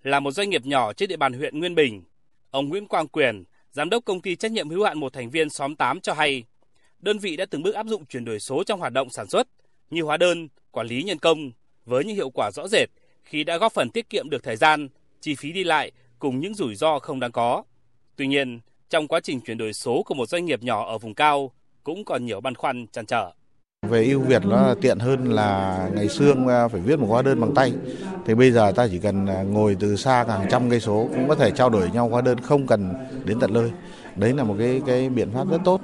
Là 0.03 0.19
một 0.19 0.31
doanh 0.31 0.49
nghiệp 0.49 0.65
nhỏ 0.65 0.93
trên 0.93 1.09
địa 1.09 1.17
bàn 1.17 1.33
huyện 1.33 1.59
Nguyên 1.59 1.75
Bình, 1.75 2.03
ông 2.51 2.69
Nguyễn 2.69 2.87
Quang 2.87 3.07
Quyền, 3.07 3.43
giám 3.71 3.89
đốc 3.89 4.05
công 4.05 4.21
ty 4.21 4.35
trách 4.35 4.51
nhiệm 4.51 4.69
hữu 4.69 4.83
hạn 4.83 4.99
một 4.99 5.13
thành 5.13 5.29
viên 5.29 5.49
xóm 5.49 5.75
8 5.75 6.01
cho 6.01 6.13
hay, 6.13 6.43
đơn 6.99 7.19
vị 7.19 7.35
đã 7.35 7.45
từng 7.45 7.63
bước 7.63 7.75
áp 7.75 7.87
dụng 7.87 8.05
chuyển 8.05 8.25
đổi 8.25 8.39
số 8.39 8.63
trong 8.63 8.79
hoạt 8.79 8.93
động 8.93 9.09
sản 9.09 9.27
xuất 9.27 9.47
như 9.89 10.01
hóa 10.01 10.17
đơn, 10.17 10.47
quản 10.71 10.87
lý 10.87 11.03
nhân 11.03 11.19
công 11.19 11.51
với 11.85 12.05
những 12.05 12.15
hiệu 12.15 12.29
quả 12.29 12.51
rõ 12.51 12.67
rệt 12.67 12.89
khi 13.23 13.43
đã 13.43 13.57
góp 13.57 13.73
phần 13.73 13.89
tiết 13.89 14.09
kiệm 14.09 14.29
được 14.29 14.43
thời 14.43 14.55
gian, 14.55 14.87
chi 15.21 15.35
phí 15.35 15.51
đi 15.51 15.63
lại 15.63 15.91
cùng 16.19 16.39
những 16.39 16.53
rủi 16.53 16.75
ro 16.75 16.99
không 16.99 17.19
đáng 17.19 17.31
có. 17.31 17.63
Tuy 18.15 18.27
nhiên, 18.27 18.59
trong 18.89 19.07
quá 19.07 19.19
trình 19.19 19.41
chuyển 19.41 19.57
đổi 19.57 19.73
số 19.73 20.03
của 20.05 20.13
một 20.13 20.29
doanh 20.29 20.45
nghiệp 20.45 20.63
nhỏ 20.63 20.85
ở 20.85 20.97
vùng 20.97 21.13
cao 21.13 21.51
cũng 21.83 22.05
còn 22.05 22.25
nhiều 22.25 22.41
băn 22.41 22.55
khoăn 22.55 22.85
chăn 22.91 23.05
trở. 23.05 23.31
Về 23.89 24.05
ưu 24.05 24.19
việt 24.19 24.45
nó 24.45 24.67
là 24.67 24.75
tiện 24.81 24.99
hơn 24.99 25.31
là 25.31 25.89
ngày 25.95 26.09
xưa 26.09 26.33
à, 26.49 26.67
phải 26.67 26.81
viết 26.81 26.99
một 26.99 27.07
hóa 27.09 27.21
đơn 27.21 27.41
bằng 27.41 27.53
tay. 27.55 27.73
Thì 28.25 28.35
bây 28.35 28.51
giờ 28.51 28.71
ta 28.75 28.87
chỉ 28.87 28.99
cần 28.99 29.25
à, 29.25 29.41
ngồi 29.43 29.77
từ 29.79 29.95
xa 29.95 30.25
hàng 30.27 30.47
trăm 30.51 30.69
cây 30.69 30.79
số 30.79 31.07
cũng 31.13 31.27
có 31.27 31.35
thể 31.35 31.51
trao 31.51 31.69
đổi 31.69 31.91
nhau 31.91 32.09
hóa 32.09 32.21
đơn 32.21 32.39
không 32.39 32.67
cần 32.67 32.93
đến 33.25 33.39
tận 33.39 33.53
nơi. 33.53 33.71
Đấy 34.15 34.33
là 34.33 34.43
một 34.43 34.55
cái 34.59 34.81
cái 34.85 35.09
biện 35.09 35.31
pháp 35.33 35.49
rất 35.51 35.61
tốt. 35.65 35.81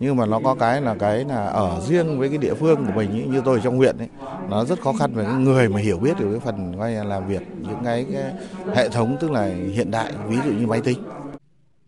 Nhưng 0.00 0.16
mà 0.16 0.26
nó 0.26 0.40
có 0.44 0.54
cái 0.54 0.80
là 0.80 0.94
cái 0.94 1.24
là 1.24 1.44
ở 1.44 1.80
riêng 1.88 2.18
với 2.18 2.28
cái 2.28 2.38
địa 2.38 2.54
phương 2.54 2.86
của 2.86 2.92
mình 2.96 3.14
ý, 3.14 3.22
như 3.22 3.42
tôi 3.44 3.60
trong 3.64 3.76
huyện 3.76 3.98
ấy, 3.98 4.08
nó 4.50 4.64
rất 4.64 4.80
khó 4.80 4.92
khăn 4.92 5.12
về 5.14 5.24
cái 5.24 5.34
người 5.34 5.68
mà 5.68 5.80
hiểu 5.80 5.98
biết 5.98 6.18
được 6.18 6.28
cái 6.30 6.40
phần 6.40 6.78
coi 6.78 6.92
là 6.92 7.04
làm 7.04 7.28
việc 7.28 7.42
những 7.60 7.84
cái, 7.84 8.06
cái 8.12 8.32
hệ 8.74 8.88
thống 8.88 9.16
tức 9.20 9.30
là 9.30 9.50
hiện 9.72 9.90
đại 9.90 10.12
ví 10.28 10.36
dụ 10.44 10.50
như 10.52 10.66
máy 10.66 10.80
tính 10.80 10.98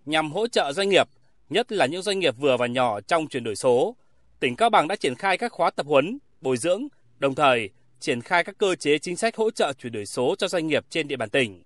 nhằm 0.07 0.33
hỗ 0.33 0.47
trợ 0.47 0.73
doanh 0.73 0.88
nghiệp, 0.88 1.09
nhất 1.51 1.73
là 1.73 1.87
những 1.87 2.03
doanh 2.03 2.19
nghiệp 2.19 2.35
vừa 2.38 2.57
và 2.57 2.66
nhỏ 2.66 3.01
trong 3.01 3.29
chuyển 3.29 3.45
đổi 3.45 3.57
số. 3.57 3.97
Tỉnh 4.40 4.57
Cao 4.57 4.71
Bằng 4.71 4.88
đã 4.88 4.97
triển 4.97 5.14
khai 5.14 5.38
các 5.38 5.53
khóa 5.53 5.71
tập 5.71 5.87
huấn, 5.87 6.19
bồi 6.40 6.57
dưỡng, 6.57 6.87
đồng 7.19 7.35
thời 7.35 7.71
triển 8.01 8.21
khai 8.21 8.45
các 8.45 8.59
cơ 8.59 8.75
chế 8.75 8.99
chính 8.99 9.16
sách 9.16 9.37
hỗ 9.37 9.51
trợ 9.51 9.73
chuyển 9.73 9.92
đổi 9.92 10.07
số 10.07 10.35
cho 10.38 10.49
doanh 10.49 10.66
nghiệp 10.66 10.85
trên 10.90 11.09
địa 11.09 11.16
bàn 11.16 11.31
tỉnh. 11.31 11.62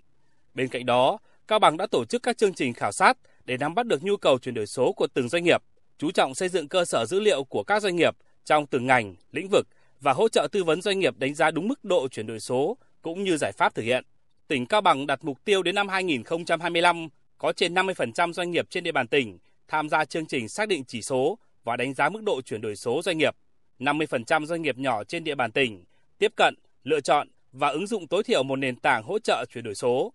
Bên 0.54 0.68
cạnh 0.68 0.86
đó, 0.86 1.18
Cao 1.48 1.58
Bằng 1.58 1.76
đã 1.76 1.86
tổ 1.86 2.04
chức 2.04 2.22
các 2.22 2.38
chương 2.38 2.54
trình 2.54 2.72
khảo 2.72 2.92
sát 2.92 3.18
để 3.44 3.56
nắm 3.56 3.74
bắt 3.74 3.86
được 3.86 4.04
nhu 4.04 4.16
cầu 4.16 4.38
chuyển 4.38 4.54
đổi 4.54 4.66
số 4.66 4.92
của 4.92 5.06
từng 5.14 5.28
doanh 5.28 5.44
nghiệp, 5.44 5.62
chú 5.98 6.10
trọng 6.10 6.34
xây 6.34 6.48
dựng 6.48 6.68
cơ 6.68 6.84
sở 6.84 7.06
dữ 7.06 7.20
liệu 7.20 7.44
của 7.44 7.62
các 7.62 7.82
doanh 7.82 7.96
nghiệp 7.96 8.16
trong 8.44 8.66
từng 8.66 8.86
ngành, 8.86 9.14
lĩnh 9.32 9.48
vực 9.48 9.66
và 10.00 10.12
hỗ 10.12 10.28
trợ 10.28 10.48
tư 10.52 10.64
vấn 10.64 10.82
doanh 10.82 10.98
nghiệp 10.98 11.18
đánh 11.18 11.34
giá 11.34 11.50
đúng 11.50 11.68
mức 11.68 11.84
độ 11.84 12.08
chuyển 12.08 12.26
đổi 12.26 12.40
số 12.40 12.76
cũng 13.02 13.24
như 13.24 13.36
giải 13.36 13.52
pháp 13.52 13.74
thực 13.74 13.82
hiện. 13.82 14.04
Tỉnh 14.48 14.66
Cao 14.66 14.80
Bằng 14.80 15.06
đặt 15.06 15.24
mục 15.24 15.44
tiêu 15.44 15.62
đến 15.62 15.74
năm 15.74 15.88
2025 15.88 17.08
có 17.40 17.52
trên 17.52 17.74
50% 17.74 18.32
doanh 18.32 18.50
nghiệp 18.50 18.66
trên 18.70 18.84
địa 18.84 18.92
bàn 18.92 19.08
tỉnh 19.08 19.38
tham 19.68 19.88
gia 19.88 20.04
chương 20.04 20.26
trình 20.26 20.48
xác 20.48 20.68
định 20.68 20.84
chỉ 20.84 21.02
số 21.02 21.38
và 21.64 21.76
đánh 21.76 21.94
giá 21.94 22.08
mức 22.08 22.22
độ 22.22 22.42
chuyển 22.42 22.60
đổi 22.60 22.76
số 22.76 23.02
doanh 23.04 23.18
nghiệp. 23.18 23.36
50% 23.78 24.46
doanh 24.46 24.62
nghiệp 24.62 24.78
nhỏ 24.78 25.04
trên 25.04 25.24
địa 25.24 25.34
bàn 25.34 25.52
tỉnh 25.52 25.84
tiếp 26.18 26.32
cận, 26.36 26.54
lựa 26.84 27.00
chọn 27.00 27.28
và 27.52 27.68
ứng 27.68 27.86
dụng 27.86 28.06
tối 28.08 28.22
thiểu 28.22 28.42
một 28.42 28.56
nền 28.56 28.76
tảng 28.76 29.02
hỗ 29.02 29.18
trợ 29.18 29.44
chuyển 29.50 29.64
đổi 29.64 29.74
số. 29.74 30.12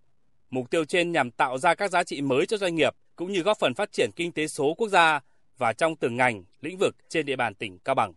Mục 0.49 0.69
tiêu 0.69 0.85
trên 0.85 1.11
nhằm 1.11 1.31
tạo 1.31 1.57
ra 1.57 1.75
các 1.75 1.91
giá 1.91 2.03
trị 2.03 2.21
mới 2.21 2.45
cho 2.45 2.57
doanh 2.57 2.75
nghiệp 2.75 2.95
cũng 3.15 3.31
như 3.31 3.41
góp 3.41 3.59
phần 3.59 3.73
phát 3.73 3.91
triển 3.91 4.09
kinh 4.15 4.31
tế 4.31 4.47
số 4.47 4.73
quốc 4.73 4.87
gia 4.87 5.19
và 5.57 5.73
trong 5.73 5.95
từng 5.95 6.17
ngành, 6.17 6.43
lĩnh 6.61 6.77
vực 6.77 6.95
trên 7.09 7.25
địa 7.25 7.35
bàn 7.35 7.55
tỉnh 7.55 7.79
Cao 7.79 7.95
Bằng. 7.95 8.13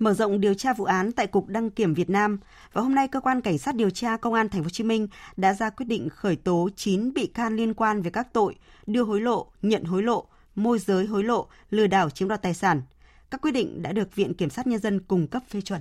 Mở 0.00 0.14
rộng 0.14 0.40
điều 0.40 0.54
tra 0.54 0.72
vụ 0.72 0.84
án 0.84 1.12
tại 1.12 1.26
Cục 1.26 1.48
Đăng 1.48 1.70
kiểm 1.70 1.94
Việt 1.94 2.10
Nam, 2.10 2.38
và 2.72 2.82
hôm 2.82 2.94
nay 2.94 3.08
cơ 3.08 3.20
quan 3.20 3.40
cảnh 3.40 3.58
sát 3.58 3.74
điều 3.74 3.90
tra 3.90 4.16
Công 4.16 4.34
an 4.34 4.48
Thành 4.48 4.62
phố 4.62 4.64
Hồ 4.64 4.70
Chí 4.70 4.84
Minh 4.84 5.08
đã 5.36 5.54
ra 5.54 5.70
quyết 5.70 5.86
định 5.86 6.08
khởi 6.08 6.36
tố 6.36 6.68
9 6.76 7.12
bị 7.14 7.26
can 7.26 7.56
liên 7.56 7.74
quan 7.74 8.02
về 8.02 8.10
các 8.10 8.32
tội 8.32 8.56
đưa 8.86 9.02
hối 9.02 9.20
lộ, 9.20 9.46
nhận 9.62 9.84
hối 9.84 10.02
lộ, 10.02 10.24
môi 10.54 10.78
giới 10.78 11.06
hối 11.06 11.24
lộ, 11.24 11.46
lừa 11.70 11.86
đảo 11.86 12.10
chiếm 12.10 12.28
đoạt 12.28 12.42
tài 12.42 12.54
sản. 12.54 12.82
Các 13.30 13.40
quyết 13.40 13.50
định 13.50 13.82
đã 13.82 13.92
được 13.92 14.16
Viện 14.16 14.34
Kiểm 14.34 14.50
sát 14.50 14.66
Nhân 14.66 14.80
dân 14.80 15.00
cung 15.00 15.26
cấp 15.26 15.42
phê 15.48 15.60
chuẩn. 15.60 15.80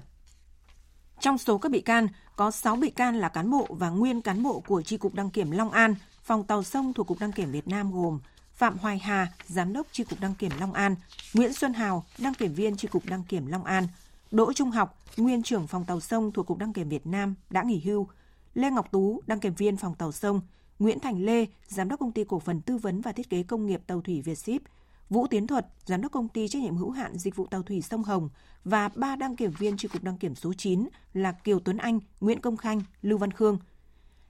Trong 1.20 1.38
số 1.38 1.58
các 1.58 1.72
bị 1.72 1.82
can, 1.82 2.08
có 2.36 2.52
6 2.52 2.76
bị 2.76 2.90
can 2.90 3.16
là 3.16 3.30
cán 3.30 3.50
bộ 3.50 3.68
và 3.70 3.90
nguyên 3.90 4.22
cán 4.22 4.44
bộ 4.44 4.60
của 4.60 4.82
Tri 4.82 4.98
Cục 4.98 5.14
Đăng 5.14 5.30
kiểm 5.30 5.52
Long 5.52 5.72
An, 5.72 5.96
phòng 6.24 6.44
tàu 6.44 6.64
sông 6.64 6.94
thuộc 6.94 7.08
Cục 7.08 7.20
Đăng 7.20 7.32
kiểm 7.32 7.52
Việt 7.52 7.68
Nam 7.68 7.92
gồm 7.92 8.20
Phạm 8.54 8.78
Hoài 8.78 9.00
Hà, 9.00 9.28
Giám 9.48 9.74
đốc 9.74 9.88
Tri 9.92 10.04
Cục 10.04 10.20
Đăng 10.20 10.36
kiểm 10.36 10.52
Long 10.60 10.74
An, 10.74 10.96
Nguyễn 11.34 11.54
Xuân 11.54 11.74
Hào, 11.74 12.06
Đăng 12.18 12.34
kiểm 12.34 12.54
viên 12.54 12.78
Tri 12.78 12.88
Cục 12.88 13.06
Đăng 13.06 13.24
kiểm 13.24 13.48
Long 13.48 13.64
An, 13.64 13.88
Đỗ 14.32 14.54
Trung 14.54 14.72
Học, 14.72 15.00
nguyên 15.18 15.44
trưởng 15.44 15.68
phòng 15.68 15.86
tàu 15.86 16.00
sông 16.00 16.32
thuộc 16.32 16.48
Cục 16.48 16.58
Đăng 16.58 16.74
kiểm 16.74 16.90
Việt 16.90 17.08
Nam 17.08 17.36
đã 17.50 17.64
nghỉ 17.64 17.82
hưu, 17.86 18.08
Lê 18.54 18.72
Ngọc 18.72 18.92
Tú, 18.92 19.22
đăng 19.28 19.40
kiểm 19.40 19.54
viên 19.54 19.78
phòng 19.78 19.96
tàu 19.96 20.12
sông, 20.12 20.42
Nguyễn 20.80 21.00
Thành 21.00 21.26
Lê, 21.26 21.46
giám 21.68 21.90
đốc 21.90 22.00
công 22.00 22.12
ty 22.12 22.24
cổ 22.24 22.40
phần 22.40 22.62
tư 22.62 22.78
vấn 22.78 23.02
và 23.02 23.12
thiết 23.12 23.30
kế 23.30 23.44
công 23.44 23.66
nghiệp 23.66 23.82
tàu 23.88 24.02
thủy 24.02 24.22
Việt 24.22 24.36
Ship, 24.36 24.62
Vũ 25.10 25.28
Tiến 25.28 25.48
Thuật, 25.48 25.66
giám 25.86 26.02
đốc 26.02 26.12
công 26.12 26.28
ty 26.28 26.48
trách 26.48 26.62
nhiệm 26.62 26.76
hữu 26.76 26.92
hạn 26.92 27.18
dịch 27.18 27.36
vụ 27.36 27.48
tàu 27.48 27.64
thủy 27.64 27.82
sông 27.82 28.04
Hồng. 28.04 28.30
Và 28.64 28.90
ba 28.96 29.16
đăng 29.16 29.36
kiểm 29.36 29.52
viên 29.52 29.78
tri 29.78 29.88
cục 29.88 30.04
đăng 30.04 30.18
kiểm 30.18 30.36
số 30.36 30.54
9 30.54 30.88
là 31.14 31.32
Kiều 31.32 31.60
Tuấn 31.60 31.78
Anh, 31.78 32.00
Nguyễn 32.22 32.42
Công 32.42 32.58
Khanh, 32.58 32.82
Lưu 33.02 33.18
Văn 33.18 33.32
Khương. 33.32 33.60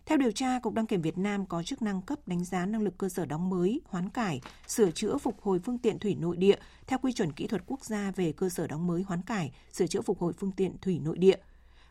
Theo 0.09 0.17
điều 0.17 0.31
tra, 0.31 0.59
Cục 0.59 0.73
Đăng 0.73 0.85
kiểm 0.85 1.01
Việt 1.01 1.17
Nam 1.17 1.45
có 1.45 1.63
chức 1.63 1.81
năng 1.81 2.01
cấp 2.01 2.27
đánh 2.27 2.43
giá 2.43 2.65
năng 2.65 2.81
lực 2.81 2.97
cơ 2.97 3.09
sở 3.09 3.25
đóng 3.25 3.49
mới, 3.49 3.81
hoán 3.85 4.09
cải, 4.09 4.41
sửa 4.67 4.91
chữa 4.91 5.17
phục 5.17 5.41
hồi 5.41 5.59
phương 5.59 5.77
tiện 5.77 5.99
thủy 5.99 6.15
nội 6.19 6.37
địa 6.37 6.55
theo 6.87 6.99
quy 6.99 7.13
chuẩn 7.13 7.31
kỹ 7.31 7.47
thuật 7.47 7.63
quốc 7.65 7.85
gia 7.85 8.11
về 8.11 8.31
cơ 8.31 8.49
sở 8.49 8.67
đóng 8.67 8.87
mới, 8.87 9.01
hoán 9.01 9.21
cải, 9.21 9.51
sửa 9.71 9.87
chữa 9.87 10.01
phục 10.01 10.19
hồi 10.19 10.33
phương 10.33 10.51
tiện 10.51 10.77
thủy 10.81 10.99
nội 11.03 11.17
địa. 11.17 11.35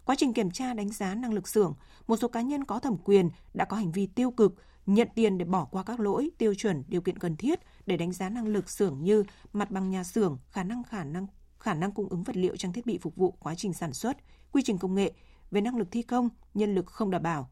Quá 0.04 0.14
trình 0.18 0.33
kiểm 0.33 0.50
tra 0.50 0.74
đánh 0.74 0.92
giá 0.92 1.14
năng 1.14 1.33
lực 1.33 1.48
xưởng, 1.48 1.74
một 2.07 2.16
số 2.16 2.28
cá 2.28 2.40
nhân 2.40 2.64
có 2.64 2.78
thẩm 2.78 2.96
quyền 3.04 3.31
đã 3.54 3.64
có 3.64 3.76
hành 3.76 3.92
vi 3.92 4.07
tiêu 4.07 4.31
cực, 4.31 4.54
nhận 4.87 5.09
tiền 5.14 5.38
để 5.38 5.44
bỏ 5.44 5.64
qua 5.64 5.83
các 5.83 6.00
lỗi, 6.00 6.31
tiêu 6.38 6.54
chuẩn, 6.54 6.85
điều 6.88 7.00
kiện 7.00 7.18
cần 7.18 7.37
thiết 7.37 7.61
để 7.87 7.96
đánh 7.96 8.12
giá 8.12 8.28
năng 8.28 8.46
lực 8.46 8.70
xưởng 8.70 9.02
như 9.02 9.24
mặt 9.52 9.70
bằng 9.70 9.90
nhà 9.90 10.04
xưởng, 10.04 10.38
khả 10.50 10.62
năng 10.62 10.85
khả 10.85 11.04
năng 11.04 11.26
khả 11.59 11.74
năng 11.74 11.92
cung 11.92 12.09
ứng 12.09 12.22
vật 12.22 12.37
liệu 12.37 12.57
trang 12.57 12.72
thiết 12.72 12.87
bị 12.87 12.98
phục 12.98 13.16
vụ 13.16 13.31
quá 13.31 13.54
trình 13.54 13.72
sản 13.72 13.92
xuất, 13.92 14.16
quy 14.52 14.62
trình 14.64 14.78
công 14.78 14.94
nghệ, 14.94 15.12
về 15.50 15.61
năng 15.61 15.76
lực 15.76 15.88
thi 15.90 16.02
công, 16.02 16.28
nhân 16.54 16.74
lực 16.74 16.87
không 16.87 17.11
đảm 17.11 17.22
bảo. 17.22 17.50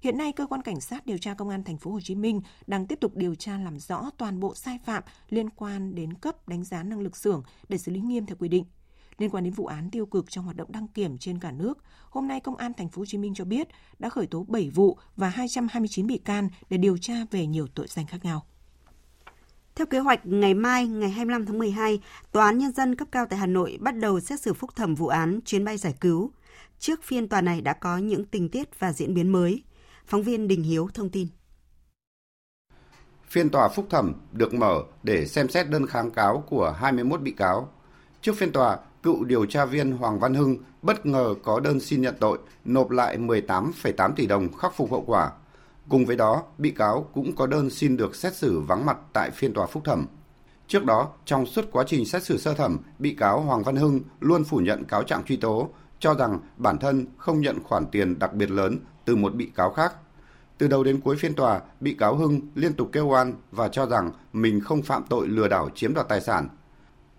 Hiện 0.00 0.18
nay 0.18 0.32
cơ 0.32 0.46
quan 0.46 0.62
cảnh 0.62 0.80
sát 0.80 1.06
điều 1.06 1.18
tra 1.18 1.34
công 1.34 1.48
an 1.48 1.64
thành 1.64 1.76
phố 1.76 1.90
Hồ 1.90 2.00
Chí 2.00 2.14
Minh 2.14 2.40
đang 2.66 2.86
tiếp 2.86 2.98
tục 3.00 3.16
điều 3.16 3.34
tra 3.34 3.58
làm 3.58 3.78
rõ 3.78 4.10
toàn 4.16 4.40
bộ 4.40 4.54
sai 4.54 4.78
phạm 4.84 5.02
liên 5.28 5.50
quan 5.50 5.94
đến 5.94 6.14
cấp 6.14 6.48
đánh 6.48 6.64
giá 6.64 6.82
năng 6.82 7.00
lực 7.00 7.16
xưởng 7.16 7.42
để 7.68 7.78
xử 7.78 7.92
lý 7.92 8.00
nghiêm 8.00 8.26
theo 8.26 8.36
quy 8.38 8.48
định. 8.48 8.64
Liên 9.18 9.30
quan 9.30 9.44
đến 9.44 9.52
vụ 9.52 9.66
án 9.66 9.90
tiêu 9.90 10.06
cực 10.06 10.30
trong 10.30 10.44
hoạt 10.44 10.56
động 10.56 10.72
đăng 10.72 10.88
kiểm 10.88 11.18
trên 11.18 11.38
cả 11.38 11.52
nước, 11.52 11.78
hôm 12.10 12.28
nay 12.28 12.40
Công 12.40 12.56
an 12.56 12.72
thành 12.74 12.88
phố 12.88 13.00
Hồ 13.00 13.06
Chí 13.06 13.18
Minh 13.18 13.34
cho 13.34 13.44
biết 13.44 13.68
đã 13.98 14.08
khởi 14.08 14.26
tố 14.26 14.44
7 14.48 14.70
vụ 14.70 14.98
và 15.16 15.28
229 15.28 16.06
bị 16.06 16.18
can 16.18 16.48
để 16.70 16.76
điều 16.76 16.98
tra 16.98 17.14
về 17.30 17.46
nhiều 17.46 17.66
tội 17.74 17.86
danh 17.88 18.06
khác 18.06 18.24
nhau. 18.24 18.46
Theo 19.74 19.86
kế 19.86 19.98
hoạch, 19.98 20.26
ngày 20.26 20.54
mai, 20.54 20.86
ngày 20.86 21.10
25 21.10 21.46
tháng 21.46 21.58
12, 21.58 22.00
Tòa 22.32 22.46
án 22.46 22.58
Nhân 22.58 22.72
dân 22.72 22.94
cấp 22.94 23.08
cao 23.12 23.26
tại 23.30 23.38
Hà 23.38 23.46
Nội 23.46 23.78
bắt 23.80 23.96
đầu 23.96 24.20
xét 24.20 24.40
xử 24.40 24.54
phúc 24.54 24.76
thẩm 24.76 24.94
vụ 24.94 25.06
án 25.06 25.40
chuyến 25.44 25.64
bay 25.64 25.76
giải 25.76 25.94
cứu. 26.00 26.30
Trước 26.78 27.02
phiên 27.02 27.28
tòa 27.28 27.40
này 27.40 27.60
đã 27.60 27.72
có 27.72 27.98
những 27.98 28.24
tình 28.24 28.48
tiết 28.48 28.80
và 28.80 28.92
diễn 28.92 29.14
biến 29.14 29.28
mới. 29.28 29.62
Phóng 30.10 30.22
viên 30.22 30.48
Đình 30.48 30.62
Hiếu 30.62 30.88
thông 30.94 31.08
tin. 31.08 31.28
Phiên 33.28 33.50
tòa 33.50 33.68
phúc 33.68 33.86
thẩm 33.90 34.12
được 34.32 34.54
mở 34.54 34.82
để 35.02 35.26
xem 35.26 35.48
xét 35.48 35.70
đơn 35.70 35.86
kháng 35.86 36.10
cáo 36.10 36.44
của 36.48 36.74
21 36.78 37.20
bị 37.20 37.30
cáo. 37.30 37.68
Trước 38.20 38.32
phiên 38.36 38.52
tòa, 38.52 38.78
cựu 39.02 39.24
điều 39.24 39.46
tra 39.46 39.64
viên 39.64 39.92
Hoàng 39.92 40.18
Văn 40.18 40.34
Hưng 40.34 40.56
bất 40.82 41.06
ngờ 41.06 41.34
có 41.42 41.60
đơn 41.60 41.80
xin 41.80 42.02
nhận 42.02 42.14
tội, 42.20 42.38
nộp 42.64 42.90
lại 42.90 43.18
18,8 43.18 44.12
tỷ 44.16 44.26
đồng 44.26 44.52
khắc 44.52 44.76
phục 44.76 44.90
hậu 44.90 45.04
quả. 45.06 45.30
Cùng 45.88 46.06
với 46.06 46.16
đó, 46.16 46.42
bị 46.58 46.70
cáo 46.70 47.10
cũng 47.14 47.36
có 47.36 47.46
đơn 47.46 47.70
xin 47.70 47.96
được 47.96 48.16
xét 48.16 48.34
xử 48.34 48.60
vắng 48.60 48.86
mặt 48.86 48.98
tại 49.12 49.30
phiên 49.30 49.54
tòa 49.54 49.66
phúc 49.66 49.82
thẩm. 49.84 50.06
Trước 50.66 50.84
đó, 50.84 51.08
trong 51.24 51.46
suốt 51.46 51.64
quá 51.72 51.84
trình 51.86 52.06
xét 52.06 52.22
xử 52.22 52.38
sơ 52.38 52.54
thẩm, 52.54 52.78
bị 52.98 53.14
cáo 53.14 53.40
Hoàng 53.40 53.62
Văn 53.62 53.76
Hưng 53.76 54.00
luôn 54.20 54.44
phủ 54.44 54.58
nhận 54.58 54.84
cáo 54.84 55.02
trạng 55.02 55.24
truy 55.24 55.36
tố, 55.36 55.70
cho 55.98 56.14
rằng 56.14 56.40
bản 56.56 56.78
thân 56.78 57.06
không 57.18 57.40
nhận 57.40 57.62
khoản 57.62 57.86
tiền 57.86 58.18
đặc 58.18 58.34
biệt 58.34 58.50
lớn 58.50 58.78
từ 59.10 59.16
một 59.16 59.34
bị 59.34 59.50
cáo 59.54 59.70
khác. 59.70 59.94
Từ 60.58 60.68
đầu 60.68 60.84
đến 60.84 61.00
cuối 61.00 61.16
phiên 61.16 61.34
tòa, 61.34 61.60
bị 61.80 61.94
cáo 61.94 62.16
Hưng 62.16 62.40
liên 62.54 62.72
tục 62.72 62.88
kêu 62.92 63.06
oan 63.06 63.34
và 63.52 63.68
cho 63.68 63.86
rằng 63.86 64.10
mình 64.32 64.60
không 64.60 64.82
phạm 64.82 65.04
tội 65.08 65.28
lừa 65.28 65.48
đảo 65.48 65.70
chiếm 65.74 65.94
đoạt 65.94 66.08
tài 66.08 66.20
sản. 66.20 66.48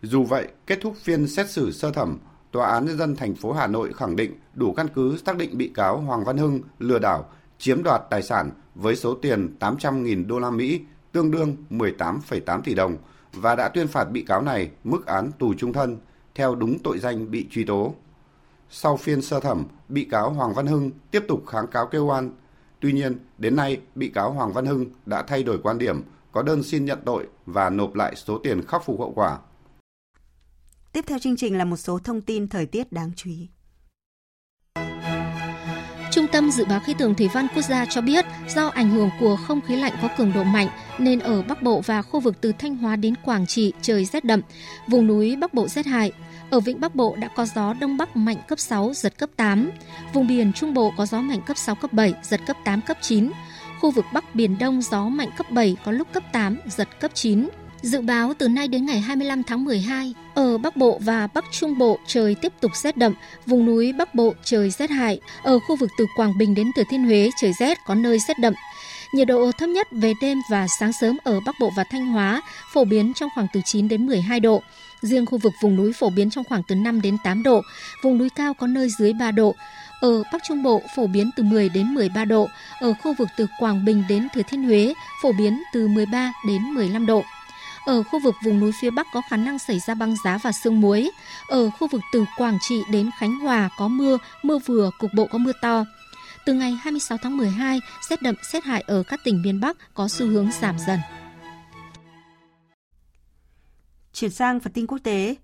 Dù 0.02 0.24
vậy, 0.24 0.48
kết 0.68 0.80
thúc 0.82 0.96
phiên 0.98 1.28
xét 1.28 1.50
xử 1.50 1.72
sơ 1.72 1.92
thẩm, 1.92 2.18
Tòa 2.52 2.68
án 2.68 2.86
nhân 2.86 2.98
dân 2.98 3.16
thành 3.16 3.36
phố 3.36 3.52
Hà 3.54 3.68
Nội 3.68 3.94
khẳng 3.94 4.16
định 4.16 4.34
đủ 4.54 4.74
căn 4.74 4.88
cứ 4.96 5.18
xác 5.26 5.38
định 5.38 5.58
bị 5.58 5.72
cáo 5.74 5.98
Hoàng 5.98 6.24
Văn 6.24 6.38
Hưng 6.38 6.60
lừa 6.80 7.00
đảo 7.00 7.30
chiếm 7.58 7.84
đoạt 7.84 8.02
tài 8.10 8.24
sản 8.24 8.52
với 8.76 8.96
số 8.96 9.16
tiền 9.16 9.56
800.000 9.60 10.28
đô 10.28 10.40
la 10.40 10.50
Mỹ, 10.50 10.82
tương 11.12 11.32
đương 11.32 11.56
18,8 11.70 12.62
tỷ 12.62 12.74
đồng 12.74 12.98
và 13.34 13.56
đã 13.56 13.70
tuyên 13.70 13.88
phạt 13.88 14.04
bị 14.04 14.22
cáo 14.22 14.42
này 14.42 14.72
mức 14.84 15.06
án 15.06 15.32
tù 15.40 15.54
trung 15.54 15.74
thân 15.74 15.98
theo 16.36 16.56
đúng 16.56 16.80
tội 16.80 17.00
danh 17.00 17.32
bị 17.32 17.48
truy 17.52 17.64
tố. 17.64 17.96
Sau 18.74 18.98
phiên 18.98 19.22
sơ 19.22 19.40
thẩm, 19.40 19.66
bị 19.90 20.08
cáo 20.12 20.30
Hoàng 20.30 20.54
Văn 20.54 20.68
Hưng 20.68 20.92
tiếp 21.12 21.24
tục 21.28 21.44
kháng 21.48 21.68
cáo 21.68 21.88
kêu 21.88 22.06
oan. 22.06 22.32
Tuy 22.80 22.92
nhiên, 22.92 23.18
đến 23.38 23.56
nay, 23.56 23.82
bị 23.96 24.10
cáo 24.10 24.32
Hoàng 24.32 24.54
Văn 24.54 24.66
Hưng 24.66 24.86
đã 25.06 25.24
thay 25.24 25.44
đổi 25.44 25.60
quan 25.64 25.78
điểm, 25.78 26.04
có 26.32 26.42
đơn 26.42 26.64
xin 26.64 26.86
nhận 26.86 27.00
tội 27.06 27.28
và 27.46 27.70
nộp 27.70 27.96
lại 27.96 28.16
số 28.16 28.38
tiền 28.38 28.66
khắc 28.68 28.86
phục 28.86 29.00
hậu 29.00 29.14
quả. 29.16 29.40
Tiếp 30.94 31.06
theo 31.08 31.20
chương 31.20 31.38
trình 31.38 31.58
là 31.58 31.66
một 31.66 31.78
số 31.78 32.00
thông 32.00 32.22
tin 32.22 32.48
thời 32.48 32.66
tiết 32.66 32.92
đáng 32.92 33.12
chú 33.16 33.30
ý. 33.30 33.50
Trung 36.12 36.28
tâm 36.28 36.52
Dự 36.52 36.66
báo 36.66 36.80
Khí 36.80 36.94
tượng 36.94 37.16
Thủy 37.16 37.30
văn 37.34 37.48
Quốc 37.56 37.62
gia 37.62 37.86
cho 37.86 38.02
biết, 38.02 38.26
do 38.56 38.68
ảnh 38.68 38.90
hưởng 38.90 39.10
của 39.20 39.36
không 39.36 39.62
khí 39.62 39.76
lạnh 39.76 39.94
có 40.02 40.10
cường 40.18 40.34
độ 40.34 40.44
mạnh, 40.44 40.68
nên 40.98 41.20
ở 41.20 41.42
Bắc 41.42 41.62
Bộ 41.62 41.82
và 41.86 42.02
khu 42.02 42.20
vực 42.20 42.42
từ 42.42 42.52
Thanh 42.60 42.78
Hóa 42.78 42.96
đến 42.96 43.14
Quảng 43.24 43.48
Trị 43.48 43.74
trời 43.82 44.06
rét 44.06 44.26
đậm, 44.26 44.42
vùng 44.88 45.08
núi 45.08 45.36
Bắc 45.36 45.54
Bộ 45.54 45.68
rét 45.68 45.86
hại. 45.86 46.12
Ở 46.50 46.60
Vịnh 46.60 46.80
Bắc 46.82 46.96
Bộ 46.96 47.16
đã 47.16 47.28
có 47.28 47.46
gió 47.46 47.74
Đông 47.74 47.98
Bắc 47.98 48.16
mạnh 48.16 48.38
cấp 48.48 48.60
6, 48.60 48.92
giật 48.94 49.18
cấp 49.18 49.30
8. 49.36 49.72
Vùng 50.14 50.28
biển 50.28 50.54
Trung 50.54 50.74
Bộ 50.74 50.94
có 50.98 51.06
gió 51.06 51.22
mạnh 51.22 51.42
cấp 51.42 51.58
6, 51.58 51.76
cấp 51.76 51.94
7, 51.94 52.14
giật 52.24 52.42
cấp 52.48 52.58
8, 52.64 52.82
cấp 52.82 52.98
9. 53.02 53.32
Khu 53.82 53.92
vực 53.92 54.06
Bắc 54.14 54.36
Biển 54.36 54.58
Đông 54.58 54.82
gió 54.82 55.04
mạnh 55.04 55.30
cấp 55.38 55.52
7, 55.52 55.78
có 55.86 55.92
lúc 55.92 56.08
cấp 56.14 56.24
8, 56.32 56.58
giật 56.66 57.00
cấp 57.00 57.12
9. 57.14 57.48
Dự 57.82 58.02
báo 58.02 58.34
từ 58.38 58.48
nay 58.48 58.68
đến 58.68 58.86
ngày 58.86 59.00
25 59.00 59.44
tháng 59.44 59.66
12, 59.66 60.14
ở 60.34 60.58
Bắc 60.58 60.78
Bộ 60.78 61.00
và 61.02 61.28
Bắc 61.34 61.46
Trung 61.52 61.78
Bộ 61.78 62.00
trời 62.08 62.36
tiếp 62.36 62.54
tục 62.60 62.72
rét 62.76 62.98
đậm, 62.98 63.14
vùng 63.46 63.66
núi 63.66 63.94
Bắc 63.94 64.16
Bộ 64.16 64.34
trời 64.44 64.70
rét 64.70 64.90
hại, 64.90 65.20
ở 65.44 65.60
khu 65.60 65.76
vực 65.76 65.90
từ 65.98 66.06
Quảng 66.16 66.38
Bình 66.38 66.56
đến 66.56 66.72
Thừa 66.76 66.84
Thiên 66.90 67.04
Huế 67.04 67.30
trời 67.42 67.54
rét 67.60 67.78
có 67.86 67.96
nơi 67.96 68.20
rét 68.28 68.40
đậm. 68.40 68.54
Nhiệt 69.14 69.28
độ 69.28 69.52
thấp 69.52 69.70
nhất 69.70 69.88
về 69.92 70.14
đêm 70.22 70.38
và 70.50 70.68
sáng 70.80 70.94
sớm 70.94 71.18
ở 71.24 71.40
Bắc 71.46 71.56
Bộ 71.60 71.72
và 71.76 71.84
Thanh 71.84 72.08
Hóa 72.08 72.42
phổ 72.74 72.86
biến 72.86 73.14
trong 73.14 73.30
khoảng 73.36 73.48
từ 73.54 73.62
9 73.66 73.88
đến 73.88 74.08
12 74.08 74.40
độ. 74.40 74.62
Riêng 75.02 75.26
khu 75.26 75.38
vực 75.38 75.54
vùng 75.62 75.76
núi 75.76 75.94
phổ 75.94 76.10
biến 76.10 76.30
trong 76.30 76.44
khoảng 76.44 76.64
từ 76.64 76.76
5 76.76 77.02
đến 77.02 77.18
8 77.24 77.44
độ, 77.44 77.62
vùng 78.04 78.18
núi 78.18 78.30
cao 78.30 78.54
có 78.54 78.68
nơi 78.68 78.90
dưới 79.00 79.14
3 79.14 79.32
độ. 79.32 79.56
Ở 80.02 80.24
Bắc 80.34 80.42
Trung 80.48 80.64
Bộ 80.64 80.82
phổ 80.96 81.08
biến 81.08 81.30
từ 81.36 81.44
10 81.44 81.70
đến 81.70 81.94
13 81.94 82.26
độ, 82.26 82.48
ở 82.80 82.94
khu 82.94 83.14
vực 83.14 83.28
từ 83.38 83.48
Quảng 83.60 83.86
Bình 83.86 84.04
đến 84.10 84.28
Thừa 84.34 84.42
Thiên 84.50 84.64
Huế 84.64 84.94
phổ 85.22 85.32
biến 85.32 85.64
từ 85.74 85.88
13 85.88 86.34
đến 86.48 86.62
15 86.62 87.06
độ. 87.06 87.24
Ở 87.86 88.04
khu 88.04 88.20
vực 88.20 88.36
vùng 88.44 88.60
núi 88.60 88.72
phía 88.82 88.90
Bắc 88.90 89.08
có 89.14 89.22
khả 89.30 89.38
năng 89.38 89.60
xảy 89.60 89.80
ra 89.80 89.94
băng 89.94 90.16
giá 90.24 90.38
và 90.38 90.52
sương 90.52 90.82
muối. 90.82 91.12
Ở 91.48 91.70
khu 91.70 91.88
vực 91.88 92.02
từ 92.14 92.26
Quảng 92.38 92.58
Trị 92.62 92.84
đến 92.92 93.10
Khánh 93.20 93.40
Hòa 93.40 93.70
có 93.78 93.88
mưa, 93.88 94.18
mưa 94.44 94.60
vừa, 94.66 94.92
cục 95.00 95.14
bộ 95.14 95.28
có 95.32 95.38
mưa 95.38 95.52
to. 95.62 95.86
Từ 96.46 96.54
ngày 96.54 96.72
26 96.72 97.18
tháng 97.18 97.38
12, 97.38 97.80
rét 98.10 98.22
đậm 98.22 98.36
rét 98.52 98.64
hại 98.64 98.84
ở 98.88 99.04
các 99.04 99.20
tỉnh 99.24 99.42
miền 99.42 99.60
Bắc 99.60 99.78
có 99.94 100.08
xu 100.08 100.28
hướng 100.28 100.50
giảm 100.62 100.80
dần. 100.88 101.00
Chuyển 104.14 104.32
sang 104.32 104.60
phần 104.60 104.74
tin 104.74 104.88
quốc 104.88 104.98
tế, 105.04 105.36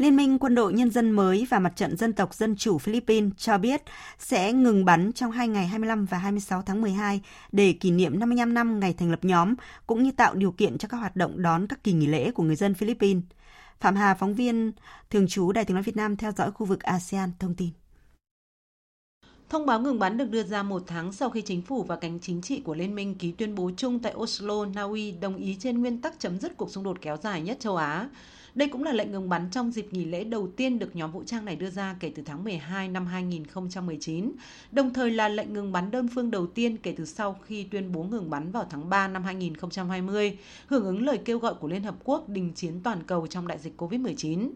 Liên 0.00 0.16
minh 0.16 0.38
Quân 0.38 0.54
đội 0.54 0.72
Nhân 0.72 0.90
dân 0.90 1.10
mới 1.10 1.46
và 1.50 1.58
Mặt 1.58 1.72
trận 1.76 1.96
Dân 1.96 2.12
tộc 2.12 2.34
Dân 2.34 2.56
chủ 2.56 2.78
Philippines 2.78 3.32
cho 3.36 3.58
biết 3.58 3.82
sẽ 4.18 4.52
ngừng 4.52 4.84
bắn 4.84 5.12
trong 5.12 5.30
hai 5.30 5.48
ngày 5.48 5.66
25 5.66 6.04
và 6.04 6.18
26 6.18 6.62
tháng 6.62 6.80
12 6.80 7.20
để 7.52 7.72
kỷ 7.72 7.90
niệm 7.90 8.18
55 8.18 8.54
năm 8.54 8.80
ngày 8.80 8.94
thành 8.98 9.10
lập 9.10 9.18
nhóm, 9.22 9.54
cũng 9.86 10.02
như 10.02 10.12
tạo 10.12 10.34
điều 10.34 10.52
kiện 10.52 10.78
cho 10.78 10.88
các 10.88 10.96
hoạt 10.96 11.16
động 11.16 11.42
đón 11.42 11.66
các 11.66 11.84
kỳ 11.84 11.92
nghỉ 11.92 12.06
lễ 12.06 12.30
của 12.30 12.42
người 12.42 12.56
dân 12.56 12.74
Philippines. 12.74 13.22
Phạm 13.80 13.96
Hà, 13.96 14.14
phóng 14.14 14.34
viên 14.34 14.72
thường 15.10 15.28
trú 15.28 15.52
Đài 15.52 15.64
tiếng 15.64 15.74
nói 15.74 15.82
Việt 15.82 15.96
Nam 15.96 16.16
theo 16.16 16.32
dõi 16.32 16.50
khu 16.50 16.66
vực 16.66 16.80
ASEAN 16.80 17.30
thông 17.38 17.54
tin. 17.54 17.70
Thông 19.48 19.66
báo 19.66 19.80
ngừng 19.80 19.98
bắn 19.98 20.18
được 20.18 20.30
đưa 20.30 20.42
ra 20.42 20.62
một 20.62 20.82
tháng 20.86 21.12
sau 21.12 21.30
khi 21.30 21.42
chính 21.42 21.62
phủ 21.62 21.82
và 21.82 21.96
cánh 21.96 22.18
chính 22.20 22.40
trị 22.42 22.60
của 22.64 22.74
Liên 22.74 22.94
minh 22.94 23.14
ký 23.14 23.32
tuyên 23.32 23.54
bố 23.54 23.70
chung 23.76 23.98
tại 23.98 24.14
Oslo, 24.16 24.64
Na 24.64 24.82
Uy 24.82 25.12
đồng 25.12 25.36
ý 25.36 25.56
trên 25.60 25.80
nguyên 25.80 26.00
tắc 26.00 26.18
chấm 26.18 26.38
dứt 26.38 26.56
cuộc 26.56 26.70
xung 26.70 26.84
đột 26.84 26.98
kéo 27.00 27.16
dài 27.22 27.40
nhất 27.40 27.56
châu 27.60 27.76
Á. 27.76 28.08
Đây 28.54 28.68
cũng 28.68 28.84
là 28.84 28.92
lệnh 28.92 29.12
ngừng 29.12 29.28
bắn 29.28 29.48
trong 29.50 29.72
dịp 29.72 29.86
nghỉ 29.90 30.04
lễ 30.04 30.24
đầu 30.24 30.48
tiên 30.56 30.78
được 30.78 30.96
nhóm 30.96 31.12
vũ 31.12 31.22
trang 31.26 31.44
này 31.44 31.56
đưa 31.56 31.70
ra 31.70 31.96
kể 32.00 32.12
từ 32.14 32.22
tháng 32.26 32.44
12 32.44 32.88
năm 32.88 33.06
2019, 33.06 34.32
đồng 34.72 34.92
thời 34.94 35.10
là 35.10 35.28
lệnh 35.28 35.52
ngừng 35.52 35.72
bắn 35.72 35.90
đơn 35.90 36.08
phương 36.14 36.30
đầu 36.30 36.46
tiên 36.46 36.76
kể 36.76 36.94
từ 36.96 37.04
sau 37.04 37.38
khi 37.46 37.64
tuyên 37.64 37.92
bố 37.92 38.02
ngừng 38.02 38.30
bắn 38.30 38.50
vào 38.52 38.66
tháng 38.70 38.90
3 38.90 39.08
năm 39.08 39.24
2020, 39.24 40.38
hưởng 40.66 40.84
ứng 40.84 41.06
lời 41.06 41.18
kêu 41.24 41.38
gọi 41.38 41.54
của 41.54 41.68
Liên 41.68 41.82
Hợp 41.82 41.94
Quốc 42.04 42.28
đình 42.28 42.52
chiến 42.54 42.80
toàn 42.84 42.98
cầu 43.06 43.26
trong 43.26 43.46
đại 43.46 43.58
dịch 43.58 43.82
COVID-19. 43.82 44.50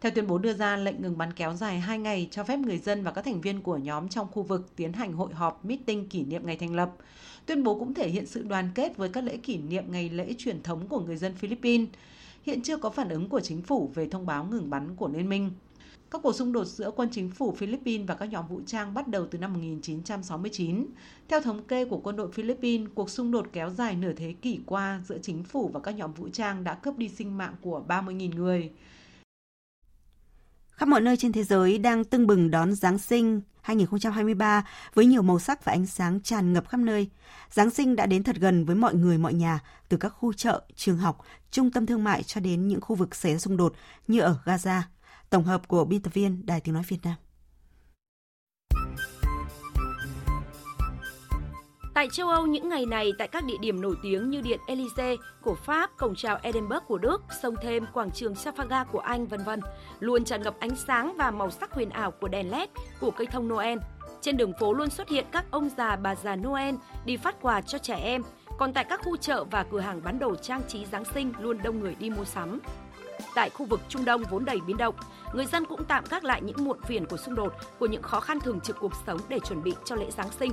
Theo 0.00 0.12
tuyên 0.14 0.26
bố 0.26 0.38
đưa 0.38 0.52
ra, 0.52 0.76
lệnh 0.76 1.02
ngừng 1.02 1.18
bắn 1.18 1.32
kéo 1.32 1.54
dài 1.54 1.80
2 1.80 1.98
ngày 1.98 2.28
cho 2.30 2.44
phép 2.44 2.56
người 2.56 2.78
dân 2.78 3.02
và 3.02 3.10
các 3.10 3.24
thành 3.24 3.40
viên 3.40 3.60
của 3.60 3.76
nhóm 3.76 4.08
trong 4.08 4.26
khu 4.32 4.42
vực 4.42 4.76
tiến 4.76 4.92
hành 4.92 5.12
hội 5.12 5.34
họp, 5.34 5.64
meeting 5.64 6.08
kỷ 6.08 6.24
niệm 6.24 6.46
ngày 6.46 6.56
thành 6.56 6.74
lập. 6.74 6.90
Tuyên 7.46 7.64
bố 7.64 7.78
cũng 7.78 7.94
thể 7.94 8.08
hiện 8.08 8.26
sự 8.26 8.42
đoàn 8.42 8.70
kết 8.74 8.96
với 8.96 9.08
các 9.08 9.24
lễ 9.24 9.36
kỷ 9.36 9.56
niệm 9.56 9.84
ngày 9.90 10.08
lễ 10.08 10.34
truyền 10.38 10.62
thống 10.62 10.88
của 10.88 11.00
người 11.00 11.16
dân 11.16 11.34
Philippines. 11.34 11.88
Hiện 12.42 12.62
chưa 12.62 12.76
có 12.76 12.90
phản 12.90 13.08
ứng 13.08 13.28
của 13.28 13.40
chính 13.40 13.62
phủ 13.62 13.90
về 13.94 14.08
thông 14.08 14.26
báo 14.26 14.44
ngừng 14.44 14.70
bắn 14.70 14.96
của 14.96 15.08
Liên 15.08 15.28
minh. 15.28 15.50
Các 16.10 16.20
cuộc 16.22 16.32
xung 16.32 16.52
đột 16.52 16.64
giữa 16.64 16.90
quân 16.90 17.08
chính 17.12 17.30
phủ 17.30 17.52
Philippines 17.52 18.08
và 18.08 18.14
các 18.14 18.26
nhóm 18.26 18.48
vũ 18.48 18.60
trang 18.66 18.94
bắt 18.94 19.08
đầu 19.08 19.26
từ 19.30 19.38
năm 19.38 19.52
1969. 19.52 20.86
Theo 21.28 21.40
thống 21.40 21.64
kê 21.64 21.84
của 21.84 22.00
quân 22.04 22.16
đội 22.16 22.32
Philippines, 22.32 22.88
cuộc 22.94 23.10
xung 23.10 23.30
đột 23.30 23.46
kéo 23.52 23.70
dài 23.70 23.96
nửa 23.96 24.12
thế 24.12 24.34
kỷ 24.42 24.60
qua 24.66 25.00
giữa 25.08 25.18
chính 25.22 25.42
phủ 25.42 25.70
và 25.72 25.80
các 25.80 25.90
nhóm 25.90 26.14
vũ 26.14 26.28
trang 26.28 26.64
đã 26.64 26.74
cướp 26.74 26.98
đi 26.98 27.08
sinh 27.08 27.38
mạng 27.38 27.54
của 27.60 27.84
30.000 27.88 28.34
người. 28.34 28.70
Khắp 30.72 30.88
mọi 30.88 31.00
nơi 31.00 31.16
trên 31.16 31.32
thế 31.32 31.44
giới 31.44 31.78
đang 31.78 32.04
tưng 32.04 32.26
bừng 32.26 32.50
đón 32.50 32.74
Giáng 32.74 32.98
sinh 32.98 33.40
2023 33.62 34.64
với 34.94 35.06
nhiều 35.06 35.22
màu 35.22 35.38
sắc 35.38 35.64
và 35.64 35.72
ánh 35.72 35.86
sáng 35.86 36.20
tràn 36.20 36.52
ngập 36.52 36.68
khắp 36.68 36.80
nơi. 36.80 37.10
Giáng 37.50 37.70
sinh 37.70 37.96
đã 37.96 38.06
đến 38.06 38.22
thật 38.22 38.36
gần 38.36 38.64
với 38.64 38.76
mọi 38.76 38.94
người 38.94 39.18
mọi 39.18 39.34
nhà, 39.34 39.60
từ 39.88 39.96
các 39.96 40.08
khu 40.08 40.32
chợ, 40.32 40.62
trường 40.76 40.96
học, 40.96 41.18
trung 41.50 41.70
tâm 41.70 41.86
thương 41.86 42.04
mại 42.04 42.22
cho 42.22 42.40
đến 42.40 42.68
những 42.68 42.80
khu 42.80 42.96
vực 42.96 43.14
xảy 43.14 43.32
ra 43.32 43.38
xung 43.38 43.56
đột 43.56 43.74
như 44.08 44.20
ở 44.20 44.36
Gaza. 44.44 44.80
Tổng 45.30 45.44
hợp 45.44 45.68
của 45.68 45.84
biên 45.84 46.02
tập 46.02 46.14
viên 46.14 46.46
Đài 46.46 46.60
Tiếng 46.60 46.74
Nói 46.74 46.84
Việt 46.88 46.98
Nam. 47.02 47.14
Tại 51.94 52.08
châu 52.12 52.28
Âu 52.28 52.46
những 52.46 52.68
ngày 52.68 52.86
này, 52.86 53.12
tại 53.18 53.28
các 53.28 53.44
địa 53.44 53.56
điểm 53.60 53.80
nổi 53.80 53.94
tiếng 54.02 54.30
như 54.30 54.40
Điện 54.40 54.60
Elysee 54.66 55.16
của 55.42 55.54
Pháp, 55.54 55.90
cổng 55.96 56.14
chào 56.14 56.38
Edinburgh 56.42 56.86
của 56.86 56.98
Đức, 56.98 57.22
sông 57.42 57.54
thêm 57.62 57.86
quảng 57.92 58.10
trường 58.10 58.34
Trafalgar 58.34 58.84
của 58.84 58.98
Anh, 58.98 59.26
vân 59.26 59.44
vân, 59.44 59.60
luôn 60.00 60.24
tràn 60.24 60.42
ngập 60.42 60.54
ánh 60.60 60.76
sáng 60.76 61.14
và 61.16 61.30
màu 61.30 61.50
sắc 61.50 61.72
huyền 61.72 61.90
ảo 61.90 62.10
của 62.10 62.28
đèn 62.28 62.50
LED, 62.50 62.68
của 63.00 63.10
cây 63.10 63.26
thông 63.26 63.48
Noel. 63.48 63.78
Trên 64.20 64.36
đường 64.36 64.52
phố 64.60 64.72
luôn 64.72 64.90
xuất 64.90 65.08
hiện 65.08 65.24
các 65.32 65.44
ông 65.50 65.70
già 65.76 65.96
bà 65.96 66.14
già 66.14 66.36
Noel 66.36 66.74
đi 67.04 67.16
phát 67.16 67.42
quà 67.42 67.60
cho 67.60 67.78
trẻ 67.78 67.94
em, 67.94 68.22
còn 68.58 68.72
tại 68.72 68.84
các 68.84 69.00
khu 69.04 69.16
chợ 69.16 69.44
và 69.44 69.64
cửa 69.70 69.80
hàng 69.80 70.00
bán 70.04 70.18
đồ 70.18 70.34
trang 70.34 70.62
trí 70.68 70.86
Giáng 70.86 71.04
sinh 71.04 71.32
luôn 71.40 71.58
đông 71.62 71.80
người 71.80 71.96
đi 71.98 72.10
mua 72.10 72.24
sắm. 72.24 72.60
Tại 73.34 73.50
khu 73.50 73.66
vực 73.66 73.80
Trung 73.88 74.04
Đông 74.04 74.22
vốn 74.30 74.44
đầy 74.44 74.60
biến 74.66 74.76
động, 74.76 74.94
người 75.34 75.46
dân 75.46 75.64
cũng 75.64 75.84
tạm 75.84 76.04
gác 76.10 76.24
lại 76.24 76.42
những 76.42 76.64
muộn 76.64 76.80
phiền 76.82 77.06
của 77.06 77.16
xung 77.16 77.34
đột, 77.34 77.52
của 77.78 77.86
những 77.86 78.02
khó 78.02 78.20
khăn 78.20 78.40
thường 78.40 78.60
trực 78.60 78.76
cuộc 78.80 78.92
sống 79.06 79.20
để 79.28 79.38
chuẩn 79.40 79.62
bị 79.62 79.74
cho 79.84 79.96
lễ 79.96 80.10
Giáng 80.10 80.30
sinh. 80.30 80.52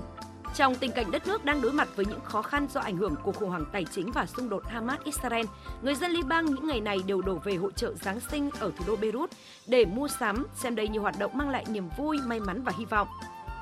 Trong 0.56 0.76
tình 0.76 0.92
cảnh 0.92 1.12
đất 1.12 1.28
nước 1.28 1.46
đang 1.46 1.62
đối 1.62 1.72
mặt 1.72 1.88
với 1.96 2.06
những 2.06 2.20
khó 2.24 2.42
khăn 2.42 2.68
do 2.74 2.82
ảnh 2.82 2.98
hưởng 2.98 3.16
của 3.24 3.32
khủng 3.32 3.50
hoảng 3.50 3.66
tài 3.72 3.86
chính 3.86 4.12
và 4.12 4.26
xung 4.26 4.50
đột 4.50 4.64
Hamas-Israel, 4.74 5.46
người 5.82 5.96
dân 5.96 6.12
Liban 6.12 6.46
những 6.46 6.68
ngày 6.68 6.82
này 6.82 7.00
đều 7.06 7.22
đổ 7.22 7.36
về 7.44 7.56
hội 7.56 7.72
trợ 7.76 7.94
Giáng 7.94 8.20
sinh 8.20 8.50
ở 8.60 8.72
thủ 8.78 8.86
đô 8.88 8.96
Beirut 8.96 9.30
để 9.68 9.86
mua 9.86 10.08
sắm, 10.08 10.46
xem 10.56 10.76
đây 10.76 10.88
như 10.88 11.00
hoạt 11.00 11.20
động 11.20 11.32
mang 11.38 11.50
lại 11.50 11.66
niềm 11.70 11.90
vui, 11.98 12.20
may 12.26 12.40
mắn 12.40 12.62
và 12.64 12.72
hy 12.78 12.86
vọng. 12.86 13.08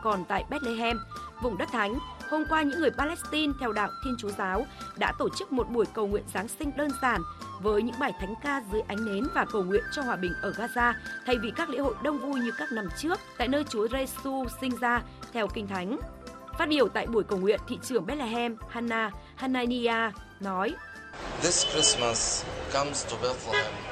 Còn 0.04 0.26
tại 0.26 0.46
Bethlehem, 0.50 0.98
vùng 1.42 1.58
đất 1.58 1.70
thánh, 1.72 2.00
hôm 2.30 2.44
qua 2.50 2.62
những 2.62 2.80
người 2.80 2.92
Palestine 2.92 3.54
theo 3.60 3.72
đạo 3.72 3.90
Thiên 4.06 4.16
Chúa 4.20 4.32
giáo 4.38 4.66
đã 4.98 5.14
tổ 5.20 5.30
chức 5.30 5.52
một 5.52 5.70
buổi 5.70 5.86
cầu 5.94 6.08
nguyện 6.08 6.24
Giáng 6.34 6.48
sinh 6.48 6.72
đơn 6.78 6.90
giản 7.02 7.22
với 7.62 7.82
những 7.82 8.00
bài 8.00 8.14
thánh 8.20 8.34
ca 8.44 8.64
dưới 8.72 8.82
ánh 8.88 9.06
nến 9.06 9.28
và 9.34 9.46
cầu 9.46 9.64
nguyện 9.64 9.84
cho 9.96 10.02
hòa 10.02 10.16
bình 10.16 10.34
ở 10.42 10.52
Gaza 10.52 10.94
thay 11.26 11.36
vì 11.38 11.52
các 11.56 11.70
lễ 11.70 11.80
hội 11.80 11.96
đông 12.04 12.18
vui 12.18 12.40
như 12.40 12.52
các 12.58 12.72
năm 12.72 12.88
trước 12.98 13.20
tại 13.38 13.48
nơi 13.48 13.64
Chúa 13.70 13.88
Giêsu 13.88 14.46
sinh 14.62 14.72
ra 14.80 15.02
theo 15.34 15.48
Kinh 15.48 15.68
Thánh. 15.68 15.98
Phát 16.58 16.70
biểu 16.70 16.88
tại 16.88 17.08
buổi 17.08 17.24
cầu 17.24 17.40
nguyện, 17.40 17.60
thị 17.68 17.78
trưởng 17.84 18.06
Bethlehem 18.06 18.56
Hannah 18.70 19.14
Hanania 19.36 20.12
nói. 20.40 20.74
This 21.42 21.66
Christmas 21.74 22.46
comes 22.74 23.06
to 23.06 23.18
Bethlehem. 23.22 23.87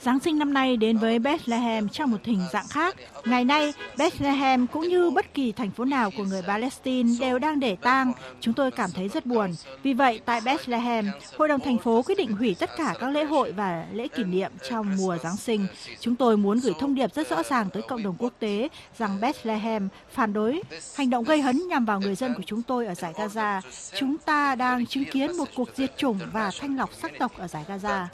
Giáng 0.00 0.20
sinh 0.20 0.38
năm 0.38 0.54
nay 0.54 0.76
đến 0.76 0.98
với 0.98 1.18
Bethlehem 1.18 1.88
trong 1.88 2.10
một 2.10 2.18
hình 2.24 2.40
dạng 2.52 2.68
khác. 2.68 2.96
Ngày 3.24 3.44
nay, 3.44 3.72
Bethlehem 3.98 4.66
cũng 4.66 4.88
như 4.88 5.10
bất 5.10 5.34
kỳ 5.34 5.52
thành 5.52 5.70
phố 5.70 5.84
nào 5.84 6.10
của 6.16 6.24
người 6.24 6.42
Palestine 6.42 7.10
đều 7.20 7.38
đang 7.38 7.60
để 7.60 7.76
tang. 7.76 8.12
Chúng 8.40 8.54
tôi 8.54 8.70
cảm 8.70 8.90
thấy 8.94 9.08
rất 9.08 9.26
buồn. 9.26 9.54
Vì 9.82 9.92
vậy, 9.92 10.20
tại 10.24 10.40
Bethlehem, 10.44 11.10
Hội 11.38 11.48
đồng 11.48 11.60
thành 11.60 11.78
phố 11.78 12.02
quyết 12.02 12.18
định 12.18 12.32
hủy 12.32 12.56
tất 12.58 12.70
cả 12.76 12.94
các 13.00 13.08
lễ 13.08 13.24
hội 13.24 13.52
và 13.52 13.86
lễ 13.92 14.08
kỷ 14.08 14.24
niệm 14.24 14.50
trong 14.68 14.96
mùa 14.96 15.16
Giáng 15.22 15.36
sinh. 15.36 15.66
Chúng 16.00 16.16
tôi 16.16 16.36
muốn 16.36 16.60
gửi 16.60 16.74
thông 16.80 16.94
điệp 16.94 17.14
rất 17.14 17.30
rõ 17.30 17.42
ràng 17.42 17.70
tới 17.70 17.82
cộng 17.88 18.02
đồng 18.02 18.16
quốc 18.18 18.32
tế 18.38 18.68
rằng 18.98 19.20
Bethlehem 19.20 19.88
phản 20.12 20.32
đối 20.32 20.62
hành 20.96 21.10
động 21.10 21.24
gây 21.24 21.40
hấn 21.40 21.68
nhằm 21.68 21.84
vào 21.84 22.00
người 22.00 22.14
dân 22.14 22.34
của 22.34 22.42
chúng 22.46 22.62
tôi 22.62 22.86
ở 22.86 22.94
giải 22.94 23.12
Gaza. 23.12 23.60
Chúng 23.98 24.18
ta 24.18 24.54
đang 24.54 24.86
chứng 24.86 25.04
kiến 25.04 25.36
một 25.36 25.48
cuộc 25.54 25.68
diệt 25.76 25.96
chủng 25.96 26.18
và 26.32 26.50
thanh 26.60 26.76
lọc 26.76 26.90
sắc 27.02 27.12
tộc 27.18 27.32
ở 27.38 27.48
giải 27.48 27.64
Gaza. 27.68 28.06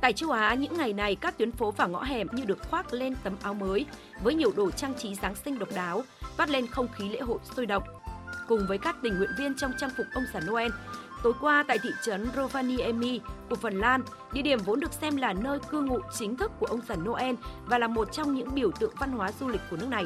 Tại 0.00 0.12
châu 0.12 0.30
Á, 0.30 0.54
những 0.54 0.78
ngày 0.78 0.92
này 0.92 1.14
các 1.14 1.38
tuyến 1.38 1.52
phố 1.52 1.70
và 1.70 1.86
ngõ 1.86 2.02
hẻm 2.02 2.28
như 2.32 2.44
được 2.44 2.58
khoác 2.70 2.92
lên 2.92 3.14
tấm 3.24 3.36
áo 3.42 3.54
mới 3.54 3.86
với 4.22 4.34
nhiều 4.34 4.52
đồ 4.56 4.70
trang 4.70 4.94
trí 4.94 5.14
Giáng 5.14 5.34
sinh 5.34 5.58
độc 5.58 5.68
đáo, 5.74 6.04
toát 6.36 6.50
lên 6.50 6.66
không 6.66 6.88
khí 6.96 7.08
lễ 7.08 7.20
hội 7.20 7.38
sôi 7.56 7.66
động. 7.66 7.82
Cùng 8.48 8.66
với 8.68 8.78
các 8.78 8.96
tình 9.02 9.18
nguyện 9.18 9.30
viên 9.38 9.54
trong 9.54 9.72
trang 9.78 9.90
phục 9.96 10.06
ông 10.14 10.24
già 10.34 10.40
Noel, 10.40 10.70
tối 11.22 11.32
qua 11.40 11.64
tại 11.68 11.78
thị 11.82 11.90
trấn 12.04 12.28
Rovaniemi 12.36 13.20
của 13.50 13.56
Phần 13.56 13.80
Lan, 13.80 14.02
địa 14.32 14.42
điểm 14.42 14.58
vốn 14.58 14.80
được 14.80 14.92
xem 14.92 15.16
là 15.16 15.32
nơi 15.32 15.58
cư 15.70 15.80
ngụ 15.80 15.98
chính 16.18 16.36
thức 16.36 16.52
của 16.58 16.66
ông 16.66 16.80
già 16.88 16.96
Noel 16.96 17.34
và 17.66 17.78
là 17.78 17.88
một 17.88 18.12
trong 18.12 18.34
những 18.34 18.54
biểu 18.54 18.70
tượng 18.70 18.92
văn 18.98 19.10
hóa 19.12 19.32
du 19.40 19.48
lịch 19.48 19.60
của 19.70 19.76
nước 19.76 19.88
này. 19.88 20.04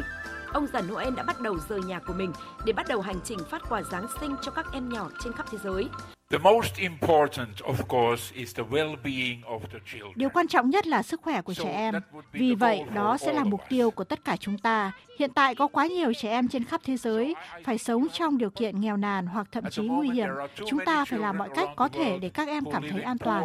Ông 0.52 0.66
già 0.72 0.80
Noel 0.80 1.14
đã 1.14 1.22
bắt 1.22 1.40
đầu 1.40 1.56
rời 1.68 1.82
nhà 1.82 1.98
của 1.98 2.12
mình 2.12 2.32
để 2.64 2.72
bắt 2.72 2.88
đầu 2.88 3.00
hành 3.00 3.20
trình 3.24 3.38
phát 3.50 3.62
quà 3.68 3.82
Giáng 3.82 4.06
sinh 4.20 4.36
cho 4.42 4.50
các 4.50 4.66
em 4.72 4.88
nhỏ 4.88 5.08
trên 5.24 5.32
khắp 5.32 5.46
thế 5.50 5.58
giới. 5.64 5.88
The 6.30 6.38
most 6.38 6.78
important, 6.78 7.56
of 7.56 7.74
course, 7.88 8.32
is 8.34 8.54
the 8.54 8.62
well-being 8.62 9.42
of 9.42 9.60
the 9.72 9.78
children. 9.92 10.12
Điều 10.14 10.28
quan 10.28 10.48
trọng 10.48 10.70
nhất 10.70 10.86
là 10.86 11.02
sức 11.02 11.20
khỏe 11.22 11.42
của 11.42 11.54
trẻ 11.54 11.72
em. 11.72 11.94
Vì 12.32 12.54
vậy, 12.54 12.82
đó 12.94 13.16
sẽ 13.18 13.32
là 13.32 13.44
mục 13.44 13.60
tiêu 13.68 13.90
của 13.90 14.04
tất 14.04 14.24
cả 14.24 14.36
chúng 14.36 14.58
ta. 14.58 14.92
Hiện 15.18 15.30
tại 15.34 15.54
có 15.54 15.66
quá 15.66 15.86
nhiều 15.86 16.12
trẻ 16.14 16.30
em 16.30 16.48
trên 16.48 16.64
khắp 16.64 16.80
thế 16.84 16.96
giới 16.96 17.34
phải 17.64 17.78
sống 17.78 18.06
trong 18.12 18.38
điều 18.38 18.50
kiện 18.50 18.80
nghèo 18.80 18.96
nàn 18.96 19.26
hoặc 19.26 19.48
thậm 19.52 19.64
chí 19.70 19.82
nguy 19.82 20.10
hiểm. 20.10 20.28
Chúng 20.66 20.84
ta 20.84 21.04
phải 21.04 21.18
làm 21.18 21.38
mọi 21.38 21.48
cách 21.54 21.68
có 21.76 21.88
thể 21.88 22.18
để 22.18 22.28
các 22.28 22.48
em 22.48 22.64
cảm 22.72 22.82
thấy 22.90 23.02
an 23.02 23.18
toàn. 23.18 23.44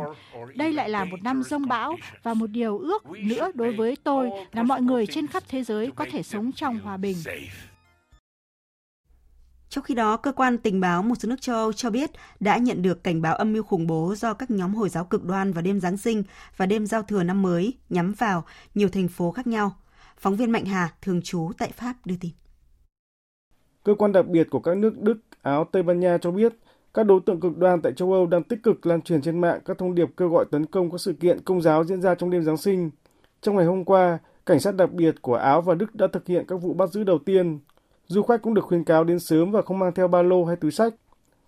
Đây 0.56 0.74
lại 0.74 0.90
là 0.90 1.06
một 1.06 1.24
năm 1.24 1.44
rông 1.44 1.68
bão 1.68 1.96
và 2.24 2.34
một 2.34 2.48
điều 2.48 2.78
ước 2.78 3.06
nữa 3.06 3.52
đối 3.54 3.74
với 3.74 3.98
tôi 4.04 4.30
là 4.52 4.64
mọi 4.64 4.82
người 4.82 5.08
trên 5.08 5.28
khắp 5.28 5.44
thế 5.48 5.64
giới 5.64 5.92
có 5.96 6.06
thể 6.12 6.24
sống 6.24 6.52
trong 6.52 6.80
hòa 6.80 6.98
bình. 6.98 7.18
Trong 9.76 9.84
khi 9.84 9.96
đó, 9.96 10.18
cơ 10.18 10.32
quan 10.32 10.58
tình 10.58 10.80
báo 10.80 11.04
một 11.04 11.16
số 11.16 11.30
nước 11.30 11.42
châu 11.42 11.56
Âu 11.56 11.74
cho 11.74 11.90
biết 11.90 12.12
đã 12.40 12.58
nhận 12.58 12.82
được 12.82 13.04
cảnh 13.04 13.22
báo 13.22 13.36
âm 13.36 13.54
mưu 13.54 13.64
khủng 13.64 13.88
bố 13.88 14.16
do 14.18 14.34
các 14.34 14.52
nhóm 14.52 14.74
Hồi 14.74 14.90
giáo 14.90 15.06
cực 15.06 15.24
đoan 15.24 15.54
vào 15.54 15.62
đêm 15.62 15.80
Giáng 15.80 15.98
sinh 15.98 16.24
và 16.58 16.66
đêm 16.66 16.86
giao 16.86 17.04
thừa 17.04 17.24
năm 17.24 17.42
mới 17.42 17.74
nhắm 17.90 18.14
vào 18.18 18.44
nhiều 18.76 18.90
thành 18.90 19.08
phố 19.08 19.32
khác 19.32 19.48
nhau. 19.48 19.76
Phóng 20.18 20.36
viên 20.36 20.52
Mạnh 20.52 20.66
Hà, 20.66 20.90
thường 21.02 21.22
trú 21.22 21.52
tại 21.58 21.72
Pháp 21.76 21.94
đưa 22.06 22.16
tin. 22.20 22.32
Cơ 23.84 23.96
quan 23.96 24.12
đặc 24.12 24.28
biệt 24.28 24.48
của 24.50 24.60
các 24.60 24.78
nước 24.78 25.02
Đức, 25.02 25.18
Áo, 25.42 25.66
Tây 25.72 25.84
Ban 25.84 26.00
Nha 26.00 26.18
cho 26.22 26.32
biết 26.32 26.54
các 26.94 27.04
đối 27.04 27.20
tượng 27.26 27.40
cực 27.40 27.58
đoan 27.58 27.82
tại 27.82 27.94
châu 27.96 28.14
Âu 28.14 28.28
đang 28.28 28.44
tích 28.44 28.64
cực 28.64 28.86
lan 28.86 29.02
truyền 29.02 29.22
trên 29.22 29.42
mạng 29.42 29.60
các 29.66 29.78
thông 29.78 29.96
điệp 29.96 30.10
kêu 30.18 30.30
gọi 30.30 30.46
tấn 30.52 30.66
công 30.66 30.92
các 30.92 31.02
sự 31.02 31.14
kiện 31.14 31.42
công 31.42 31.62
giáo 31.62 31.84
diễn 31.84 32.02
ra 32.02 32.16
trong 32.16 32.30
đêm 32.30 32.44
Giáng 32.44 32.58
sinh. 32.58 32.92
Trong 33.42 33.56
ngày 33.56 33.66
hôm 33.66 33.86
qua, 33.86 34.20
cảnh 34.46 34.60
sát 34.60 34.76
đặc 34.76 34.92
biệt 34.92 35.22
của 35.22 35.36
Áo 35.36 35.62
và 35.62 35.76
Đức 35.76 35.96
đã 35.96 36.08
thực 36.14 36.28
hiện 36.28 36.46
các 36.48 36.56
vụ 36.56 36.74
bắt 36.74 36.90
giữ 36.90 37.04
đầu 37.04 37.20
tiên. 37.26 37.60
Du 38.08 38.24
khách 38.24 38.42
cũng 38.42 38.54
được 38.54 38.66
khuyên 38.66 38.84
cáo 38.84 39.04
đến 39.04 39.20
sớm 39.20 39.52
và 39.52 39.62
không 39.62 39.80
mang 39.80 39.94
theo 39.94 40.08
ba 40.08 40.22
lô 40.22 40.46
hay 40.46 40.56
túi 40.56 40.72
sách. 40.72 40.94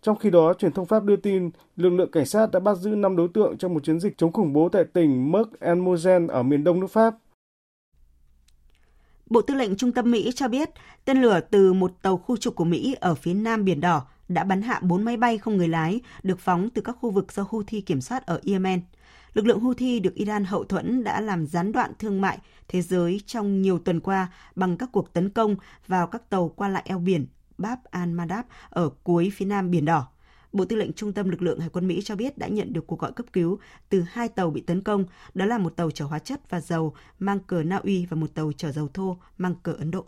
Trong 0.01 0.18
khi 0.18 0.30
đó, 0.30 0.53
truyền 0.53 0.72
thông 0.72 0.86
Pháp 0.86 1.03
đưa 1.03 1.16
tin 1.16 1.49
lực 1.76 1.89
lượng 1.89 2.12
cảnh 2.12 2.26
sát 2.26 2.51
đã 2.51 2.60
bắt 2.60 2.78
giữ 2.78 2.89
5 2.89 3.16
đối 3.16 3.28
tượng 3.28 3.58
trong 3.58 3.74
một 3.74 3.84
chiến 3.84 3.99
dịch 3.99 4.18
chống 4.18 4.32
khủng 4.32 4.53
bố 4.53 4.70
tại 4.70 4.84
tỉnh 4.93 5.32
Merck 5.32 5.60
and 5.60 5.82
Mosen 5.82 6.28
ở 6.28 6.43
miền 6.43 6.64
đông 6.64 6.80
nước 6.80 6.88
Pháp. 6.88 7.16
Bộ 9.30 9.41
Tư 9.41 9.53
lệnh 9.53 9.76
Trung 9.76 9.91
tâm 9.91 10.12
Mỹ 10.12 10.32
cho 10.36 10.47
biết 10.47 10.70
tên 11.05 11.22
lửa 11.22 11.39
từ 11.51 11.74
một 11.74 11.91
tàu 12.01 12.18
khu 12.18 12.38
trục 12.38 12.55
của 12.55 12.64
Mỹ 12.64 12.95
ở 12.99 13.16
phía 13.16 13.34
nam 13.34 13.66
Biển 13.66 13.82
Đỏ 13.82 14.01
đã 14.28 14.43
bắn 14.43 14.62
hạ 14.62 14.80
4 14.84 15.03
máy 15.03 15.18
bay 15.18 15.38
không 15.38 15.58
người 15.58 15.68
lái 15.68 16.01
được 16.24 16.39
phóng 16.39 16.70
từ 16.70 16.82
các 16.82 16.97
khu 17.01 17.10
vực 17.10 17.32
do 17.32 17.45
Houthi 17.49 17.82
kiểm 17.82 18.01
soát 18.01 18.26
ở 18.26 18.41
Yemen. 18.45 18.82
Lực 19.34 19.45
lượng 19.45 19.59
Houthi 19.59 19.99
được 19.99 20.15
Iran 20.15 20.45
hậu 20.45 20.63
thuẫn 20.63 21.03
đã 21.03 21.21
làm 21.21 21.47
gián 21.47 21.71
đoạn 21.71 21.91
thương 21.99 22.21
mại 22.21 22.39
thế 22.67 22.82
giới 22.82 23.21
trong 23.25 23.61
nhiều 23.61 23.80
tuần 23.80 23.99
qua 23.99 24.28
bằng 24.55 24.78
các 24.78 24.89
cuộc 24.91 25.13
tấn 25.13 25.30
công 25.30 25.55
vào 25.88 26.07
các 26.07 26.30
tàu 26.30 26.49
qua 26.49 26.69
lại 26.69 26.84
eo 26.86 26.99
biển 26.99 27.28
Bab 27.57 27.80
al-Mandab 27.91 28.43
ở 28.69 28.89
cuối 29.03 29.32
phía 29.36 29.45
nam 29.45 29.71
Biển 29.71 29.86
Đỏ. 29.86 30.07
Bộ 30.53 30.65
Tư 30.65 30.75
lệnh 30.75 30.93
Trung 30.93 31.13
tâm 31.13 31.30
Lực 31.30 31.41
lượng 31.41 31.59
Hải 31.59 31.69
quân 31.69 31.88
Mỹ 31.88 32.01
cho 32.03 32.15
biết 32.15 32.38
đã 32.38 32.47
nhận 32.47 32.73
được 32.73 32.88
cuộc 32.88 32.99
gọi 32.99 33.11
cấp 33.11 33.25
cứu 33.34 33.59
từ 33.89 34.01
hai 34.01 34.30
tàu 34.30 34.49
bị 34.49 34.61
tấn 34.61 34.82
công, 34.82 35.05
đó 35.34 35.45
là 35.45 35.57
một 35.57 35.75
tàu 35.75 35.91
chở 35.91 36.05
hóa 36.05 36.19
chất 36.19 36.49
và 36.49 36.61
dầu 36.61 36.93
mang 37.19 37.39
cờ 37.39 37.63
Na 37.63 37.78
Uy 37.78 38.05
và 38.05 38.17
một 38.17 38.34
tàu 38.34 38.51
chở 38.57 38.71
dầu 38.71 38.88
thô 38.93 39.17
mang 39.38 39.55
cờ 39.63 39.73
Ấn 39.73 39.91
Độ. 39.91 40.05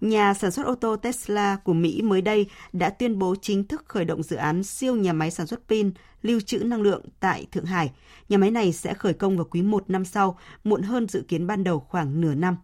Nhà 0.00 0.34
sản 0.34 0.50
xuất 0.50 0.66
ô 0.66 0.74
tô 0.74 0.96
Tesla 0.96 1.56
của 1.64 1.72
Mỹ 1.72 2.02
mới 2.02 2.22
đây 2.22 2.46
đã 2.72 2.90
tuyên 2.90 3.18
bố 3.18 3.34
chính 3.42 3.64
thức 3.64 3.84
khởi 3.88 4.04
động 4.04 4.22
dự 4.22 4.36
án 4.36 4.62
siêu 4.62 4.96
nhà 4.96 5.12
máy 5.12 5.30
sản 5.30 5.46
xuất 5.46 5.68
pin 5.68 5.90
lưu 6.22 6.40
trữ 6.40 6.58
năng 6.58 6.82
lượng 6.82 7.02
tại 7.20 7.46
Thượng 7.52 7.64
Hải. 7.64 7.92
Nhà 8.28 8.38
máy 8.38 8.50
này 8.50 8.72
sẽ 8.72 8.94
khởi 8.94 9.14
công 9.14 9.36
vào 9.36 9.46
quý 9.50 9.62
1 9.62 9.90
năm 9.90 10.04
sau, 10.04 10.38
muộn 10.64 10.82
hơn 10.82 11.08
dự 11.08 11.24
kiến 11.28 11.46
ban 11.46 11.64
đầu 11.64 11.80
khoảng 11.80 12.20
nửa 12.20 12.34
năm. 12.34 12.56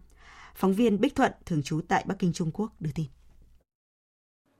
Phóng 0.55 0.73
viên 0.73 1.01
Bích 1.01 1.15
Thuận, 1.15 1.31
thường 1.45 1.63
trú 1.63 1.81
tại 1.87 2.03
Bắc 2.07 2.19
Kinh, 2.19 2.33
Trung 2.33 2.51
Quốc, 2.53 2.71
đưa 2.79 2.91
tin. 2.95 3.05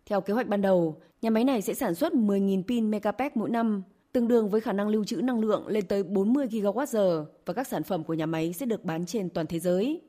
Theo 0.06 0.22
kế 0.22 0.34
hoạch 0.34 0.48
ban 0.48 0.62
đầu, 0.62 1.02
nhà 1.22 1.30
máy 1.30 1.44
này 1.44 1.62
sẽ 1.62 1.74
sản 1.74 1.96
xuất 1.96 2.14
10.000 2.14 2.64
pin 2.64 2.92
Megapack 2.92 3.38
mỗi 3.38 3.50
năm, 3.50 3.84
tương 4.12 4.28
đương 4.28 4.50
với 4.50 4.62
khả 4.62 4.74
năng 4.74 4.88
lưu 4.88 5.04
trữ 5.04 5.16
năng 5.16 5.40
lượng 5.40 5.68
lên 5.68 5.88
tới 5.88 6.04
40 6.04 6.48
GWh 6.48 7.26
và 7.46 7.54
các 7.54 7.68
sản 7.68 7.84
phẩm 7.84 8.04
của 8.04 8.14
nhà 8.14 8.26
máy 8.26 8.54
sẽ 8.54 8.66
được 8.66 8.84
bán 8.84 9.06
trên 9.06 9.30
toàn 9.30 9.48
thế 9.48 9.60
giới. 9.60 10.02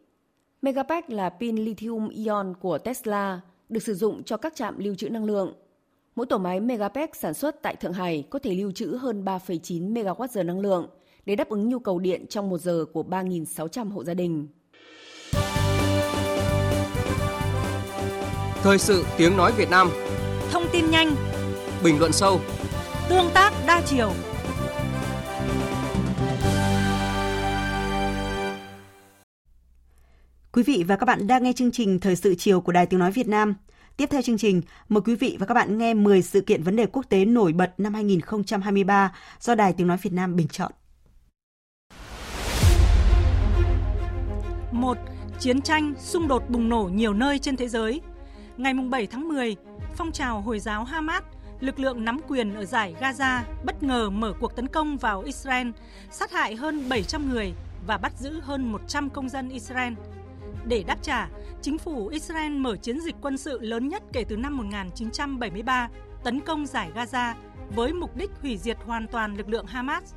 Megapack 0.64 1.10
là 1.10 1.28
pin 1.28 1.56
lithium 1.56 2.08
ion 2.08 2.54
của 2.60 2.78
Tesla, 2.78 3.40
được 3.68 3.82
sử 3.82 3.94
dụng 3.94 4.22
cho 4.22 4.36
các 4.36 4.54
trạm 4.56 4.78
lưu 4.78 4.94
trữ 4.94 5.08
năng 5.08 5.24
lượng. 5.24 5.54
Mỗi 6.16 6.26
tổ 6.26 6.38
máy 6.38 6.60
Megapack 6.60 7.16
sản 7.16 7.34
xuất 7.34 7.62
tại 7.62 7.76
Thượng 7.76 7.92
Hải 7.92 8.24
có 8.30 8.38
thể 8.38 8.54
lưu 8.54 8.72
trữ 8.72 8.86
hơn 8.86 9.24
3,9 9.24 9.92
MWh 9.92 10.46
năng 10.46 10.60
lượng 10.60 10.88
để 11.26 11.36
đáp 11.36 11.48
ứng 11.48 11.68
nhu 11.68 11.78
cầu 11.78 11.98
điện 11.98 12.26
trong 12.26 12.50
một 12.50 12.58
giờ 12.58 12.84
của 12.92 13.02
3.600 13.02 13.90
hộ 13.90 14.04
gia 14.04 14.14
đình. 14.14 14.48
Thời 18.62 18.78
sự 18.78 19.04
tiếng 19.16 19.36
nói 19.36 19.52
Việt 19.56 19.70
Nam 19.70 19.90
Thông 20.50 20.64
tin 20.72 20.90
nhanh 20.90 21.14
Bình 21.84 21.98
luận 21.98 22.12
sâu 22.12 22.40
Tương 23.08 23.30
tác 23.34 23.52
đa 23.66 23.82
chiều 23.86 24.12
Quý 30.54 30.62
vị 30.62 30.84
và 30.88 30.96
các 30.96 31.04
bạn 31.06 31.26
đang 31.26 31.42
nghe 31.42 31.52
chương 31.52 31.70
trình 31.70 32.00
Thời 32.00 32.16
sự 32.16 32.34
chiều 32.34 32.60
của 32.60 32.72
Đài 32.72 32.86
Tiếng 32.86 33.00
Nói 33.00 33.12
Việt 33.12 33.28
Nam. 33.28 33.54
Tiếp 33.96 34.06
theo 34.10 34.22
chương 34.22 34.38
trình, 34.38 34.62
mời 34.88 35.00
quý 35.00 35.14
vị 35.14 35.36
và 35.40 35.46
các 35.46 35.54
bạn 35.54 35.78
nghe 35.78 35.94
10 35.94 36.22
sự 36.22 36.40
kiện 36.40 36.62
vấn 36.62 36.76
đề 36.76 36.86
quốc 36.86 37.08
tế 37.08 37.24
nổi 37.24 37.52
bật 37.52 37.74
năm 37.78 37.94
2023 37.94 39.12
do 39.40 39.54
Đài 39.54 39.72
Tiếng 39.72 39.86
Nói 39.86 39.96
Việt 40.02 40.12
Nam 40.12 40.36
bình 40.36 40.48
chọn. 40.48 40.72
1. 44.72 44.98
Chiến 45.38 45.62
tranh, 45.62 45.94
xung 45.98 46.28
đột 46.28 46.50
bùng 46.50 46.68
nổ 46.68 46.90
nhiều 46.94 47.14
nơi 47.14 47.38
trên 47.38 47.56
thế 47.56 47.68
giới. 47.68 48.00
Ngày 48.56 48.74
7 48.74 49.06
tháng 49.06 49.28
10, 49.28 49.56
phong 49.96 50.12
trào 50.12 50.40
Hồi 50.40 50.58
giáo 50.58 50.84
Hamas, 50.84 51.22
lực 51.60 51.78
lượng 51.78 52.04
nắm 52.04 52.18
quyền 52.28 52.54
ở 52.54 52.64
giải 52.64 52.94
Gaza 53.00 53.40
bất 53.64 53.82
ngờ 53.82 54.10
mở 54.10 54.32
cuộc 54.40 54.56
tấn 54.56 54.68
công 54.68 54.96
vào 54.96 55.20
Israel, 55.20 55.68
sát 56.10 56.32
hại 56.32 56.56
hơn 56.56 56.88
700 56.88 57.30
người 57.30 57.52
và 57.86 57.98
bắt 57.98 58.12
giữ 58.18 58.40
hơn 58.40 58.72
100 58.72 59.10
công 59.10 59.28
dân 59.28 59.48
Israel– 59.48 59.92
để 60.66 60.84
đáp 60.86 60.98
trả, 61.02 61.28
chính 61.62 61.78
phủ 61.78 62.08
Israel 62.08 62.52
mở 62.52 62.76
chiến 62.76 63.00
dịch 63.00 63.14
quân 63.20 63.38
sự 63.38 63.58
lớn 63.60 63.88
nhất 63.88 64.02
kể 64.12 64.24
từ 64.28 64.36
năm 64.36 64.56
1973 64.56 65.88
tấn 66.24 66.40
công 66.40 66.66
giải 66.66 66.90
Gaza 66.94 67.34
với 67.74 67.92
mục 67.92 68.16
đích 68.16 68.30
hủy 68.42 68.56
diệt 68.56 68.76
hoàn 68.86 69.06
toàn 69.06 69.36
lực 69.36 69.48
lượng 69.48 69.66
Hamas. 69.66 70.14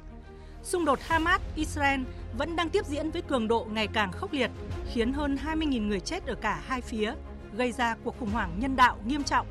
Xung 0.64 0.86
đột 0.86 1.00
Hamas-Israel 1.08 2.04
vẫn 2.38 2.56
đang 2.56 2.70
tiếp 2.70 2.86
diễn 2.86 3.12
với 3.12 3.22
cường 3.22 3.48
độ 3.48 3.68
ngày 3.72 3.88
càng 3.88 4.12
khốc 4.12 4.34
liệt, 4.34 4.52
khiến 4.94 5.14
hơn 5.14 5.38
20.000 5.46 5.88
người 5.88 6.00
chết 6.00 6.26
ở 6.26 6.36
cả 6.36 6.62
hai 6.68 6.82
phía, 6.82 7.14
gây 7.54 7.72
ra 7.72 7.96
cuộc 8.04 8.20
khủng 8.20 8.30
hoảng 8.30 8.52
nhân 8.60 8.76
đạo 8.76 8.98
nghiêm 9.06 9.24
trọng. 9.24 9.48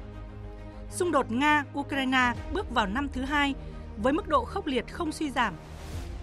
Xung 0.91 1.13
đột 1.13 1.27
Nga-Ukraine 1.31 2.35
bước 2.53 2.71
vào 2.71 2.87
năm 2.87 3.09
thứ 3.13 3.23
hai 3.23 3.55
với 3.97 4.13
mức 4.13 4.29
độ 4.29 4.45
khốc 4.45 4.67
liệt 4.67 4.93
không 4.93 5.13
suy 5.13 5.31
giảm. 5.31 5.55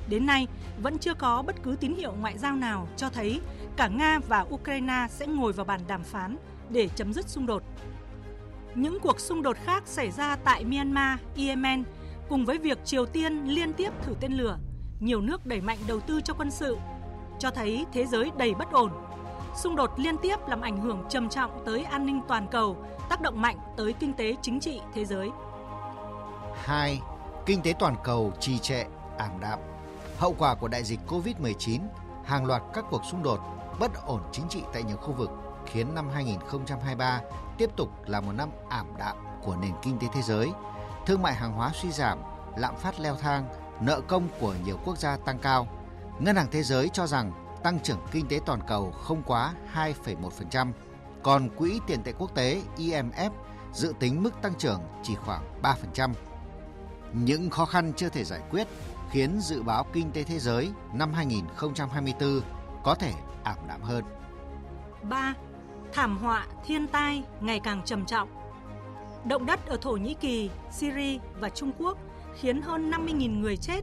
Đến 0.09 0.25
nay, 0.25 0.47
vẫn 0.81 0.97
chưa 0.97 1.13
có 1.13 1.41
bất 1.41 1.55
cứ 1.63 1.75
tín 1.79 1.95
hiệu 1.95 2.13
ngoại 2.19 2.37
giao 2.37 2.55
nào 2.55 2.87
cho 2.97 3.09
thấy 3.09 3.39
cả 3.77 3.87
Nga 3.87 4.19
và 4.27 4.45
Ukraine 4.53 5.07
sẽ 5.09 5.27
ngồi 5.27 5.53
vào 5.53 5.65
bàn 5.65 5.79
đàm 5.87 6.03
phán 6.03 6.37
để 6.69 6.89
chấm 6.95 7.13
dứt 7.13 7.29
xung 7.29 7.45
đột. 7.45 7.63
Những 8.75 8.99
cuộc 8.99 9.19
xung 9.19 9.41
đột 9.41 9.57
khác 9.63 9.83
xảy 9.85 10.11
ra 10.11 10.35
tại 10.35 10.65
Myanmar, 10.65 11.19
Yemen 11.35 11.83
cùng 12.29 12.45
với 12.45 12.57
việc 12.57 12.85
Triều 12.85 13.05
Tiên 13.05 13.45
liên 13.45 13.73
tiếp 13.73 13.89
thử 14.01 14.13
tên 14.19 14.33
lửa, 14.33 14.57
nhiều 14.99 15.21
nước 15.21 15.45
đẩy 15.45 15.61
mạnh 15.61 15.77
đầu 15.87 15.99
tư 15.99 16.21
cho 16.21 16.33
quân 16.33 16.51
sự, 16.51 16.77
cho 17.39 17.51
thấy 17.51 17.85
thế 17.93 18.05
giới 18.05 18.31
đầy 18.37 18.53
bất 18.53 18.71
ổn. 18.71 18.91
Xung 19.55 19.75
đột 19.75 19.99
liên 19.99 20.17
tiếp 20.17 20.35
làm 20.47 20.61
ảnh 20.61 20.77
hưởng 20.77 21.03
trầm 21.09 21.29
trọng 21.29 21.63
tới 21.65 21.83
an 21.83 22.05
ninh 22.05 22.21
toàn 22.27 22.47
cầu, 22.51 22.85
tác 23.09 23.21
động 23.21 23.41
mạnh 23.41 23.57
tới 23.77 23.93
kinh 23.93 24.13
tế 24.13 24.35
chính 24.41 24.59
trị 24.59 24.81
thế 24.93 25.05
giới. 25.05 25.29
2. 26.63 27.01
Kinh 27.45 27.61
tế 27.61 27.73
toàn 27.79 27.95
cầu 28.03 28.33
trì 28.39 28.59
trệ, 28.59 28.85
ảm 29.17 29.31
đạm. 29.41 29.59
Hậu 30.17 30.35
quả 30.37 30.55
của 30.55 30.67
đại 30.67 30.83
dịch 30.83 30.99
COVID-19, 31.07 31.79
hàng 32.25 32.45
loạt 32.45 32.61
các 32.73 32.85
cuộc 32.89 33.05
xung 33.05 33.23
đột 33.23 33.39
bất 33.79 34.05
ổn 34.05 34.21
chính 34.31 34.47
trị 34.49 34.63
tại 34.73 34.83
nhiều 34.83 34.97
khu 34.97 35.13
vực 35.13 35.29
khiến 35.65 35.95
năm 35.95 36.09
2023 36.13 37.21
tiếp 37.57 37.69
tục 37.75 37.89
là 38.05 38.21
một 38.21 38.31
năm 38.31 38.49
ảm 38.69 38.87
đạm 38.99 39.17
của 39.43 39.55
nền 39.55 39.73
kinh 39.81 39.99
tế 39.99 40.07
thế 40.13 40.21
giới. 40.21 40.51
Thương 41.05 41.21
mại 41.21 41.33
hàng 41.33 41.53
hóa 41.53 41.71
suy 41.73 41.91
giảm, 41.91 42.19
lạm 42.57 42.75
phát 42.75 42.99
leo 42.99 43.15
thang, 43.15 43.45
nợ 43.81 44.01
công 44.07 44.27
của 44.39 44.55
nhiều 44.65 44.79
quốc 44.85 44.97
gia 44.97 45.17
tăng 45.17 45.39
cao. 45.39 45.67
Ngân 46.19 46.35
hàng 46.35 46.47
Thế 46.51 46.63
giới 46.63 46.89
cho 46.89 47.07
rằng 47.07 47.31
tăng 47.63 47.79
trưởng 47.79 47.99
kinh 48.11 48.27
tế 48.27 48.39
toàn 48.45 48.59
cầu 48.67 48.91
không 48.91 49.23
quá 49.23 49.53
2,1%, 49.75 50.71
còn 51.23 51.49
Quỹ 51.57 51.79
tiền 51.87 52.03
tệ 52.03 52.13
quốc 52.17 52.35
tế 52.35 52.61
IMF 52.77 53.31
dự 53.73 53.93
tính 53.99 54.23
mức 54.23 54.41
tăng 54.41 54.55
trưởng 54.55 54.81
chỉ 55.03 55.15
khoảng 55.15 55.61
3%. 55.61 56.13
Những 57.13 57.49
khó 57.49 57.65
khăn 57.65 57.93
chưa 57.97 58.09
thể 58.09 58.23
giải 58.23 58.41
quyết 58.51 58.67
khiến 59.11 59.39
dự 59.41 59.63
báo 59.63 59.85
kinh 59.93 60.11
tế 60.11 60.23
thế 60.23 60.39
giới 60.39 60.71
năm 60.93 61.13
2024 61.13 62.41
có 62.83 62.95
thể 62.95 63.13
ảm 63.43 63.57
đạm 63.67 63.81
hơn. 63.81 64.03
3. 65.09 65.33
Thảm 65.93 66.17
họa 66.17 66.47
thiên 66.65 66.87
tai 66.87 67.23
ngày 67.41 67.59
càng 67.63 67.81
trầm 67.85 68.05
trọng. 68.05 68.29
Động 69.25 69.45
đất 69.45 69.65
ở 69.67 69.77
Thổ 69.81 69.91
Nhĩ 69.91 70.13
Kỳ, 70.13 70.49
Syria 70.71 71.17
và 71.39 71.49
Trung 71.49 71.71
Quốc 71.77 71.97
khiến 72.35 72.61
hơn 72.61 72.91
50.000 72.91 73.39
người 73.39 73.57
chết. 73.57 73.81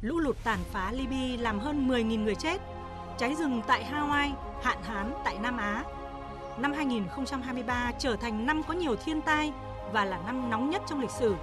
Lũ 0.00 0.18
lụt 0.18 0.36
tàn 0.44 0.58
phá 0.72 0.92
Libya 0.92 1.42
làm 1.42 1.58
hơn 1.58 1.88
10.000 1.88 2.24
người 2.24 2.34
chết. 2.34 2.60
Cháy 3.18 3.34
rừng 3.34 3.62
tại 3.66 3.84
Hawaii, 3.92 4.32
hạn 4.62 4.78
hán 4.82 5.12
tại 5.24 5.38
Nam 5.38 5.56
Á. 5.56 5.84
Năm 6.58 6.72
2023 6.72 7.92
trở 7.98 8.16
thành 8.16 8.46
năm 8.46 8.62
có 8.68 8.74
nhiều 8.74 8.96
thiên 8.96 9.22
tai 9.22 9.52
và 9.92 10.04
là 10.04 10.18
năm 10.26 10.50
nóng 10.50 10.70
nhất 10.70 10.82
trong 10.86 11.00
lịch 11.00 11.10
sử. 11.10 11.34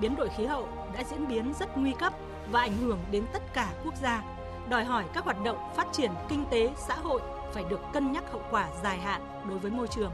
Biến 0.00 0.16
đổi 0.16 0.28
khí 0.28 0.46
hậu 0.46 0.68
đã 0.94 1.04
diễn 1.10 1.28
biến 1.28 1.52
rất 1.60 1.78
nguy 1.78 1.92
cấp 1.92 2.12
và 2.50 2.60
ảnh 2.60 2.76
hưởng 2.76 2.98
đến 3.10 3.24
tất 3.32 3.42
cả 3.54 3.72
quốc 3.84 3.94
gia 3.96 4.22
đòi 4.70 4.84
hỏi 4.84 5.04
các 5.12 5.24
hoạt 5.24 5.42
động 5.44 5.72
phát 5.76 5.86
triển 5.92 6.10
kinh 6.28 6.44
tế 6.50 6.70
xã 6.76 6.94
hội 6.94 7.20
phải 7.52 7.64
được 7.64 7.80
cân 7.92 8.12
nhắc 8.12 8.24
hậu 8.32 8.42
quả 8.50 8.68
dài 8.82 8.98
hạn 8.98 9.42
đối 9.48 9.58
với 9.58 9.70
môi 9.70 9.88
trường. 9.88 10.12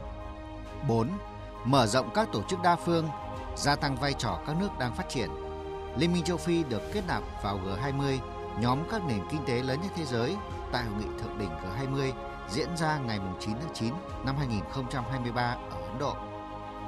4. 0.87 1.09
Mở 1.65 1.87
rộng 1.87 2.09
các 2.13 2.29
tổ 2.31 2.41
chức 2.43 2.61
đa 2.61 2.75
phương, 2.75 3.07
gia 3.55 3.75
tăng 3.75 3.95
vai 3.95 4.13
trò 4.13 4.39
các 4.47 4.55
nước 4.59 4.69
đang 4.79 4.95
phát 4.95 5.09
triển. 5.09 5.29
Liên 5.97 6.13
minh 6.13 6.23
châu 6.23 6.37
Phi 6.37 6.63
được 6.63 6.81
kết 6.93 7.01
nạp 7.07 7.23
vào 7.43 7.59
G20, 7.59 8.17
nhóm 8.59 8.79
các 8.91 9.01
nền 9.07 9.19
kinh 9.31 9.45
tế 9.45 9.63
lớn 9.63 9.79
nhất 9.81 9.91
thế 9.95 10.05
giới 10.05 10.35
tại 10.71 10.83
hội 10.83 10.93
nghị 10.99 11.19
thượng 11.21 11.37
đỉnh 11.37 11.49
G20 11.49 12.11
diễn 12.49 12.77
ra 12.77 12.99
ngày 13.07 13.19
9 13.39 13.55
tháng 13.61 13.73
9 13.73 13.93
năm 14.25 14.35
2023 14.37 15.41
ở 15.71 15.81
Ấn 15.81 15.99
Độ. 15.99 16.15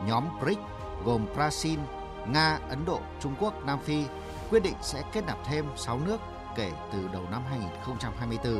Nhóm 0.05 0.23
BRICS 0.41 0.61
gồm 1.05 1.25
Brazil, 1.35 1.77
Nga, 2.27 2.59
Ấn 2.69 2.85
Độ, 2.85 2.99
Trung 3.19 3.35
Quốc, 3.39 3.65
Nam 3.65 3.79
Phi 3.79 4.05
quyết 4.49 4.63
định 4.63 4.75
sẽ 4.81 5.03
kết 5.13 5.23
nạp 5.27 5.37
thêm 5.45 5.65
6 5.75 5.99
nước 6.05 6.17
kể 6.55 6.71
từ 6.93 7.07
đầu 7.13 7.23
năm 7.31 7.41
2024. 7.49 8.59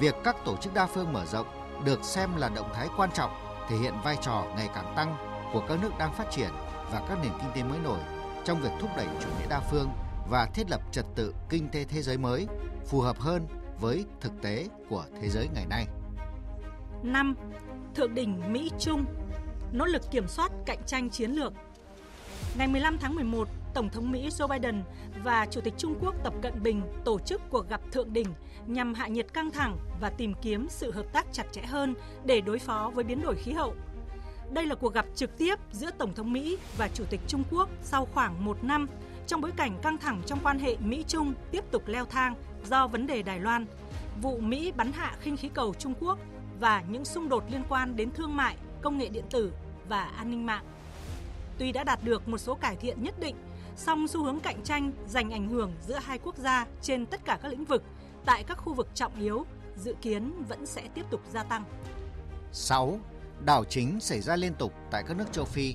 Việc 0.00 0.14
các 0.24 0.36
tổ 0.44 0.56
chức 0.56 0.74
đa 0.74 0.86
phương 0.86 1.12
mở 1.12 1.26
rộng 1.26 1.46
được 1.84 2.04
xem 2.04 2.36
là 2.36 2.48
động 2.48 2.70
thái 2.74 2.88
quan 2.96 3.10
trọng 3.14 3.30
thể 3.68 3.76
hiện 3.76 3.94
vai 4.04 4.16
trò 4.22 4.44
ngày 4.56 4.68
càng 4.74 4.92
tăng 4.96 5.16
của 5.52 5.62
các 5.68 5.78
nước 5.82 5.90
đang 5.98 6.14
phát 6.14 6.30
triển 6.30 6.50
và 6.92 7.02
các 7.08 7.18
nền 7.22 7.32
kinh 7.40 7.50
tế 7.54 7.62
mới 7.62 7.78
nổi 7.78 7.98
trong 8.44 8.60
việc 8.60 8.70
thúc 8.80 8.90
đẩy 8.96 9.06
chủ 9.20 9.28
nghĩa 9.28 9.48
đa 9.48 9.60
phương 9.60 9.88
và 10.30 10.46
thiết 10.54 10.70
lập 10.70 10.80
trật 10.92 11.04
tự 11.14 11.34
kinh 11.48 11.68
tế 11.68 11.84
thế 11.84 12.02
giới 12.02 12.18
mới 12.18 12.46
phù 12.86 13.00
hợp 13.00 13.20
hơn 13.20 13.46
với 13.80 14.04
thực 14.20 14.32
tế 14.42 14.68
của 14.88 15.04
thế 15.22 15.28
giới 15.28 15.48
ngày 15.54 15.66
nay. 15.66 15.86
5. 17.02 17.34
Thượng 17.94 18.14
đỉnh 18.14 18.52
Mỹ 18.52 18.70
Trung 18.78 19.04
nỗ 19.72 19.84
lực 19.84 20.02
kiểm 20.10 20.28
soát 20.28 20.52
cạnh 20.66 20.78
tranh 20.86 21.10
chiến 21.10 21.30
lược. 21.30 21.52
Ngày 22.58 22.68
15 22.68 22.98
tháng 22.98 23.14
11, 23.14 23.48
Tổng 23.74 23.88
thống 23.90 24.12
Mỹ 24.12 24.28
Joe 24.28 24.48
Biden 24.48 24.82
và 25.24 25.46
Chủ 25.50 25.60
tịch 25.60 25.74
Trung 25.78 25.94
Quốc 26.00 26.14
Tập 26.24 26.34
Cận 26.42 26.62
Bình 26.62 26.82
tổ 27.04 27.18
chức 27.18 27.40
cuộc 27.50 27.68
gặp 27.68 27.80
thượng 27.92 28.12
đỉnh 28.12 28.26
nhằm 28.66 28.94
hạ 28.94 29.08
nhiệt 29.08 29.26
căng 29.32 29.50
thẳng 29.50 29.78
và 30.00 30.10
tìm 30.10 30.34
kiếm 30.42 30.66
sự 30.70 30.90
hợp 30.90 31.06
tác 31.12 31.26
chặt 31.32 31.44
chẽ 31.52 31.62
hơn 31.62 31.94
để 32.24 32.40
đối 32.40 32.58
phó 32.58 32.90
với 32.94 33.04
biến 33.04 33.22
đổi 33.22 33.36
khí 33.36 33.52
hậu. 33.52 33.74
Đây 34.50 34.66
là 34.66 34.74
cuộc 34.74 34.94
gặp 34.94 35.06
trực 35.14 35.38
tiếp 35.38 35.54
giữa 35.72 35.90
Tổng 35.98 36.14
thống 36.14 36.32
Mỹ 36.32 36.58
và 36.78 36.88
Chủ 36.94 37.04
tịch 37.10 37.20
Trung 37.28 37.42
Quốc 37.50 37.68
sau 37.82 38.08
khoảng 38.14 38.44
một 38.44 38.64
năm 38.64 38.88
trong 39.26 39.40
bối 39.40 39.50
cảnh 39.56 39.78
căng 39.82 39.98
thẳng 39.98 40.22
trong 40.26 40.38
quan 40.42 40.58
hệ 40.58 40.76
Mỹ-Trung 40.76 41.34
tiếp 41.50 41.64
tục 41.70 41.82
leo 41.86 42.04
thang 42.04 42.34
do 42.64 42.86
vấn 42.86 43.06
đề 43.06 43.22
Đài 43.22 43.40
Loan, 43.40 43.66
vụ 44.22 44.38
Mỹ 44.38 44.72
bắn 44.76 44.92
hạ 44.92 45.16
khinh 45.20 45.36
khí 45.36 45.48
cầu 45.54 45.74
Trung 45.78 45.94
Quốc 46.00 46.18
và 46.60 46.82
những 46.88 47.04
xung 47.04 47.28
đột 47.28 47.44
liên 47.50 47.62
quan 47.68 47.96
đến 47.96 48.10
thương 48.10 48.36
mại, 48.36 48.56
công 48.82 48.98
nghệ 48.98 49.08
điện 49.08 49.24
tử 49.30 49.52
và 49.88 50.04
an 50.04 50.30
ninh 50.30 50.46
mạng. 50.46 50.64
Tuy 51.58 51.72
đã 51.72 51.84
đạt 51.84 52.04
được 52.04 52.28
một 52.28 52.38
số 52.38 52.54
cải 52.54 52.76
thiện 52.76 53.02
nhất 53.02 53.14
định, 53.20 53.36
song 53.76 54.08
xu 54.08 54.24
hướng 54.24 54.40
cạnh 54.40 54.62
tranh 54.64 54.92
giành 55.08 55.30
ảnh 55.30 55.48
hưởng 55.48 55.72
giữa 55.86 55.98
hai 56.02 56.18
quốc 56.18 56.36
gia 56.36 56.66
trên 56.82 57.06
tất 57.06 57.24
cả 57.24 57.38
các 57.42 57.48
lĩnh 57.48 57.64
vực 57.64 57.82
tại 58.24 58.44
các 58.44 58.58
khu 58.58 58.74
vực 58.74 58.88
trọng 58.94 59.20
yếu 59.20 59.44
dự 59.76 59.94
kiến 60.02 60.42
vẫn 60.48 60.66
sẽ 60.66 60.88
tiếp 60.94 61.04
tục 61.10 61.20
gia 61.32 61.42
tăng. 61.42 61.64
6. 62.52 62.98
đảo 63.44 63.64
chính 63.64 64.00
xảy 64.00 64.20
ra 64.20 64.36
liên 64.36 64.54
tục 64.54 64.72
tại 64.90 65.04
các 65.08 65.16
nước 65.16 65.32
châu 65.32 65.44
Phi. 65.44 65.74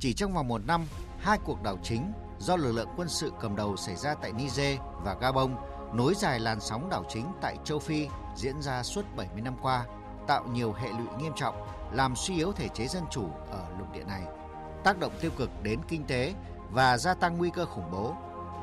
Chỉ 0.00 0.12
trong 0.12 0.34
vòng 0.34 0.48
một 0.48 0.66
năm, 0.66 0.84
hai 1.18 1.38
cuộc 1.44 1.62
đảo 1.62 1.78
chính 1.82 2.12
do 2.38 2.56
lực 2.56 2.72
lượng 2.72 2.88
quân 2.96 3.08
sự 3.08 3.32
cầm 3.40 3.56
đầu 3.56 3.76
xảy 3.76 3.96
ra 3.96 4.14
tại 4.14 4.32
Niger 4.32 4.78
và 5.04 5.16
Gabon, 5.20 5.56
nối 5.94 6.14
dài 6.14 6.40
làn 6.40 6.60
sóng 6.60 6.88
đảo 6.90 7.04
chính 7.08 7.26
tại 7.40 7.56
châu 7.64 7.78
Phi 7.78 8.08
diễn 8.36 8.62
ra 8.62 8.82
suốt 8.82 9.02
70 9.16 9.42
năm 9.42 9.54
qua, 9.62 9.86
tạo 10.26 10.44
nhiều 10.52 10.72
hệ 10.72 10.88
lụy 10.88 11.06
nghiêm 11.18 11.32
trọng, 11.36 11.54
làm 11.92 12.16
suy 12.16 12.36
yếu 12.36 12.52
thể 12.52 12.68
chế 12.68 12.86
dân 12.86 13.02
chủ 13.10 13.28
ở 13.50 13.66
lục 13.78 13.92
địa 13.92 14.04
này, 14.04 14.22
tác 14.84 14.98
động 14.98 15.12
tiêu 15.20 15.30
cực 15.36 15.50
đến 15.62 15.80
kinh 15.88 16.04
tế 16.04 16.34
và 16.70 16.98
gia 16.98 17.14
tăng 17.14 17.38
nguy 17.38 17.50
cơ 17.50 17.66
khủng 17.66 17.90
bố. 17.92 18.14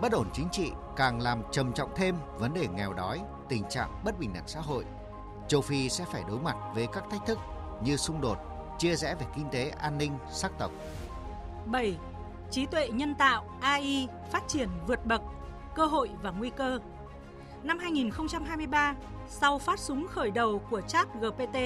Bất 0.01 0.11
ổn 0.11 0.27
chính 0.33 0.49
trị 0.51 0.71
càng 0.95 1.21
làm 1.21 1.41
trầm 1.51 1.73
trọng 1.73 1.89
thêm 1.95 2.15
vấn 2.37 2.53
đề 2.53 2.67
nghèo 2.67 2.93
đói, 2.93 3.21
tình 3.49 3.63
trạng 3.69 4.01
bất 4.05 4.19
bình 4.19 4.33
đẳng 4.33 4.47
xã 4.47 4.59
hội. 4.59 4.85
Châu 5.47 5.61
Phi 5.61 5.89
sẽ 5.89 6.05
phải 6.05 6.23
đối 6.27 6.39
mặt 6.39 6.55
với 6.75 6.87
các 6.87 7.03
thách 7.11 7.25
thức 7.25 7.39
như 7.83 7.97
xung 7.97 8.21
đột, 8.21 8.37
chia 8.77 8.95
rẽ 8.95 9.15
về 9.15 9.25
kinh 9.35 9.49
tế, 9.51 9.69
an 9.69 9.97
ninh, 9.97 10.17
sắc 10.31 10.51
tộc. 10.59 10.71
7. 11.65 11.97
Trí 12.51 12.65
tuệ 12.65 12.89
nhân 12.89 13.15
tạo 13.15 13.45
AI 13.61 14.07
phát 14.31 14.43
triển 14.47 14.69
vượt 14.87 15.05
bậc, 15.05 15.21
cơ 15.75 15.85
hội 15.85 16.09
và 16.21 16.31
nguy 16.31 16.49
cơ. 16.49 16.79
Năm 17.63 17.79
2023, 17.79 18.95
sau 19.27 19.59
phát 19.59 19.79
súng 19.79 20.07
khởi 20.07 20.31
đầu 20.31 20.61
của 20.69 20.81
chat 20.81 21.07
GPT, 21.21 21.57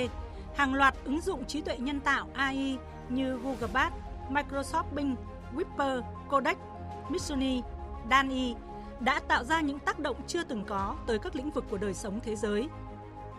hàng 0.55 0.73
loạt 0.73 0.95
ứng 1.03 1.21
dụng 1.21 1.45
trí 1.45 1.61
tuệ 1.61 1.77
nhân 1.77 1.99
tạo 1.99 2.27
AI 2.33 2.77
như 3.09 3.37
Google 3.37 3.73
Bard, 3.73 3.95
Microsoft 4.29 4.93
Bing, 4.95 5.15
Whisper, 5.55 6.01
Kodak, 6.29 6.57
Midjourney, 7.09 7.61
Dani 8.09 8.55
đã 8.99 9.19
tạo 9.27 9.43
ra 9.43 9.61
những 9.61 9.79
tác 9.79 9.99
động 9.99 10.15
chưa 10.27 10.43
từng 10.43 10.63
có 10.65 10.95
tới 11.07 11.19
các 11.19 11.35
lĩnh 11.35 11.51
vực 11.51 11.65
của 11.69 11.77
đời 11.77 11.93
sống 11.93 12.19
thế 12.23 12.35
giới. 12.35 12.69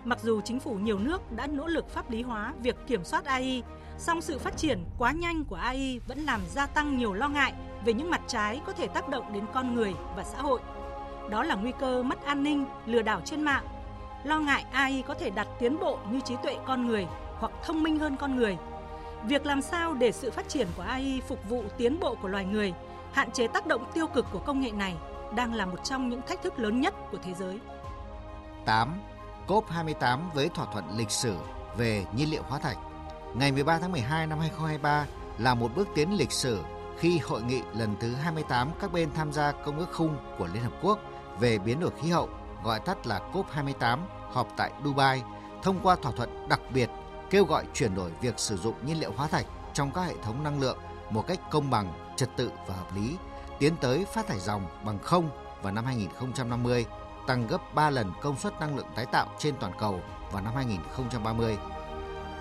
Mặc 0.05 0.18
dù 0.22 0.41
chính 0.41 0.61
phủ 0.61 0.74
nhiều 0.74 0.99
nước 0.99 1.32
đã 1.32 1.47
nỗ 1.47 1.66
lực 1.66 1.89
pháp 1.89 2.11
lý 2.11 2.22
hóa 2.22 2.55
việc 2.62 2.76
kiểm 2.86 3.05
soát 3.05 3.24
AI, 3.24 3.62
song 3.99 4.20
sự 4.20 4.39
phát 4.39 4.57
triển 4.57 4.84
quá 4.99 5.12
nhanh 5.12 5.45
của 5.45 5.57
AI 5.57 6.01
vẫn 6.09 6.18
làm 6.18 6.41
gia 6.49 6.66
tăng 6.66 6.99
nhiều 6.99 7.12
lo 7.12 7.28
ngại 7.28 7.53
về 7.84 7.93
những 7.93 8.11
mặt 8.11 8.20
trái 8.26 8.61
có 8.66 8.72
thể 8.72 8.86
tác 8.86 9.09
động 9.09 9.32
đến 9.32 9.45
con 9.55 9.74
người 9.74 9.95
và 10.16 10.24
xã 10.24 10.43
hội. 10.43 10.61
Đó 11.30 11.43
là 11.43 11.55
nguy 11.55 11.72
cơ 11.80 12.03
mất 12.03 12.24
an 12.24 12.43
ninh, 12.43 12.64
lừa 12.86 13.03
đảo 13.03 13.20
trên 13.24 13.43
mạng, 13.43 13.64
lo 14.24 14.41
ngại 14.41 14.64
AI 14.72 15.03
có 15.03 15.14
thể 15.14 15.30
đạt 15.30 15.49
tiến 15.59 15.78
bộ 15.80 15.99
như 16.11 16.20
trí 16.20 16.34
tuệ 16.43 16.57
con 16.66 16.86
người 16.86 17.07
hoặc 17.39 17.53
thông 17.64 17.82
minh 17.82 17.99
hơn 17.99 18.16
con 18.16 18.36
người. 18.36 18.57
Việc 19.25 19.47
làm 19.47 19.62
sao 19.62 19.95
để 19.95 20.12
sự 20.12 20.31
phát 20.31 20.49
triển 20.49 20.69
của 20.77 20.83
AI 20.83 21.23
phục 21.29 21.49
vụ 21.49 21.64
tiến 21.77 22.01
bộ 22.01 22.14
của 22.23 22.29
loài 22.29 22.45
người, 22.45 22.73
hạn 23.12 23.31
chế 23.31 23.47
tác 23.47 23.66
động 23.66 23.91
tiêu 23.95 24.07
cực 24.07 24.27
của 24.33 24.39
công 24.39 24.61
nghệ 24.61 24.71
này 24.71 24.95
đang 25.37 25.55
là 25.55 25.66
một 25.66 25.85
trong 25.85 26.09
những 26.09 26.21
thách 26.29 26.43
thức 26.43 26.59
lớn 26.59 26.81
nhất 26.81 26.95
của 27.11 27.19
thế 27.23 27.35
giới. 27.35 27.59
8. 28.64 29.01
COP28 29.47 30.19
với 30.35 30.49
thỏa 30.49 30.66
thuận 30.73 30.85
lịch 30.97 31.11
sử 31.11 31.37
về 31.77 32.05
nhiên 32.16 32.31
liệu 32.31 32.43
hóa 32.43 32.59
thạch. 32.59 32.79
Ngày 33.35 33.53
13 33.53 33.79
tháng 33.79 33.93
12 33.93 34.27
năm 34.27 34.39
2023 34.39 35.07
là 35.39 35.55
một 35.55 35.71
bước 35.77 35.89
tiến 35.95 36.19
lịch 36.19 36.33
sử 36.33 36.62
khi 36.99 37.19
hội 37.19 37.43
nghị 37.43 37.62
lần 37.75 37.97
thứ 38.01 38.14
28 38.14 38.69
các 38.81 38.93
bên 38.93 39.09
tham 39.14 39.33
gia 39.33 39.53
Công 39.53 39.79
ước 39.79 39.93
khung 39.93 40.16
của 40.39 40.49
Liên 40.55 40.62
Hợp 40.62 40.73
Quốc 40.83 40.99
về 41.41 41.59
biến 41.59 41.81
đổi 41.81 41.91
khí 42.03 42.11
hậu, 42.11 42.29
gọi 42.64 42.81
tắt 42.81 43.07
là 43.07 43.21
COP28, 43.33 43.99
họp 44.33 44.49
tại 44.57 44.71
Dubai, 44.85 45.23
thông 45.62 45.81
qua 45.83 45.97
thỏa 46.03 46.12
thuận 46.12 46.49
đặc 46.49 46.61
biệt 46.75 46.91
kêu 47.31 47.45
gọi 47.45 47.64
chuyển 47.74 47.95
đổi 47.95 48.11
việc 48.20 48.39
sử 48.39 48.57
dụng 48.57 48.74
nhiên 48.87 49.01
liệu 49.01 49.12
hóa 49.16 49.29
thạch 49.29 49.47
trong 49.74 49.91
các 49.91 50.03
hệ 50.03 50.14
thống 50.22 50.45
năng 50.45 50.61
lượng 50.61 50.79
một 51.11 51.26
cách 51.26 51.41
công 51.51 51.70
bằng, 51.70 52.12
trật 52.16 52.29
tự 52.37 52.51
và 52.66 52.74
hợp 52.74 52.95
lý, 52.95 53.16
tiến 53.59 53.76
tới 53.81 54.05
phát 54.14 54.26
thải 54.26 54.41
dòng 54.41 54.66
bằng 54.85 54.99
không 54.99 55.31
vào 55.62 55.72
năm 55.72 55.85
2050, 55.85 56.87
tăng 57.26 57.47
gấp 57.47 57.74
3 57.74 57.91
lần 57.91 58.12
công 58.22 58.39
suất 58.39 58.61
năng 58.61 58.76
lượng 58.76 58.87
tái 58.95 59.07
tạo 59.07 59.29
trên 59.39 59.55
toàn 59.61 59.72
cầu 59.79 60.01
vào 60.33 60.43
năm 60.43 60.55
2030. 60.55 61.59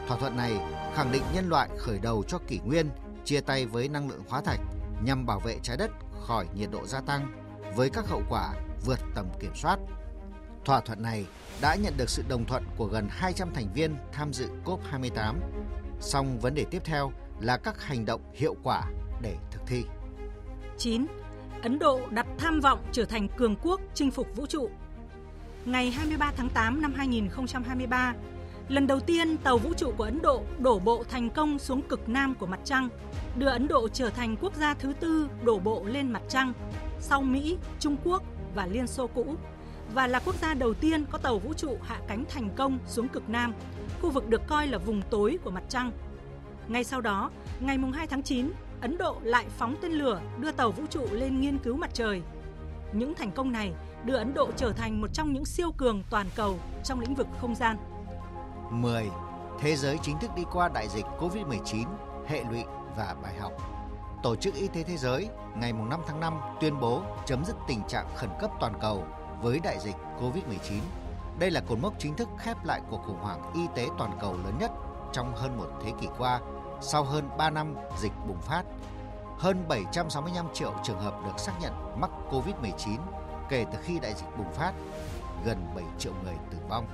Thỏa 0.07 0.17
thuận 0.17 0.38
này 0.38 0.59
khẳng 0.95 1.11
định 1.11 1.23
nhân 1.33 1.49
loại 1.49 1.69
khởi 1.77 1.99
đầu 1.99 2.23
cho 2.27 2.38
kỷ 2.47 2.59
nguyên 2.59 2.89
chia 3.25 3.41
tay 3.41 3.65
với 3.65 3.89
năng 3.89 4.09
lượng 4.09 4.23
hóa 4.29 4.41
thạch 4.41 4.59
nhằm 5.03 5.25
bảo 5.25 5.39
vệ 5.39 5.59
trái 5.63 5.77
đất 5.77 5.91
khỏi 6.27 6.47
nhiệt 6.55 6.69
độ 6.71 6.85
gia 6.85 7.01
tăng 7.01 7.31
với 7.75 7.89
các 7.89 8.07
hậu 8.07 8.21
quả 8.29 8.53
vượt 8.85 8.99
tầm 9.15 9.25
kiểm 9.39 9.55
soát. 9.55 9.79
Thỏa 10.68 10.82
thuận 10.82 11.01
này 11.01 11.26
đã 11.61 11.76
nhận 11.76 11.93
được 11.97 12.09
sự 12.09 12.24
đồng 12.30 12.45
thuận 12.45 12.63
của 12.78 12.86
gần 12.86 13.07
200 13.09 13.53
thành 13.53 13.74
viên 13.74 13.95
tham 14.11 14.34
dự 14.34 14.47
COP28. 14.65 15.36
Song 15.99 16.39
vấn 16.39 16.55
đề 16.55 16.65
tiếp 16.72 16.82
theo 16.86 17.11
là 17.39 17.57
các 17.57 17.84
hành 17.84 18.05
động 18.05 18.22
hiệu 18.34 18.55
quả 18.63 18.84
để 19.22 19.36
thực 19.51 19.61
thi. 19.68 19.84
9. 20.78 21.05
Ấn 21.61 21.80
Độ 21.80 22.01
đặt 22.09 22.28
tham 22.38 22.59
vọng 22.59 22.80
trở 22.91 23.05
thành 23.05 23.28
cường 23.38 23.55
quốc 23.55 23.82
chinh 23.93 24.11
phục 24.11 24.36
vũ 24.36 24.45
trụ. 24.45 24.70
Ngày 25.65 25.91
23 25.91 26.32
tháng 26.38 26.49
8 26.49 26.82
năm 26.82 26.93
2023, 26.97 28.13
lần 28.68 28.88
đầu 28.88 28.99
tiên 28.99 29.38
tàu 29.38 29.57
vũ 29.57 29.74
trụ 29.74 29.93
của 29.97 30.03
Ấn 30.03 30.22
Độ 30.22 30.43
đổ 30.59 30.80
bộ 30.80 31.03
thành 31.09 31.30
công 31.30 31.59
xuống 31.59 31.82
cực 31.82 32.09
nam 32.09 32.36
của 32.36 32.45
mặt 32.45 32.59
trăng, 32.63 32.89
đưa 33.36 33.47
Ấn 33.47 33.68
Độ 33.68 33.89
trở 33.89 34.09
thành 34.09 34.36
quốc 34.41 34.55
gia 34.55 34.74
thứ 34.74 34.93
tư 34.99 35.30
đổ 35.43 35.59
bộ 35.59 35.84
lên 35.86 36.11
mặt 36.13 36.22
trăng 36.30 36.53
sau 36.99 37.22
Mỹ, 37.22 37.57
Trung 37.80 37.95
Quốc 38.03 38.24
và 38.55 38.65
Liên 38.65 38.88
Xô 38.88 39.07
cũ 39.07 39.36
và 39.93 40.07
là 40.07 40.19
quốc 40.25 40.35
gia 40.41 40.53
đầu 40.53 40.73
tiên 40.73 41.05
có 41.11 41.17
tàu 41.17 41.39
vũ 41.39 41.53
trụ 41.53 41.77
hạ 41.83 41.99
cánh 42.07 42.23
thành 42.29 42.49
công 42.55 42.79
xuống 42.88 43.07
cực 43.07 43.29
Nam, 43.29 43.53
khu 44.01 44.09
vực 44.09 44.29
được 44.29 44.41
coi 44.47 44.67
là 44.67 44.77
vùng 44.77 45.01
tối 45.09 45.38
của 45.43 45.51
mặt 45.51 45.63
trăng. 45.69 45.91
Ngay 46.67 46.83
sau 46.83 47.01
đó, 47.01 47.31
ngày 47.59 47.77
2 47.93 48.07
tháng 48.07 48.23
9, 48.23 48.51
Ấn 48.81 48.97
Độ 48.97 49.17
lại 49.23 49.45
phóng 49.57 49.75
tên 49.81 49.91
lửa 49.91 50.21
đưa 50.39 50.51
tàu 50.51 50.71
vũ 50.71 50.83
trụ 50.89 51.07
lên 51.11 51.41
nghiên 51.41 51.57
cứu 51.57 51.77
mặt 51.77 51.89
trời. 51.93 52.21
Những 52.93 53.13
thành 53.15 53.31
công 53.31 53.51
này 53.51 53.73
đưa 54.03 54.15
Ấn 54.15 54.33
Độ 54.33 54.51
trở 54.57 54.71
thành 54.71 55.01
một 55.01 55.07
trong 55.13 55.33
những 55.33 55.45
siêu 55.45 55.71
cường 55.77 56.03
toàn 56.09 56.27
cầu 56.35 56.59
trong 56.83 56.99
lĩnh 56.99 57.15
vực 57.15 57.27
không 57.41 57.55
gian. 57.55 57.77
10. 58.69 59.09
Thế 59.59 59.75
giới 59.75 59.97
chính 60.01 60.19
thức 60.19 60.31
đi 60.35 60.43
qua 60.51 60.69
đại 60.69 60.88
dịch 60.88 61.05
COVID-19, 61.19 61.85
hệ 62.27 62.43
lụy 62.51 62.63
và 62.97 63.15
bài 63.23 63.33
học. 63.39 63.51
Tổ 64.23 64.35
chức 64.35 64.55
Y 64.55 64.67
tế 64.67 64.83
Thế 64.83 64.97
giới 64.97 65.29
ngày 65.55 65.73
5 65.73 65.99
tháng 66.07 66.19
5 66.19 66.33
tuyên 66.61 66.79
bố 66.79 67.01
chấm 67.25 67.45
dứt 67.45 67.55
tình 67.67 67.81
trạng 67.88 68.07
khẩn 68.15 68.29
cấp 68.41 68.51
toàn 68.59 68.73
cầu 68.81 69.03
với 69.41 69.59
đại 69.59 69.79
dịch 69.79 69.95
COVID-19. 70.21 70.79
Đây 71.39 71.51
là 71.51 71.61
cột 71.61 71.79
mốc 71.79 71.93
chính 71.99 72.15
thức 72.15 72.29
khép 72.38 72.65
lại 72.65 72.81
cuộc 72.89 73.01
khủng 73.05 73.19
hoảng 73.21 73.51
y 73.53 73.61
tế 73.75 73.88
toàn 73.97 74.17
cầu 74.21 74.33
lớn 74.33 74.57
nhất 74.59 74.71
trong 75.13 75.35
hơn 75.35 75.57
một 75.57 75.67
thế 75.83 75.91
kỷ 76.01 76.07
qua 76.17 76.39
sau 76.81 77.03
hơn 77.03 77.29
3 77.38 77.49
năm 77.49 77.75
dịch 77.99 78.11
bùng 78.27 78.41
phát. 78.41 78.63
Hơn 79.38 79.65
765 79.67 80.47
triệu 80.53 80.73
trường 80.83 80.99
hợp 80.99 81.19
được 81.25 81.39
xác 81.39 81.53
nhận 81.61 81.73
mắc 82.01 82.09
COVID-19 82.31 82.97
kể 83.49 83.65
từ 83.71 83.77
khi 83.83 83.99
đại 83.99 84.13
dịch 84.13 84.38
bùng 84.38 84.51
phát, 84.53 84.73
gần 85.45 85.67
7 85.75 85.83
triệu 85.99 86.13
người 86.23 86.35
tử 86.51 86.57
vong. 86.69 86.88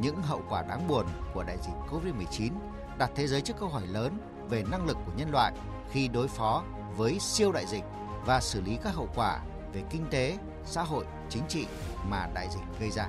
Những 0.00 0.22
hậu 0.22 0.42
quả 0.48 0.62
đáng 0.62 0.88
buồn 0.88 1.06
của 1.34 1.44
đại 1.44 1.56
dịch 1.62 1.74
COVID-19 1.90 2.50
đặt 2.98 3.10
thế 3.14 3.26
giới 3.26 3.40
trước 3.40 3.54
câu 3.60 3.68
hỏi 3.68 3.86
lớn 3.86 4.18
về 4.48 4.64
năng 4.70 4.86
lực 4.86 4.96
của 5.06 5.12
nhân 5.16 5.30
loại 5.30 5.52
khi 5.90 6.08
đối 6.08 6.28
phó 6.28 6.62
với 6.96 7.18
siêu 7.20 7.52
đại 7.52 7.66
dịch 7.66 7.84
và 8.26 8.40
xử 8.40 8.60
lý 8.60 8.78
các 8.84 8.94
hậu 8.94 9.08
quả 9.14 9.40
về 9.72 9.82
kinh 9.90 10.06
tế, 10.10 10.36
xã 10.70 10.82
hội, 10.82 11.04
chính 11.28 11.42
trị 11.48 11.66
mà 12.08 12.28
đại 12.34 12.48
dịch 12.50 12.80
gây 12.80 12.90
ra. 12.90 13.08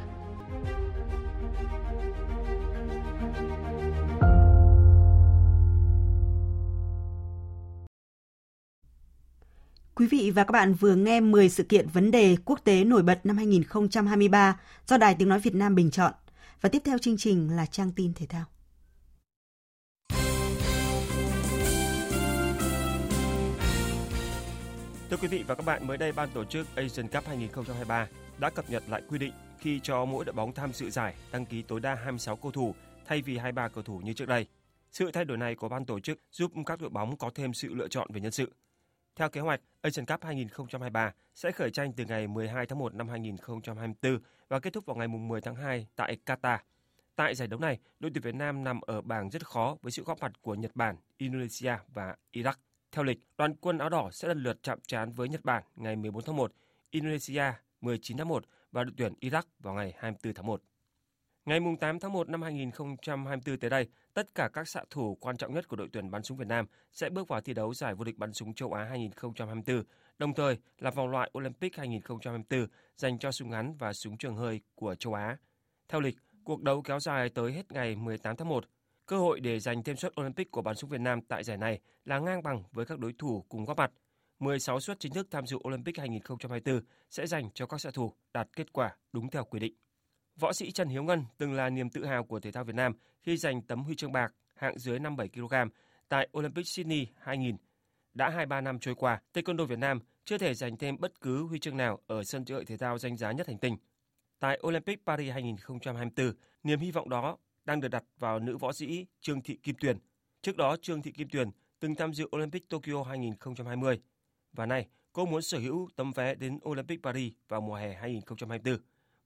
Quý 9.95 10.07
vị 10.07 10.32
và 10.32 10.43
các 10.43 10.51
bạn 10.51 10.74
vừa 10.74 10.95
nghe 10.95 11.20
10 11.20 11.49
sự 11.49 11.64
kiện 11.64 11.88
vấn 11.88 12.12
đề 12.12 12.38
quốc 12.45 12.60
tế 12.64 12.84
nổi 12.84 13.03
bật 13.03 13.26
năm 13.26 13.38
2023 13.38 14.60
do 14.88 14.97
Đài 14.97 15.16
Tiếng 15.16 15.30
Nói 15.30 15.39
Việt 15.39 15.55
Nam 15.55 15.76
bình 15.76 15.91
chọn. 15.91 16.14
Và 16.62 16.70
tiếp 16.70 16.82
theo 16.86 16.97
chương 16.97 17.18
trình 17.18 17.55
là 17.55 17.66
trang 17.66 17.91
tin 17.91 18.14
thể 18.14 18.26
thao. 18.26 18.45
Thưa 25.10 25.18
quý 25.18 25.28
vị 25.28 25.43
và 25.47 25.55
các 25.55 25.66
bạn, 25.66 25.88
mới 25.88 25.97
đây 25.97 26.12
ban 26.12 26.30
tổ 26.34 26.45
chức 26.45 26.68
Asian 26.76 27.07
Cup 27.07 27.26
2023 27.28 28.07
đã 28.39 28.49
cập 28.49 28.70
nhật 28.70 28.84
lại 28.88 29.01
quy 29.10 29.18
định 29.18 29.34
khi 29.60 29.80
cho 29.84 30.05
mỗi 30.05 30.26
đội 30.26 30.34
bóng 30.34 30.53
tham 30.53 30.74
dự 30.74 30.89
giải 30.89 31.16
đăng 31.32 31.45
ký 31.45 31.62
tối 31.62 31.80
đa 31.80 31.95
26 31.95 32.36
cầu 32.36 32.51
thủ 32.51 32.76
thay 33.05 33.22
vì 33.22 33.38
23 33.38 33.68
cầu 33.68 33.84
thủ 33.84 34.01
như 34.03 34.14
trước 34.14 34.28
đây. 34.28 34.47
Sự 34.91 35.12
thay 35.12 35.26
đổi 35.26 35.38
này 35.38 35.55
của 35.55 35.70
ban 35.70 35.86
tổ 35.86 35.99
chức 35.99 36.20
giúp 36.32 36.51
các 36.66 36.82
đội 36.82 36.89
bóng 36.89 37.18
có 37.18 37.30
thêm 37.36 37.53
sự 37.53 37.74
lựa 37.74 37.88
chọn 37.88 38.07
về 38.14 38.22
nhân 38.22 38.32
sự. 38.32 38.51
Theo 39.16 39.30
kế 39.30 39.41
hoạch, 39.41 39.62
Asian 39.82 40.05
Cup 40.05 40.24
2023 40.24 41.14
sẽ 41.36 41.51
khởi 41.51 41.72
tranh 41.72 41.93
từ 41.93 42.05
ngày 42.05 42.28
12 42.28 42.66
tháng 42.66 42.80
1 42.80 42.95
năm 42.95 43.10
2024 43.10 44.20
và 44.49 44.60
kết 44.60 44.74
thúc 44.74 44.86
vào 44.86 44.95
ngày 44.95 45.07
10 45.07 45.41
tháng 45.41 45.55
2 45.55 45.88
tại 45.95 46.18
Qatar. 46.26 46.57
Tại 47.16 47.36
giải 47.36 47.47
đấu 47.47 47.60
này, 47.60 47.80
đội 47.99 48.12
tuyển 48.14 48.24
Việt 48.24 48.36
Nam 48.36 48.64
nằm 48.64 48.82
ở 48.82 49.01
bảng 49.01 49.30
rất 49.30 49.45
khó 49.45 49.78
với 49.82 49.91
sự 49.91 50.03
góp 50.03 50.20
mặt 50.20 50.32
của 50.41 50.55
Nhật 50.55 50.72
Bản, 50.76 50.95
Indonesia 51.18 51.78
và 51.93 52.16
Iraq. 52.34 52.53
Theo 52.91 53.03
lịch, 53.03 53.19
đoàn 53.37 53.55
quân 53.55 53.77
áo 53.77 53.89
đỏ 53.89 54.09
sẽ 54.11 54.27
lần 54.27 54.43
lượt 54.43 54.63
chạm 54.63 54.79
trán 54.87 55.11
với 55.11 55.29
Nhật 55.29 55.45
Bản 55.45 55.63
ngày 55.75 55.95
14 55.95 56.23
tháng 56.23 56.35
1, 56.35 56.53
Indonesia 56.91 57.43
19 57.81 58.17
tháng 58.17 58.27
1 58.27 58.45
và 58.71 58.83
đội 58.83 58.93
tuyển 58.97 59.13
Iraq 59.21 59.43
vào 59.59 59.73
ngày 59.73 59.93
24 59.97 60.33
tháng 60.33 60.45
1. 60.45 60.61
Ngày 61.45 61.59
8 61.79 61.99
tháng 61.99 62.13
1 62.13 62.29
năm 62.29 62.41
2024 62.41 63.59
tới 63.59 63.69
đây, 63.69 63.87
tất 64.13 64.35
cả 64.35 64.49
các 64.53 64.67
xạ 64.67 64.83
thủ 64.89 65.17
quan 65.21 65.37
trọng 65.37 65.53
nhất 65.53 65.67
của 65.67 65.75
đội 65.75 65.89
tuyển 65.93 66.11
bắn 66.11 66.23
súng 66.23 66.37
Việt 66.37 66.47
Nam 66.47 66.65
sẽ 66.91 67.09
bước 67.09 67.27
vào 67.27 67.41
thi 67.41 67.53
đấu 67.53 67.73
giải 67.73 67.95
vô 67.95 68.03
địch 68.03 68.17
bắn 68.17 68.33
súng 68.33 68.53
châu 68.53 68.73
Á 68.73 68.83
2024, 68.83 69.83
đồng 70.19 70.33
thời 70.33 70.57
là 70.79 70.91
vòng 70.91 71.09
loại 71.09 71.31
Olympic 71.37 71.77
2024 71.77 72.67
dành 72.95 73.19
cho 73.19 73.31
súng 73.31 73.49
ngắn 73.49 73.75
và 73.79 73.93
súng 73.93 74.17
trường 74.17 74.35
hơi 74.35 74.61
của 74.75 74.95
châu 74.95 75.13
Á. 75.13 75.37
Theo 75.89 76.01
lịch, 76.01 76.15
cuộc 76.43 76.61
đấu 76.61 76.81
kéo 76.81 76.99
dài 76.99 77.29
tới 77.29 77.51
hết 77.51 77.71
ngày 77.71 77.95
18 77.95 78.35
tháng 78.35 78.49
1. 78.49 78.65
Cơ 79.10 79.18
hội 79.18 79.39
để 79.39 79.60
giành 79.60 79.84
thêm 79.84 79.97
suất 79.97 80.22
Olympic 80.22 80.51
của 80.51 80.62
bắn 80.62 80.76
súng 80.76 80.89
Việt 80.89 81.01
Nam 81.01 81.22
tại 81.22 81.43
giải 81.43 81.57
này 81.57 81.80
là 82.05 82.20
ngang 82.20 82.43
bằng 82.43 82.64
với 82.72 82.86
các 82.86 82.99
đối 82.99 83.14
thủ 83.14 83.45
cùng 83.49 83.66
góp 83.66 83.78
mặt. 83.78 83.91
16 84.39 84.80
suất 84.80 84.99
chính 84.99 85.14
thức 85.14 85.28
tham 85.32 85.45
dự 85.47 85.57
Olympic 85.68 85.97
2024 85.97 86.82
sẽ 87.10 87.28
dành 87.28 87.49
cho 87.53 87.66
các 87.66 87.82
xạ 87.82 87.91
thủ 87.93 88.14
đạt 88.34 88.47
kết 88.55 88.74
quả 88.74 88.95
đúng 89.14 89.30
theo 89.30 89.43
quy 89.43 89.60
định. 89.60 89.74
Võ 90.39 90.53
sĩ 90.53 90.72
Trần 90.72 90.89
Hiếu 90.89 91.03
Ngân 91.03 91.26
từng 91.38 91.53
là 91.53 91.70
niềm 91.70 91.89
tự 91.89 92.05
hào 92.05 92.24
của 92.24 92.39
thể 92.39 92.51
thao 92.51 92.64
Việt 92.64 92.76
Nam 92.76 92.93
khi 93.22 93.38
giành 93.38 93.62
tấm 93.62 93.84
huy 93.84 93.95
chương 93.95 94.12
bạc 94.12 94.34
hạng 94.55 94.80
dưới 94.80 94.99
57 94.99 95.30
kg 95.30 95.72
tại 96.10 96.28
Olympic 96.38 96.68
Sydney 96.68 97.07
2000. 97.18 97.55
Đã 98.14 98.30
23 98.30 98.62
năm 98.62 98.80
trôi 98.80 98.95
qua, 98.95 99.22
Taekwondo 99.34 99.66
Việt 99.66 99.80
Nam 99.80 99.99
chưa 100.26 100.38
thể 100.38 100.53
giành 100.53 100.78
thêm 100.78 100.99
bất 100.99 101.22
cứ 101.22 101.43
huy 101.43 101.60
chương 101.60 101.78
nào 101.78 101.99
ở 102.07 102.24
sân 102.24 102.45
chơi 102.45 102.66
thể 102.66 102.78
thao 102.78 102.97
danh 102.97 103.18
giá 103.18 103.32
nhất 103.32 103.47
hành 103.47 103.57
tinh. 103.57 103.78
Tại 104.39 104.60
Olympic 104.68 105.05
Paris 105.05 105.34
2024, 105.34 106.34
niềm 106.64 106.80
hy 106.80 106.91
vọng 106.91 107.10
đó 107.10 107.38
đang 107.70 107.82
được 107.82 107.88
đặt 107.88 108.03
vào 108.20 108.39
nữ 108.39 108.57
võ 108.57 108.74
sĩ 108.74 109.05
Trương 109.22 109.41
Thị 109.41 109.57
Kim 109.63 109.76
Tuyền. 109.76 109.97
Trước 110.41 110.57
đó, 110.57 110.76
Trương 110.82 111.01
Thị 111.01 111.11
Kim 111.11 111.30
Tuyền 111.30 111.49
từng 111.80 111.95
tham 111.95 112.13
dự 112.13 112.26
Olympic 112.36 112.70
Tokyo 112.70 113.03
2020 113.03 114.01
và 114.53 114.65
nay 114.65 114.88
cô 115.13 115.26
muốn 115.26 115.41
sở 115.41 115.59
hữu 115.59 115.89
tấm 115.95 116.11
vé 116.11 116.36
đến 116.36 116.59
Olympic 116.70 117.03
Paris 117.03 117.34
vào 117.47 117.61
mùa 117.61 117.76
hè 117.76 117.93
2024. 117.93 118.78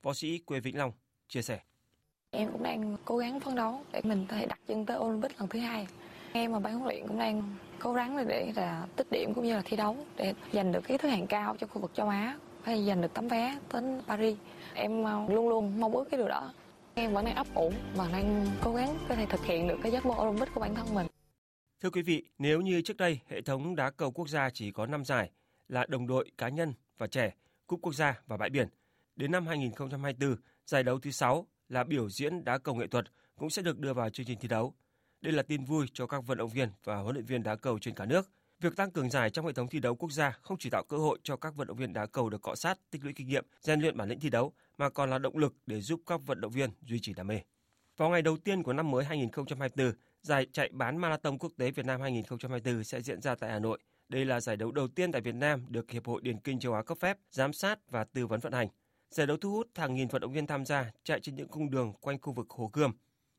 Võ 0.02 0.14
sĩ 0.14 0.38
quê 0.38 0.60
Vĩnh 0.60 0.78
Long 0.78 0.92
chia 1.28 1.42
sẻ. 1.42 1.60
Em 2.32 2.52
cũng 2.52 2.64
đang 2.64 2.98
cố 3.06 3.18
gắng 3.18 3.40
phấn 3.40 3.56
đấu 3.56 3.82
để 3.92 4.02
mình 4.04 4.26
có 4.30 4.36
thể 4.36 4.46
đặt 4.46 4.60
chân 4.68 4.86
tới 4.86 4.98
Olympic 4.98 5.40
lần 5.40 5.50
thứ 5.50 5.60
hai. 5.60 5.88
Em 6.34 6.52
và 6.52 6.60
ban 6.60 6.74
huấn 6.74 6.88
luyện 6.88 7.08
cũng 7.08 7.20
đang 7.20 7.56
cố 7.80 7.94
gắng 7.94 8.28
để 8.28 8.52
là 8.56 8.88
tích 8.96 9.12
điểm 9.12 9.34
cũng 9.34 9.44
như 9.44 9.56
là 9.56 9.62
thi 9.66 9.78
đấu 9.78 9.98
để 10.16 10.34
giành 10.54 10.72
được 10.72 10.82
cái 10.88 10.98
thứ 10.98 11.10
hạng 11.10 11.28
cao 11.28 11.56
trong 11.60 11.70
khu 11.70 11.82
vực 11.82 11.92
châu 11.94 12.10
Á 12.10 12.38
hay 12.64 12.86
giành 12.86 13.02
được 13.02 13.14
tấm 13.14 13.28
vé 13.28 13.58
đến 13.74 14.02
Paris. 14.08 14.38
Em 14.74 15.04
ờ, 15.04 15.26
luôn 15.30 15.50
luôn 15.50 15.80
mong 15.80 15.94
ước 15.94 16.06
cái 16.12 16.18
điều 16.18 16.28
đó. 16.28 16.54
Em 16.96 17.14
vẫn 17.14 17.26
đang 17.26 17.36
ấp 17.36 17.48
ủ 17.56 17.74
và 17.96 18.10
đang 18.12 18.48
cố 18.62 18.74
gắng 18.74 18.98
có 19.10 19.16
thể 19.16 19.26
thực 19.26 19.46
hiện 19.46 19.68
được 19.68 19.78
cái 19.84 19.92
giấc 19.92 20.06
mơ 20.06 20.16
Olympic 20.18 20.50
của 20.54 20.62
bản 20.62 20.76
thân 20.76 20.96
mình. 20.96 21.08
Thưa 21.82 21.90
quý 21.90 22.02
vị, 22.02 22.26
nếu 22.38 22.62
như 22.62 22.82
trước 22.82 22.98
đây 22.98 23.20
hệ 23.28 23.42
thống 23.42 23.76
đá 23.76 23.90
cầu 23.90 24.12
quốc 24.12 24.30
gia 24.30 24.50
chỉ 24.50 24.72
có 24.72 24.86
5 24.86 25.06
giải 25.06 25.32
là 25.70 25.86
đồng 25.90 26.08
đội, 26.08 26.32
cá 26.38 26.50
nhân 26.50 26.74
và 26.98 27.08
trẻ, 27.08 27.34
cúp 27.68 27.80
quốc 27.82 27.94
gia 27.96 28.22
và 28.28 28.38
bãi 28.38 28.50
biển, 28.50 28.68
đến 29.16 29.32
năm 29.32 29.48
2024, 29.48 30.36
giải 30.66 30.84
đấu 30.84 31.00
thứ 31.00 31.12
6 31.12 31.48
là 31.70 31.84
biểu 31.84 32.10
diễn 32.10 32.44
đá 32.44 32.58
cầu 32.58 32.76
nghệ 32.76 32.88
thuật 32.88 33.06
cũng 33.36 33.50
sẽ 33.50 33.62
được 33.62 33.80
đưa 33.80 33.94
vào 33.94 34.10
chương 34.10 34.26
trình 34.26 34.40
thi 34.42 34.48
đấu. 34.48 34.74
Đây 35.22 35.34
là 35.34 35.44
tin 35.44 35.64
vui 35.64 35.86
cho 35.94 36.08
các 36.08 36.24
vận 36.26 36.38
động 36.38 36.50
viên 36.50 36.70
và 36.84 36.96
huấn 36.98 37.16
luyện 37.16 37.26
viên 37.26 37.44
đá 37.44 37.56
cầu 37.56 37.80
trên 37.80 37.96
cả 37.96 38.06
nước. 38.06 38.30
Việc 38.64 38.76
tăng 38.76 38.92
cường 38.92 39.10
giải 39.10 39.30
trong 39.30 39.46
hệ 39.46 39.54
thống 39.54 39.68
thi 39.68 39.80
đấu 39.80 39.96
quốc 39.96 40.12
gia 40.12 40.32
không 40.42 40.58
chỉ 40.58 40.70
tạo 40.70 40.84
cơ 40.90 40.98
hội 40.98 41.20
cho 41.24 41.36
các 41.36 41.56
vận 41.56 41.68
động 41.68 41.78
viên 41.78 41.94
đá 41.94 42.06
cầu 42.06 42.30
được 42.30 42.42
cọ 42.42 42.56
sát, 42.56 42.80
tích 42.92 43.04
lũy 43.04 43.14
kinh 43.14 43.28
nghiệm, 43.28 43.46
rèn 43.62 43.80
luyện 43.80 43.98
bản 43.98 44.10
lĩnh 44.10 44.20
thi 44.20 44.30
đấu 44.30 44.54
mà 44.78 44.90
còn 44.90 45.10
là 45.10 45.20
động 45.20 45.38
lực 45.38 45.56
để 45.66 45.82
giúp 45.82 46.02
các 46.06 46.22
vận 46.26 46.42
động 46.42 46.52
viên 46.52 46.70
duy 46.82 47.00
trì 47.00 47.14
đam 47.14 47.28
mê. 47.28 47.40
Vào 47.98 48.10
ngày 48.10 48.22
đầu 48.22 48.38
tiên 48.38 48.64
của 48.64 48.74
năm 48.74 48.92
mới 48.92 49.06
2024, 49.06 49.94
giải 50.22 50.48
chạy 50.52 50.70
bán 50.72 50.98
marathon 50.98 51.38
quốc 51.38 51.52
tế 51.58 51.72
Việt 51.72 51.86
Nam 51.86 52.02
2024 52.02 52.84
sẽ 52.84 53.02
diễn 53.02 53.22
ra 53.22 53.36
tại 53.36 53.52
Hà 53.52 53.60
Nội. 53.60 53.80
Đây 54.10 54.26
là 54.26 54.40
giải 54.40 54.58
đấu 54.58 54.72
đầu 54.72 54.88
tiên 54.88 55.12
tại 55.12 55.22
Việt 55.22 55.36
Nam 55.36 55.66
được 55.70 55.92
Hiệp 55.92 56.08
hội 56.08 56.22
Điền 56.22 56.40
kinh 56.40 56.60
châu 56.60 56.74
Á 56.74 56.82
cấp 56.82 56.98
phép, 56.98 57.18
giám 57.32 57.54
sát 57.54 57.80
và 57.92 58.04
tư 58.04 58.28
vấn 58.28 58.40
vận 58.40 58.54
hành. 58.54 58.68
Giải 59.10 59.28
đấu 59.28 59.38
thu 59.38 59.52
hút 59.52 59.68
hàng 59.76 59.96
nghìn 59.96 60.08
vận 60.08 60.22
động 60.22 60.34
viên 60.34 60.48
tham 60.48 60.66
gia 60.66 60.92
chạy 61.04 61.20
trên 61.20 61.36
những 61.36 61.48
cung 61.48 61.70
đường 61.70 61.94
quanh 61.94 62.22
khu 62.22 62.34
vực 62.34 62.50
Hồ 62.50 62.70
Gươm. 62.74 62.92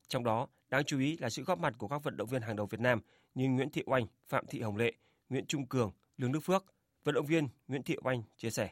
Trong 0.08 0.24
đó, 0.24 0.48
đáng 0.68 0.84
chú 0.84 0.98
ý 0.98 1.16
là 1.16 1.30
sự 1.30 1.42
góp 1.42 1.58
mặt 1.58 1.74
của 1.78 1.88
các 1.88 2.02
vận 2.02 2.16
động 2.16 2.28
viên 2.28 2.42
hàng 2.42 2.56
đầu 2.56 2.66
Việt 2.66 2.80
Nam 2.80 3.00
như 3.34 3.48
Nguyễn 3.48 3.70
Thị 3.70 3.82
Oanh, 3.86 4.06
Phạm 4.28 4.46
Thị 4.46 4.60
Hồng 4.60 4.76
Lệ, 4.76 4.92
Nguyễn 5.28 5.46
Trung 5.46 5.66
Cường, 5.66 5.90
Lương 6.16 6.32
Đức 6.32 6.40
Phước. 6.40 6.64
Vận 7.04 7.14
động 7.14 7.26
viên 7.26 7.48
Nguyễn 7.68 7.82
Thị 7.82 7.96
Oanh 8.04 8.22
chia 8.36 8.50
sẻ. 8.50 8.68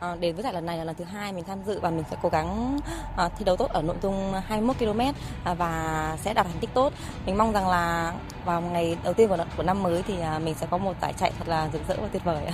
À, 0.00 0.16
đến 0.16 0.34
với 0.34 0.44
giải 0.44 0.52
lần 0.52 0.66
này 0.66 0.78
là 0.78 0.84
lần 0.84 0.96
thứ 0.96 1.04
hai 1.04 1.32
mình 1.32 1.44
tham 1.44 1.58
dự 1.66 1.80
và 1.80 1.90
mình 1.90 2.04
sẽ 2.10 2.16
cố 2.22 2.28
gắng 2.28 2.78
à, 3.16 3.28
thi 3.28 3.44
đấu 3.44 3.56
tốt 3.56 3.70
ở 3.70 3.82
nội 3.82 3.96
dung 4.02 4.32
21 4.32 4.78
km 4.78 5.00
à, 5.44 5.54
và 5.54 6.16
sẽ 6.20 6.34
đạt 6.34 6.46
thành 6.46 6.60
tích 6.60 6.70
tốt. 6.74 6.92
Mình 7.26 7.38
mong 7.38 7.52
rằng 7.52 7.68
là 7.68 8.14
vào 8.44 8.60
ngày 8.60 8.96
đầu 9.04 9.14
tiên 9.14 9.28
của, 9.28 9.44
của 9.56 9.62
năm 9.62 9.82
mới 9.82 10.02
thì 10.02 10.20
à, 10.20 10.38
mình 10.38 10.54
sẽ 10.54 10.66
có 10.70 10.78
một 10.78 10.94
giải 11.02 11.12
chạy 11.12 11.32
thật 11.38 11.48
là 11.48 11.70
rực 11.72 11.88
rỡ 11.88 11.96
và 12.00 12.08
tuyệt 12.12 12.24
vời. 12.24 12.46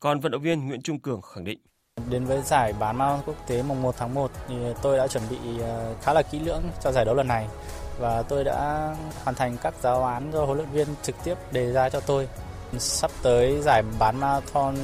Còn 0.00 0.20
vận 0.20 0.32
động 0.32 0.42
viên 0.42 0.66
Nguyễn 0.66 0.82
Trung 0.82 0.98
Cường 0.98 1.22
khẳng 1.22 1.44
định 1.44 1.58
Đến 2.10 2.24
với 2.24 2.42
giải 2.42 2.74
bán 2.80 2.96
marathon 2.96 3.22
quốc 3.26 3.46
tế 3.46 3.62
mùng 3.62 3.82
1 3.82 3.94
tháng 3.98 4.14
1 4.14 4.30
thì 4.48 4.54
tôi 4.82 4.96
đã 4.96 5.06
chuẩn 5.06 5.22
bị 5.30 5.36
à, 5.62 5.94
khá 6.02 6.12
là 6.12 6.22
kỹ 6.22 6.38
lưỡng 6.38 6.62
cho 6.82 6.92
giải 6.92 7.04
đấu 7.04 7.14
lần 7.14 7.28
này 7.28 7.46
và 7.98 8.22
tôi 8.22 8.44
đã 8.44 8.90
hoàn 9.24 9.34
thành 9.34 9.56
các 9.62 9.74
giáo 9.80 10.04
án 10.04 10.30
do 10.32 10.44
huấn 10.44 10.58
luyện 10.58 10.70
viên 10.70 10.86
trực 11.02 11.16
tiếp 11.24 11.34
đề 11.52 11.72
ra 11.72 11.88
cho 11.88 12.00
tôi. 12.00 12.28
Sắp 12.78 13.10
tới 13.22 13.60
giải 13.60 13.82
bán 13.98 14.20
marathon 14.20 14.76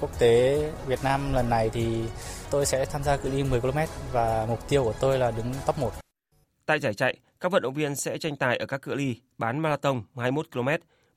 quốc 0.00 0.18
tế 0.18 0.72
Việt 0.86 0.98
Nam 1.04 1.32
lần 1.32 1.50
này 1.50 1.70
thì 1.72 2.04
tôi 2.50 2.66
sẽ 2.66 2.84
tham 2.84 3.02
gia 3.02 3.16
cự 3.16 3.30
ly 3.30 3.44
10 3.44 3.60
km 3.60 3.78
và 4.12 4.46
mục 4.48 4.68
tiêu 4.68 4.84
của 4.84 4.94
tôi 5.00 5.18
là 5.18 5.30
đứng 5.30 5.46
top 5.66 5.78
1. 5.78 5.92
Tại 6.66 6.78
giải 6.78 6.94
chạy, 6.94 7.16
các 7.40 7.52
vận 7.52 7.62
động 7.62 7.74
viên 7.74 7.96
sẽ 7.96 8.18
tranh 8.18 8.36
tài 8.36 8.56
ở 8.56 8.66
các 8.66 8.82
cự 8.82 8.94
ly 8.94 9.20
bán 9.38 9.58
marathon 9.58 10.02
21 10.16 10.46
km, 10.52 10.68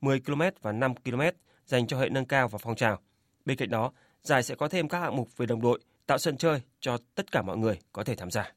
10 0.02 0.20
km 0.20 0.42
và 0.62 0.72
5 0.72 0.96
km 0.96 1.22
dành 1.66 1.88
cho 1.88 2.00
hệ 2.00 2.10
nâng 2.10 2.26
cao 2.26 2.48
và 2.48 2.58
phong 2.62 2.76
trào. 2.76 3.00
Bên 3.46 3.58
cạnh 3.58 3.70
đó, 3.70 3.92
giải 4.24 4.44
sẽ 4.44 4.56
có 4.56 4.68
thêm 4.68 4.88
các 4.88 5.00
hạng 5.00 5.16
mục 5.16 5.38
về 5.38 5.46
đồng 5.46 5.62
đội, 5.62 5.80
tạo 6.06 6.18
sân 6.18 6.38
chơi 6.38 6.62
cho 6.80 6.98
tất 7.16 7.32
cả 7.32 7.42
mọi 7.42 7.58
người 7.58 7.80
có 7.94 8.04
thể 8.04 8.16
tham 8.16 8.32
gia. 8.32 8.52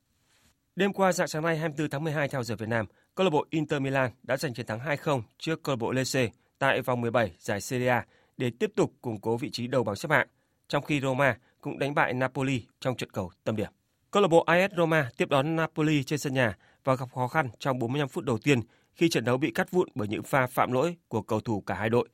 Đêm 0.77 0.93
qua 0.93 1.13
dạng 1.13 1.29
sáng 1.29 1.43
nay 1.43 1.57
24 1.57 1.91
tháng 1.91 2.05
12 2.05 2.29
theo 2.29 2.43
giờ 2.43 2.57
Việt 2.57 2.69
Nam, 2.69 2.87
câu 3.15 3.25
lạc 3.25 3.31
bộ 3.31 3.47
Inter 3.51 3.83
Milan 3.83 4.11
đã 4.23 4.37
giành 4.37 4.55
chiến 4.55 4.67
thắng 4.67 4.79
2-0 4.79 5.23
trước 5.39 5.63
câu 5.63 5.73
lạc 5.73 5.79
bộ 5.79 5.93
Lecce 5.93 6.29
tại 6.63 6.83
vòng 6.83 7.01
17 7.01 7.33
giải 7.39 7.61
Serie 7.61 7.89
A 7.89 8.07
để 8.37 8.51
tiếp 8.59 8.73
tục 8.77 8.93
củng 9.01 9.21
cố 9.21 9.37
vị 9.37 9.51
trí 9.51 9.67
đầu 9.67 9.85
bảng 9.85 9.97
xếp 9.97 10.11
hạng, 10.11 10.27
trong 10.69 10.85
khi 10.85 11.01
Roma 11.01 11.37
cũng 11.61 11.79
đánh 11.79 11.95
bại 11.95 12.13
Napoli 12.13 12.67
trong 12.81 12.97
trận 12.97 13.11
cầu 13.11 13.31
tâm 13.45 13.57
điểm. 13.57 13.71
Câu 14.11 14.23
lạc 14.23 14.29
bộ 14.29 14.43
AS 14.43 14.73
Roma 14.77 15.11
tiếp 15.17 15.29
đón 15.29 15.57
Napoli 15.57 16.05
trên 16.05 16.19
sân 16.19 16.35
nhà 16.35 16.57
và 16.85 16.95
gặp 16.95 17.09
khó 17.15 17.29
khăn 17.29 17.49
trong 17.59 17.79
45 17.79 18.09
phút 18.09 18.25
đầu 18.25 18.39
tiên 18.39 18.61
khi 18.95 19.09
trận 19.09 19.25
đấu 19.25 19.37
bị 19.37 19.51
cắt 19.51 19.71
vụn 19.71 19.89
bởi 19.95 20.09
những 20.09 20.23
pha 20.23 20.47
phạm 20.47 20.73
lỗi 20.73 20.97
của 21.09 21.23
cầu 21.23 21.41
thủ 21.41 21.61
cả 21.61 21.75
hai 21.75 21.91
đội. 21.91 22.09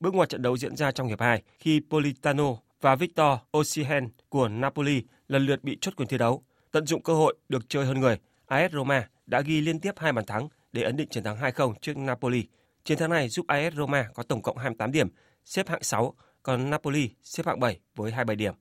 Bước 0.00 0.14
ngoặt 0.14 0.28
trận 0.28 0.42
đấu 0.42 0.56
diễn 0.56 0.76
ra 0.76 0.92
trong 0.92 1.08
hiệp 1.08 1.20
2 1.20 1.42
khi 1.58 1.80
Politano 1.90 2.56
và 2.80 2.96
Victor 2.96 3.38
Osimhen 3.58 4.08
của 4.28 4.48
Napoli 4.48 5.02
lần 5.28 5.46
lượt 5.46 5.64
bị 5.64 5.78
chốt 5.80 5.96
quyền 5.96 6.08
thi 6.08 6.18
đấu. 6.18 6.42
Tận 6.70 6.86
dụng 6.86 7.02
cơ 7.02 7.14
hội 7.14 7.36
được 7.48 7.68
chơi 7.68 7.84
hơn 7.84 8.00
người, 8.00 8.18
AS 8.46 8.72
Roma 8.72 9.08
đã 9.26 9.40
ghi 9.40 9.60
liên 9.60 9.80
tiếp 9.80 9.94
hai 9.96 10.12
bàn 10.12 10.26
thắng 10.26 10.48
để 10.72 10.82
ấn 10.82 10.96
định 10.96 11.08
chiến 11.08 11.24
thắng 11.24 11.36
2-0 11.36 11.74
trước 11.80 11.96
Napoli. 11.96 12.46
Chiến 12.86 12.98
thắng 12.98 13.10
này 13.10 13.28
giúp 13.28 13.46
AS 13.46 13.74
Roma 13.74 14.08
có 14.14 14.22
tổng 14.22 14.42
cộng 14.42 14.56
28 14.58 14.92
điểm, 14.92 15.08
xếp 15.44 15.68
hạng 15.68 15.82
6, 15.82 16.14
còn 16.42 16.70
Napoli 16.70 17.10
xếp 17.22 17.46
hạng 17.46 17.60
7 17.60 17.80
với 17.96 18.12
27 18.12 18.36
điểm. 18.36 18.54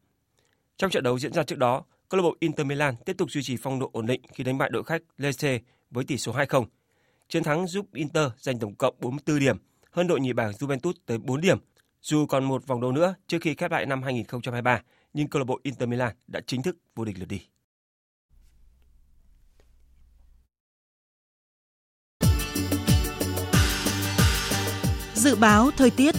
Trong 0.77 0.91
trận 0.91 1.03
đấu 1.03 1.19
diễn 1.19 1.33
ra 1.33 1.43
trước 1.43 1.57
đó, 1.57 1.83
câu 2.09 2.17
lạc 2.17 2.23
bộ 2.23 2.35
Inter 2.39 2.67
Milan 2.67 2.95
tiếp 3.05 3.15
tục 3.17 3.31
duy 3.31 3.43
trì 3.43 3.57
phong 3.57 3.79
độ 3.79 3.89
ổn 3.93 4.05
định 4.05 4.21
khi 4.33 4.43
đánh 4.43 4.57
bại 4.57 4.69
đội 4.69 4.83
khách 4.83 5.01
Lecce 5.17 5.59
với 5.91 6.03
tỷ 6.03 6.17
số 6.17 6.33
2-0. 6.33 6.65
Chiến 7.29 7.43
thắng 7.43 7.67
giúp 7.67 7.93
Inter 7.93 8.31
giành 8.37 8.59
tổng 8.59 8.75
cộng 8.75 8.95
44 8.99 9.39
điểm, 9.39 9.57
hơn 9.91 10.07
đội 10.07 10.19
nhì 10.19 10.33
bảng 10.33 10.51
Juventus 10.51 10.93
tới 11.05 11.17
4 11.17 11.41
điểm. 11.41 11.57
Dù 12.01 12.25
còn 12.25 12.43
một 12.43 12.67
vòng 12.67 12.81
đấu 12.81 12.91
nữa 12.91 13.15
trước 13.27 13.37
khi 13.41 13.55
khép 13.55 13.71
lại 13.71 13.85
năm 13.85 14.03
2023, 14.03 14.81
nhưng 15.13 15.27
câu 15.27 15.39
lạc 15.39 15.45
bộ 15.45 15.59
Inter 15.63 15.89
Milan 15.89 16.15
đã 16.27 16.41
chính 16.47 16.61
thức 16.61 16.77
vô 16.95 17.05
địch 17.05 17.19
lượt 17.19 17.27
đi. 17.29 17.41
Dự 25.25 25.35
báo 25.35 25.71
thời 25.77 25.89
tiết 25.89 26.15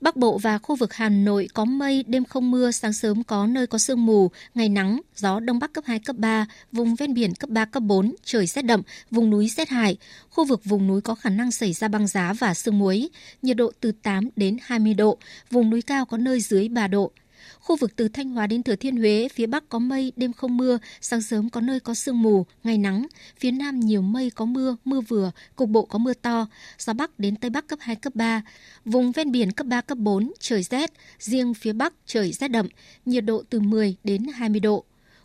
Bắc 0.00 0.16
Bộ 0.16 0.38
và 0.38 0.58
khu 0.58 0.76
vực 0.76 0.94
Hà 0.94 1.08
Nội 1.08 1.48
có 1.54 1.64
mây, 1.64 2.04
đêm 2.06 2.24
không 2.24 2.50
mưa, 2.50 2.70
sáng 2.70 2.92
sớm 2.92 3.22
có 3.22 3.46
nơi 3.46 3.66
có 3.66 3.78
sương 3.78 4.06
mù, 4.06 4.30
ngày 4.54 4.68
nắng, 4.68 5.00
gió 5.16 5.40
đông 5.40 5.58
bắc 5.58 5.72
cấp 5.72 5.84
2, 5.86 5.98
cấp 5.98 6.16
3, 6.16 6.46
vùng 6.72 6.94
ven 6.94 7.14
biển 7.14 7.34
cấp 7.34 7.50
3, 7.50 7.64
cấp 7.64 7.82
4, 7.82 8.14
trời 8.24 8.46
rét 8.46 8.62
đậm, 8.62 8.82
vùng 9.10 9.30
núi 9.30 9.48
rét 9.48 9.68
hại. 9.68 9.96
Khu 10.30 10.44
vực 10.44 10.64
vùng 10.64 10.86
núi 10.86 11.00
có 11.00 11.14
khả 11.14 11.30
năng 11.30 11.50
xảy 11.50 11.72
ra 11.72 11.88
băng 11.88 12.06
giá 12.06 12.32
và 12.32 12.54
sương 12.54 12.78
muối, 12.78 13.08
nhiệt 13.42 13.56
độ 13.56 13.72
từ 13.80 13.92
8 13.92 14.28
đến 14.36 14.56
20 14.62 14.94
độ, 14.94 15.18
vùng 15.50 15.70
núi 15.70 15.82
cao 15.82 16.04
có 16.04 16.16
nơi 16.16 16.40
dưới 16.40 16.68
3 16.68 16.88
độ. 16.88 17.12
Khu 17.60 17.76
vực 17.76 17.96
từ 17.96 18.08
Thanh 18.08 18.30
Hóa 18.30 18.46
đến 18.46 18.62
Thừa 18.62 18.76
Thiên 18.76 18.96
Huế, 18.96 19.28
phía 19.34 19.46
Bắc 19.46 19.68
có 19.68 19.78
mây, 19.78 20.12
đêm 20.16 20.32
không 20.32 20.56
mưa, 20.56 20.78
sáng 21.00 21.22
sớm 21.22 21.50
có 21.50 21.60
nơi 21.60 21.80
có 21.80 21.94
sương 21.94 22.22
mù, 22.22 22.46
ngày 22.64 22.78
nắng. 22.78 23.06
Phía 23.38 23.50
Nam 23.50 23.80
nhiều 23.80 24.02
mây 24.02 24.30
có 24.30 24.44
mưa, 24.44 24.76
mưa 24.84 25.00
vừa, 25.00 25.30
cục 25.56 25.68
bộ 25.68 25.84
có 25.84 25.98
mưa 25.98 26.14
to. 26.14 26.46
Gió 26.78 26.92
Bắc 26.92 27.18
đến 27.18 27.36
Tây 27.36 27.50
Bắc 27.50 27.66
cấp 27.66 27.78
2, 27.82 27.96
cấp 27.96 28.14
3. 28.14 28.42
Vùng 28.84 29.12
ven 29.12 29.32
biển 29.32 29.52
cấp 29.52 29.66
3, 29.66 29.80
cấp 29.80 29.98
4, 29.98 30.32
trời 30.40 30.62
rét. 30.62 30.92
Riêng 31.18 31.54
phía 31.54 31.72
Bắc 31.72 31.94
trời 32.06 32.32
rét 32.32 32.48
đậm, 32.48 32.68
nhiệt 33.06 33.24
độ 33.24 33.42
từ 33.50 33.60
10 33.60 33.96
đến 34.04 34.26
20 34.34 34.60
độ. 34.60 34.84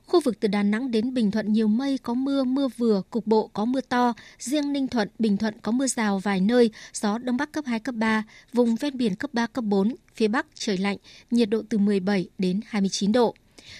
Khu 0.09 0.19
vực 0.19 0.39
từ 0.39 0.47
Đà 0.47 0.63
Nẵng 0.63 0.91
đến 0.91 1.13
Bình 1.13 1.31
Thuận 1.31 1.53
nhiều 1.53 1.67
mây, 1.67 1.97
có 1.97 2.13
mưa, 2.13 2.43
mưa 2.43 2.67
vừa, 2.67 3.01
cục 3.09 3.27
bộ 3.27 3.47
có 3.47 3.65
mưa 3.65 3.81
to. 3.81 4.13
Riêng 4.39 4.73
Ninh 4.73 4.87
Thuận, 4.87 5.09
Bình 5.19 5.37
Thuận 5.37 5.53
có 5.61 5.71
mưa 5.71 5.87
rào 5.87 6.19
vài 6.19 6.41
nơi, 6.41 6.71
gió 6.93 7.17
Đông 7.17 7.37
Bắc 7.37 7.51
cấp 7.51 7.65
2, 7.67 7.79
cấp 7.79 7.95
3, 7.95 8.23
vùng 8.53 8.75
ven 8.75 8.97
biển 8.97 9.15
cấp 9.15 9.33
3, 9.33 9.47
cấp 9.47 9.63
4, 9.63 9.95
phía 10.15 10.27
Bắc 10.27 10.45
trời 10.53 10.77
lạnh, 10.77 10.97
nhiệt 11.31 11.49
độ 11.49 11.61
từ 11.69 11.77
17 11.77 12.29
đến 12.37 12.59
29 12.65 13.11
độ. 13.11 13.35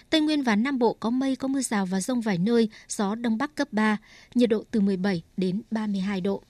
Tây 0.10 0.22
Nguyên 0.22 0.44
và 0.44 0.56
Nam 0.56 0.80
Bộ 0.80 0.94
có 0.94 1.10
mây, 1.10 1.36
có 1.36 1.48
mưa 1.48 1.62
rào 1.62 1.86
và 1.86 2.02
rông 2.02 2.22
vài 2.22 2.38
nơi, 2.38 2.70
gió 2.88 3.16
Đông 3.16 3.38
Bắc 3.38 3.56
cấp 3.56 3.68
3, 3.72 3.98
nhiệt 4.36 4.50
độ 4.50 4.64
từ 4.72 4.80
17 4.80 5.24
đến 5.38 5.62
32 5.72 6.22
độ. 6.22 6.44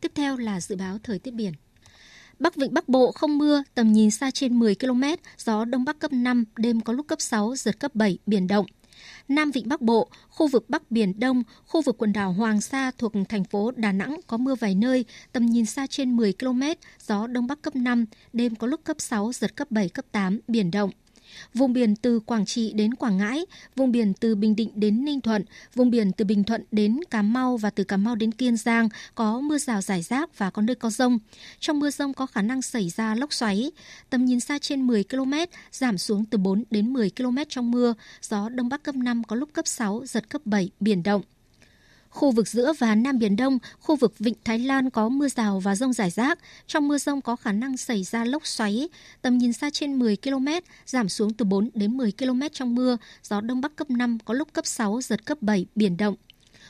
Tiếp 0.00 0.12
theo 0.14 0.36
là 0.36 0.60
dự 0.60 0.76
báo 0.76 0.98
thời 1.02 1.18
tiết 1.18 1.34
biển. 1.34 1.52
Bắc 2.38 2.56
Vịnh 2.56 2.74
Bắc 2.74 2.88
Bộ 2.88 3.12
không 3.12 3.38
mưa, 3.38 3.62
tầm 3.74 3.92
nhìn 3.92 4.10
xa 4.10 4.30
trên 4.30 4.58
10 4.58 4.74
km, 4.74 5.02
gió 5.38 5.64
Đông 5.64 5.84
Bắc 5.84 5.98
cấp 5.98 6.12
5, 6.12 6.44
đêm 6.56 6.80
có 6.80 6.92
lúc 6.92 7.06
cấp 7.06 7.20
6, 7.20 7.56
giật 7.56 7.80
cấp 7.80 7.94
7, 7.94 8.18
biển 8.26 8.46
động. 8.46 8.66
Nam 9.30 9.50
Vịnh 9.50 9.68
Bắc 9.68 9.80
Bộ, 9.80 10.08
khu 10.28 10.48
vực 10.48 10.70
Bắc 10.70 10.90
Biển 10.90 11.20
Đông, 11.20 11.42
khu 11.66 11.82
vực 11.82 11.98
quần 11.98 12.12
đảo 12.12 12.32
Hoàng 12.32 12.60
Sa 12.60 12.90
thuộc 12.98 13.12
thành 13.28 13.44
phố 13.44 13.70
Đà 13.76 13.92
Nẵng 13.92 14.20
có 14.26 14.36
mưa 14.36 14.54
vài 14.54 14.74
nơi, 14.74 15.04
tầm 15.32 15.46
nhìn 15.46 15.66
xa 15.66 15.86
trên 15.86 16.16
10 16.16 16.32
km, 16.32 16.62
gió 17.00 17.26
Đông 17.26 17.46
Bắc 17.46 17.62
cấp 17.62 17.76
5, 17.76 18.06
đêm 18.32 18.54
có 18.54 18.66
lúc 18.66 18.80
cấp 18.84 18.96
6, 19.00 19.32
giật 19.32 19.56
cấp 19.56 19.70
7, 19.70 19.88
cấp 19.88 20.04
8, 20.12 20.40
biển 20.48 20.70
động. 20.70 20.90
Vùng 21.54 21.72
biển 21.72 21.96
từ 21.96 22.20
Quảng 22.20 22.46
Trị 22.46 22.72
đến 22.72 22.94
Quảng 22.94 23.16
Ngãi, 23.16 23.46
vùng 23.76 23.92
biển 23.92 24.12
từ 24.20 24.34
Bình 24.34 24.56
Định 24.56 24.70
đến 24.74 25.04
Ninh 25.04 25.20
Thuận, 25.20 25.44
vùng 25.74 25.90
biển 25.90 26.12
từ 26.12 26.24
Bình 26.24 26.44
Thuận 26.44 26.64
đến 26.72 27.00
Cà 27.10 27.22
Mau 27.22 27.56
và 27.56 27.70
từ 27.70 27.84
Cà 27.84 27.96
Mau 27.96 28.14
đến 28.14 28.32
Kiên 28.32 28.56
Giang 28.56 28.88
có 29.14 29.40
mưa 29.40 29.58
rào 29.58 29.80
rải 29.80 30.02
rác 30.02 30.38
và 30.38 30.50
có 30.50 30.62
nơi 30.62 30.76
có 30.76 30.90
rông. 30.90 31.18
Trong 31.60 31.80
mưa 31.80 31.90
rông 31.90 32.14
có 32.14 32.26
khả 32.26 32.42
năng 32.42 32.62
xảy 32.62 32.90
ra 32.90 33.14
lốc 33.14 33.32
xoáy. 33.32 33.70
Tầm 34.10 34.24
nhìn 34.24 34.40
xa 34.40 34.58
trên 34.58 34.86
10 34.86 35.04
km, 35.04 35.32
giảm 35.72 35.98
xuống 35.98 36.24
từ 36.24 36.38
4 36.38 36.64
đến 36.70 36.92
10 36.92 37.10
km 37.16 37.36
trong 37.48 37.70
mưa, 37.70 37.94
gió 38.22 38.48
Đông 38.48 38.68
Bắc 38.68 38.82
cấp 38.82 38.94
5 38.94 39.24
có 39.24 39.36
lúc 39.36 39.48
cấp 39.52 39.66
6, 39.66 40.02
giật 40.06 40.28
cấp 40.28 40.42
7, 40.44 40.70
biển 40.80 41.02
động. 41.02 41.22
Khu 42.10 42.30
vực 42.30 42.48
giữa 42.48 42.72
và 42.78 42.94
Nam 42.94 43.18
Biển 43.18 43.36
Đông, 43.36 43.58
khu 43.80 43.96
vực 43.96 44.18
Vịnh 44.18 44.34
Thái 44.44 44.58
Lan 44.58 44.90
có 44.90 45.08
mưa 45.08 45.28
rào 45.28 45.60
và 45.60 45.74
rông 45.74 45.92
rải 45.92 46.10
rác. 46.10 46.38
Trong 46.66 46.88
mưa 46.88 46.98
rông 46.98 47.20
có 47.20 47.36
khả 47.36 47.52
năng 47.52 47.76
xảy 47.76 48.04
ra 48.04 48.24
lốc 48.24 48.46
xoáy, 48.46 48.88
tầm 49.22 49.38
nhìn 49.38 49.52
xa 49.52 49.70
trên 49.70 49.98
10 49.98 50.16
km, 50.16 50.46
giảm 50.86 51.08
xuống 51.08 51.32
từ 51.32 51.44
4 51.44 51.70
đến 51.74 51.96
10 51.96 52.12
km 52.18 52.40
trong 52.52 52.74
mưa, 52.74 52.96
gió 53.22 53.40
Đông 53.40 53.60
Bắc 53.60 53.76
cấp 53.76 53.90
5, 53.90 54.18
có 54.24 54.34
lúc 54.34 54.48
cấp 54.52 54.66
6, 54.66 55.00
giật 55.00 55.26
cấp 55.26 55.38
7, 55.40 55.66
biển 55.74 55.96
động. 55.96 56.14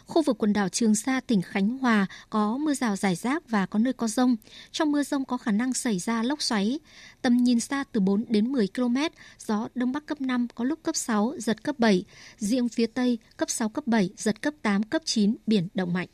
Khu 0.06 0.22
vực 0.22 0.38
quần 0.38 0.52
đảo 0.52 0.68
Trường 0.68 0.94
Sa, 0.94 1.20
tỉnh 1.20 1.42
Khánh 1.42 1.78
Hòa 1.78 2.06
có 2.30 2.56
mưa 2.56 2.74
rào 2.74 2.96
rải 2.96 3.14
rác 3.14 3.48
và 3.48 3.66
có 3.66 3.78
nơi 3.78 3.92
có 3.92 4.08
rông. 4.08 4.36
Trong 4.70 4.92
mưa 4.92 5.02
rông 5.02 5.24
có 5.24 5.36
khả 5.36 5.52
năng 5.52 5.74
xảy 5.74 5.98
ra 5.98 6.22
lốc 6.22 6.42
xoáy. 6.42 6.78
Tầm 7.22 7.36
nhìn 7.36 7.60
xa 7.60 7.84
từ 7.92 8.00
4 8.00 8.24
đến 8.28 8.52
10 8.52 8.68
km, 8.74 8.96
gió 9.38 9.68
Đông 9.74 9.92
Bắc 9.92 10.06
cấp 10.06 10.20
5, 10.20 10.46
có 10.54 10.64
lúc 10.64 10.78
cấp 10.82 10.96
6, 10.96 11.34
giật 11.38 11.62
cấp 11.62 11.78
7. 11.78 12.04
Riêng 12.38 12.68
phía 12.68 12.86
Tây 12.86 13.18
cấp 13.36 13.50
6, 13.50 13.68
cấp 13.68 13.86
7, 13.86 14.10
giật 14.16 14.42
cấp 14.42 14.54
8, 14.62 14.82
cấp 14.82 15.02
9, 15.04 15.36
biển 15.46 15.68
động 15.74 15.92
mạnh. 15.92 16.08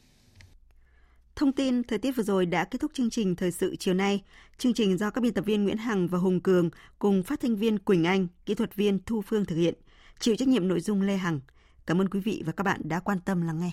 Thông 1.36 1.52
tin 1.52 1.82
thời 1.82 1.98
tiết 1.98 2.12
vừa 2.12 2.22
rồi 2.22 2.46
đã 2.46 2.64
kết 2.64 2.78
thúc 2.80 2.90
chương 2.94 3.10
trình 3.10 3.36
thời 3.36 3.50
sự 3.50 3.76
chiều 3.76 3.94
nay. 3.94 4.22
Chương 4.58 4.74
trình 4.74 4.98
do 4.98 5.10
các 5.10 5.20
biên 5.20 5.32
tập 5.34 5.44
viên 5.44 5.64
Nguyễn 5.64 5.76
Hằng 5.76 6.08
và 6.08 6.18
Hùng 6.18 6.40
Cường 6.40 6.70
cùng 6.98 7.22
phát 7.22 7.40
thanh 7.40 7.56
viên 7.56 7.78
Quỳnh 7.78 8.04
Anh, 8.04 8.26
kỹ 8.46 8.54
thuật 8.54 8.74
viên 8.74 8.98
Thu 9.06 9.22
Phương 9.22 9.44
thực 9.44 9.56
hiện. 9.56 9.74
Chịu 10.20 10.36
trách 10.36 10.48
nhiệm 10.48 10.68
nội 10.68 10.80
dung 10.80 11.02
Lê 11.02 11.16
Hằng. 11.16 11.40
Cảm 11.86 12.00
ơn 12.00 12.08
quý 12.08 12.20
vị 12.20 12.42
và 12.46 12.52
các 12.52 12.64
bạn 12.64 12.80
đã 12.84 13.00
quan 13.00 13.20
tâm 13.20 13.40
lắng 13.42 13.60
nghe. 13.60 13.70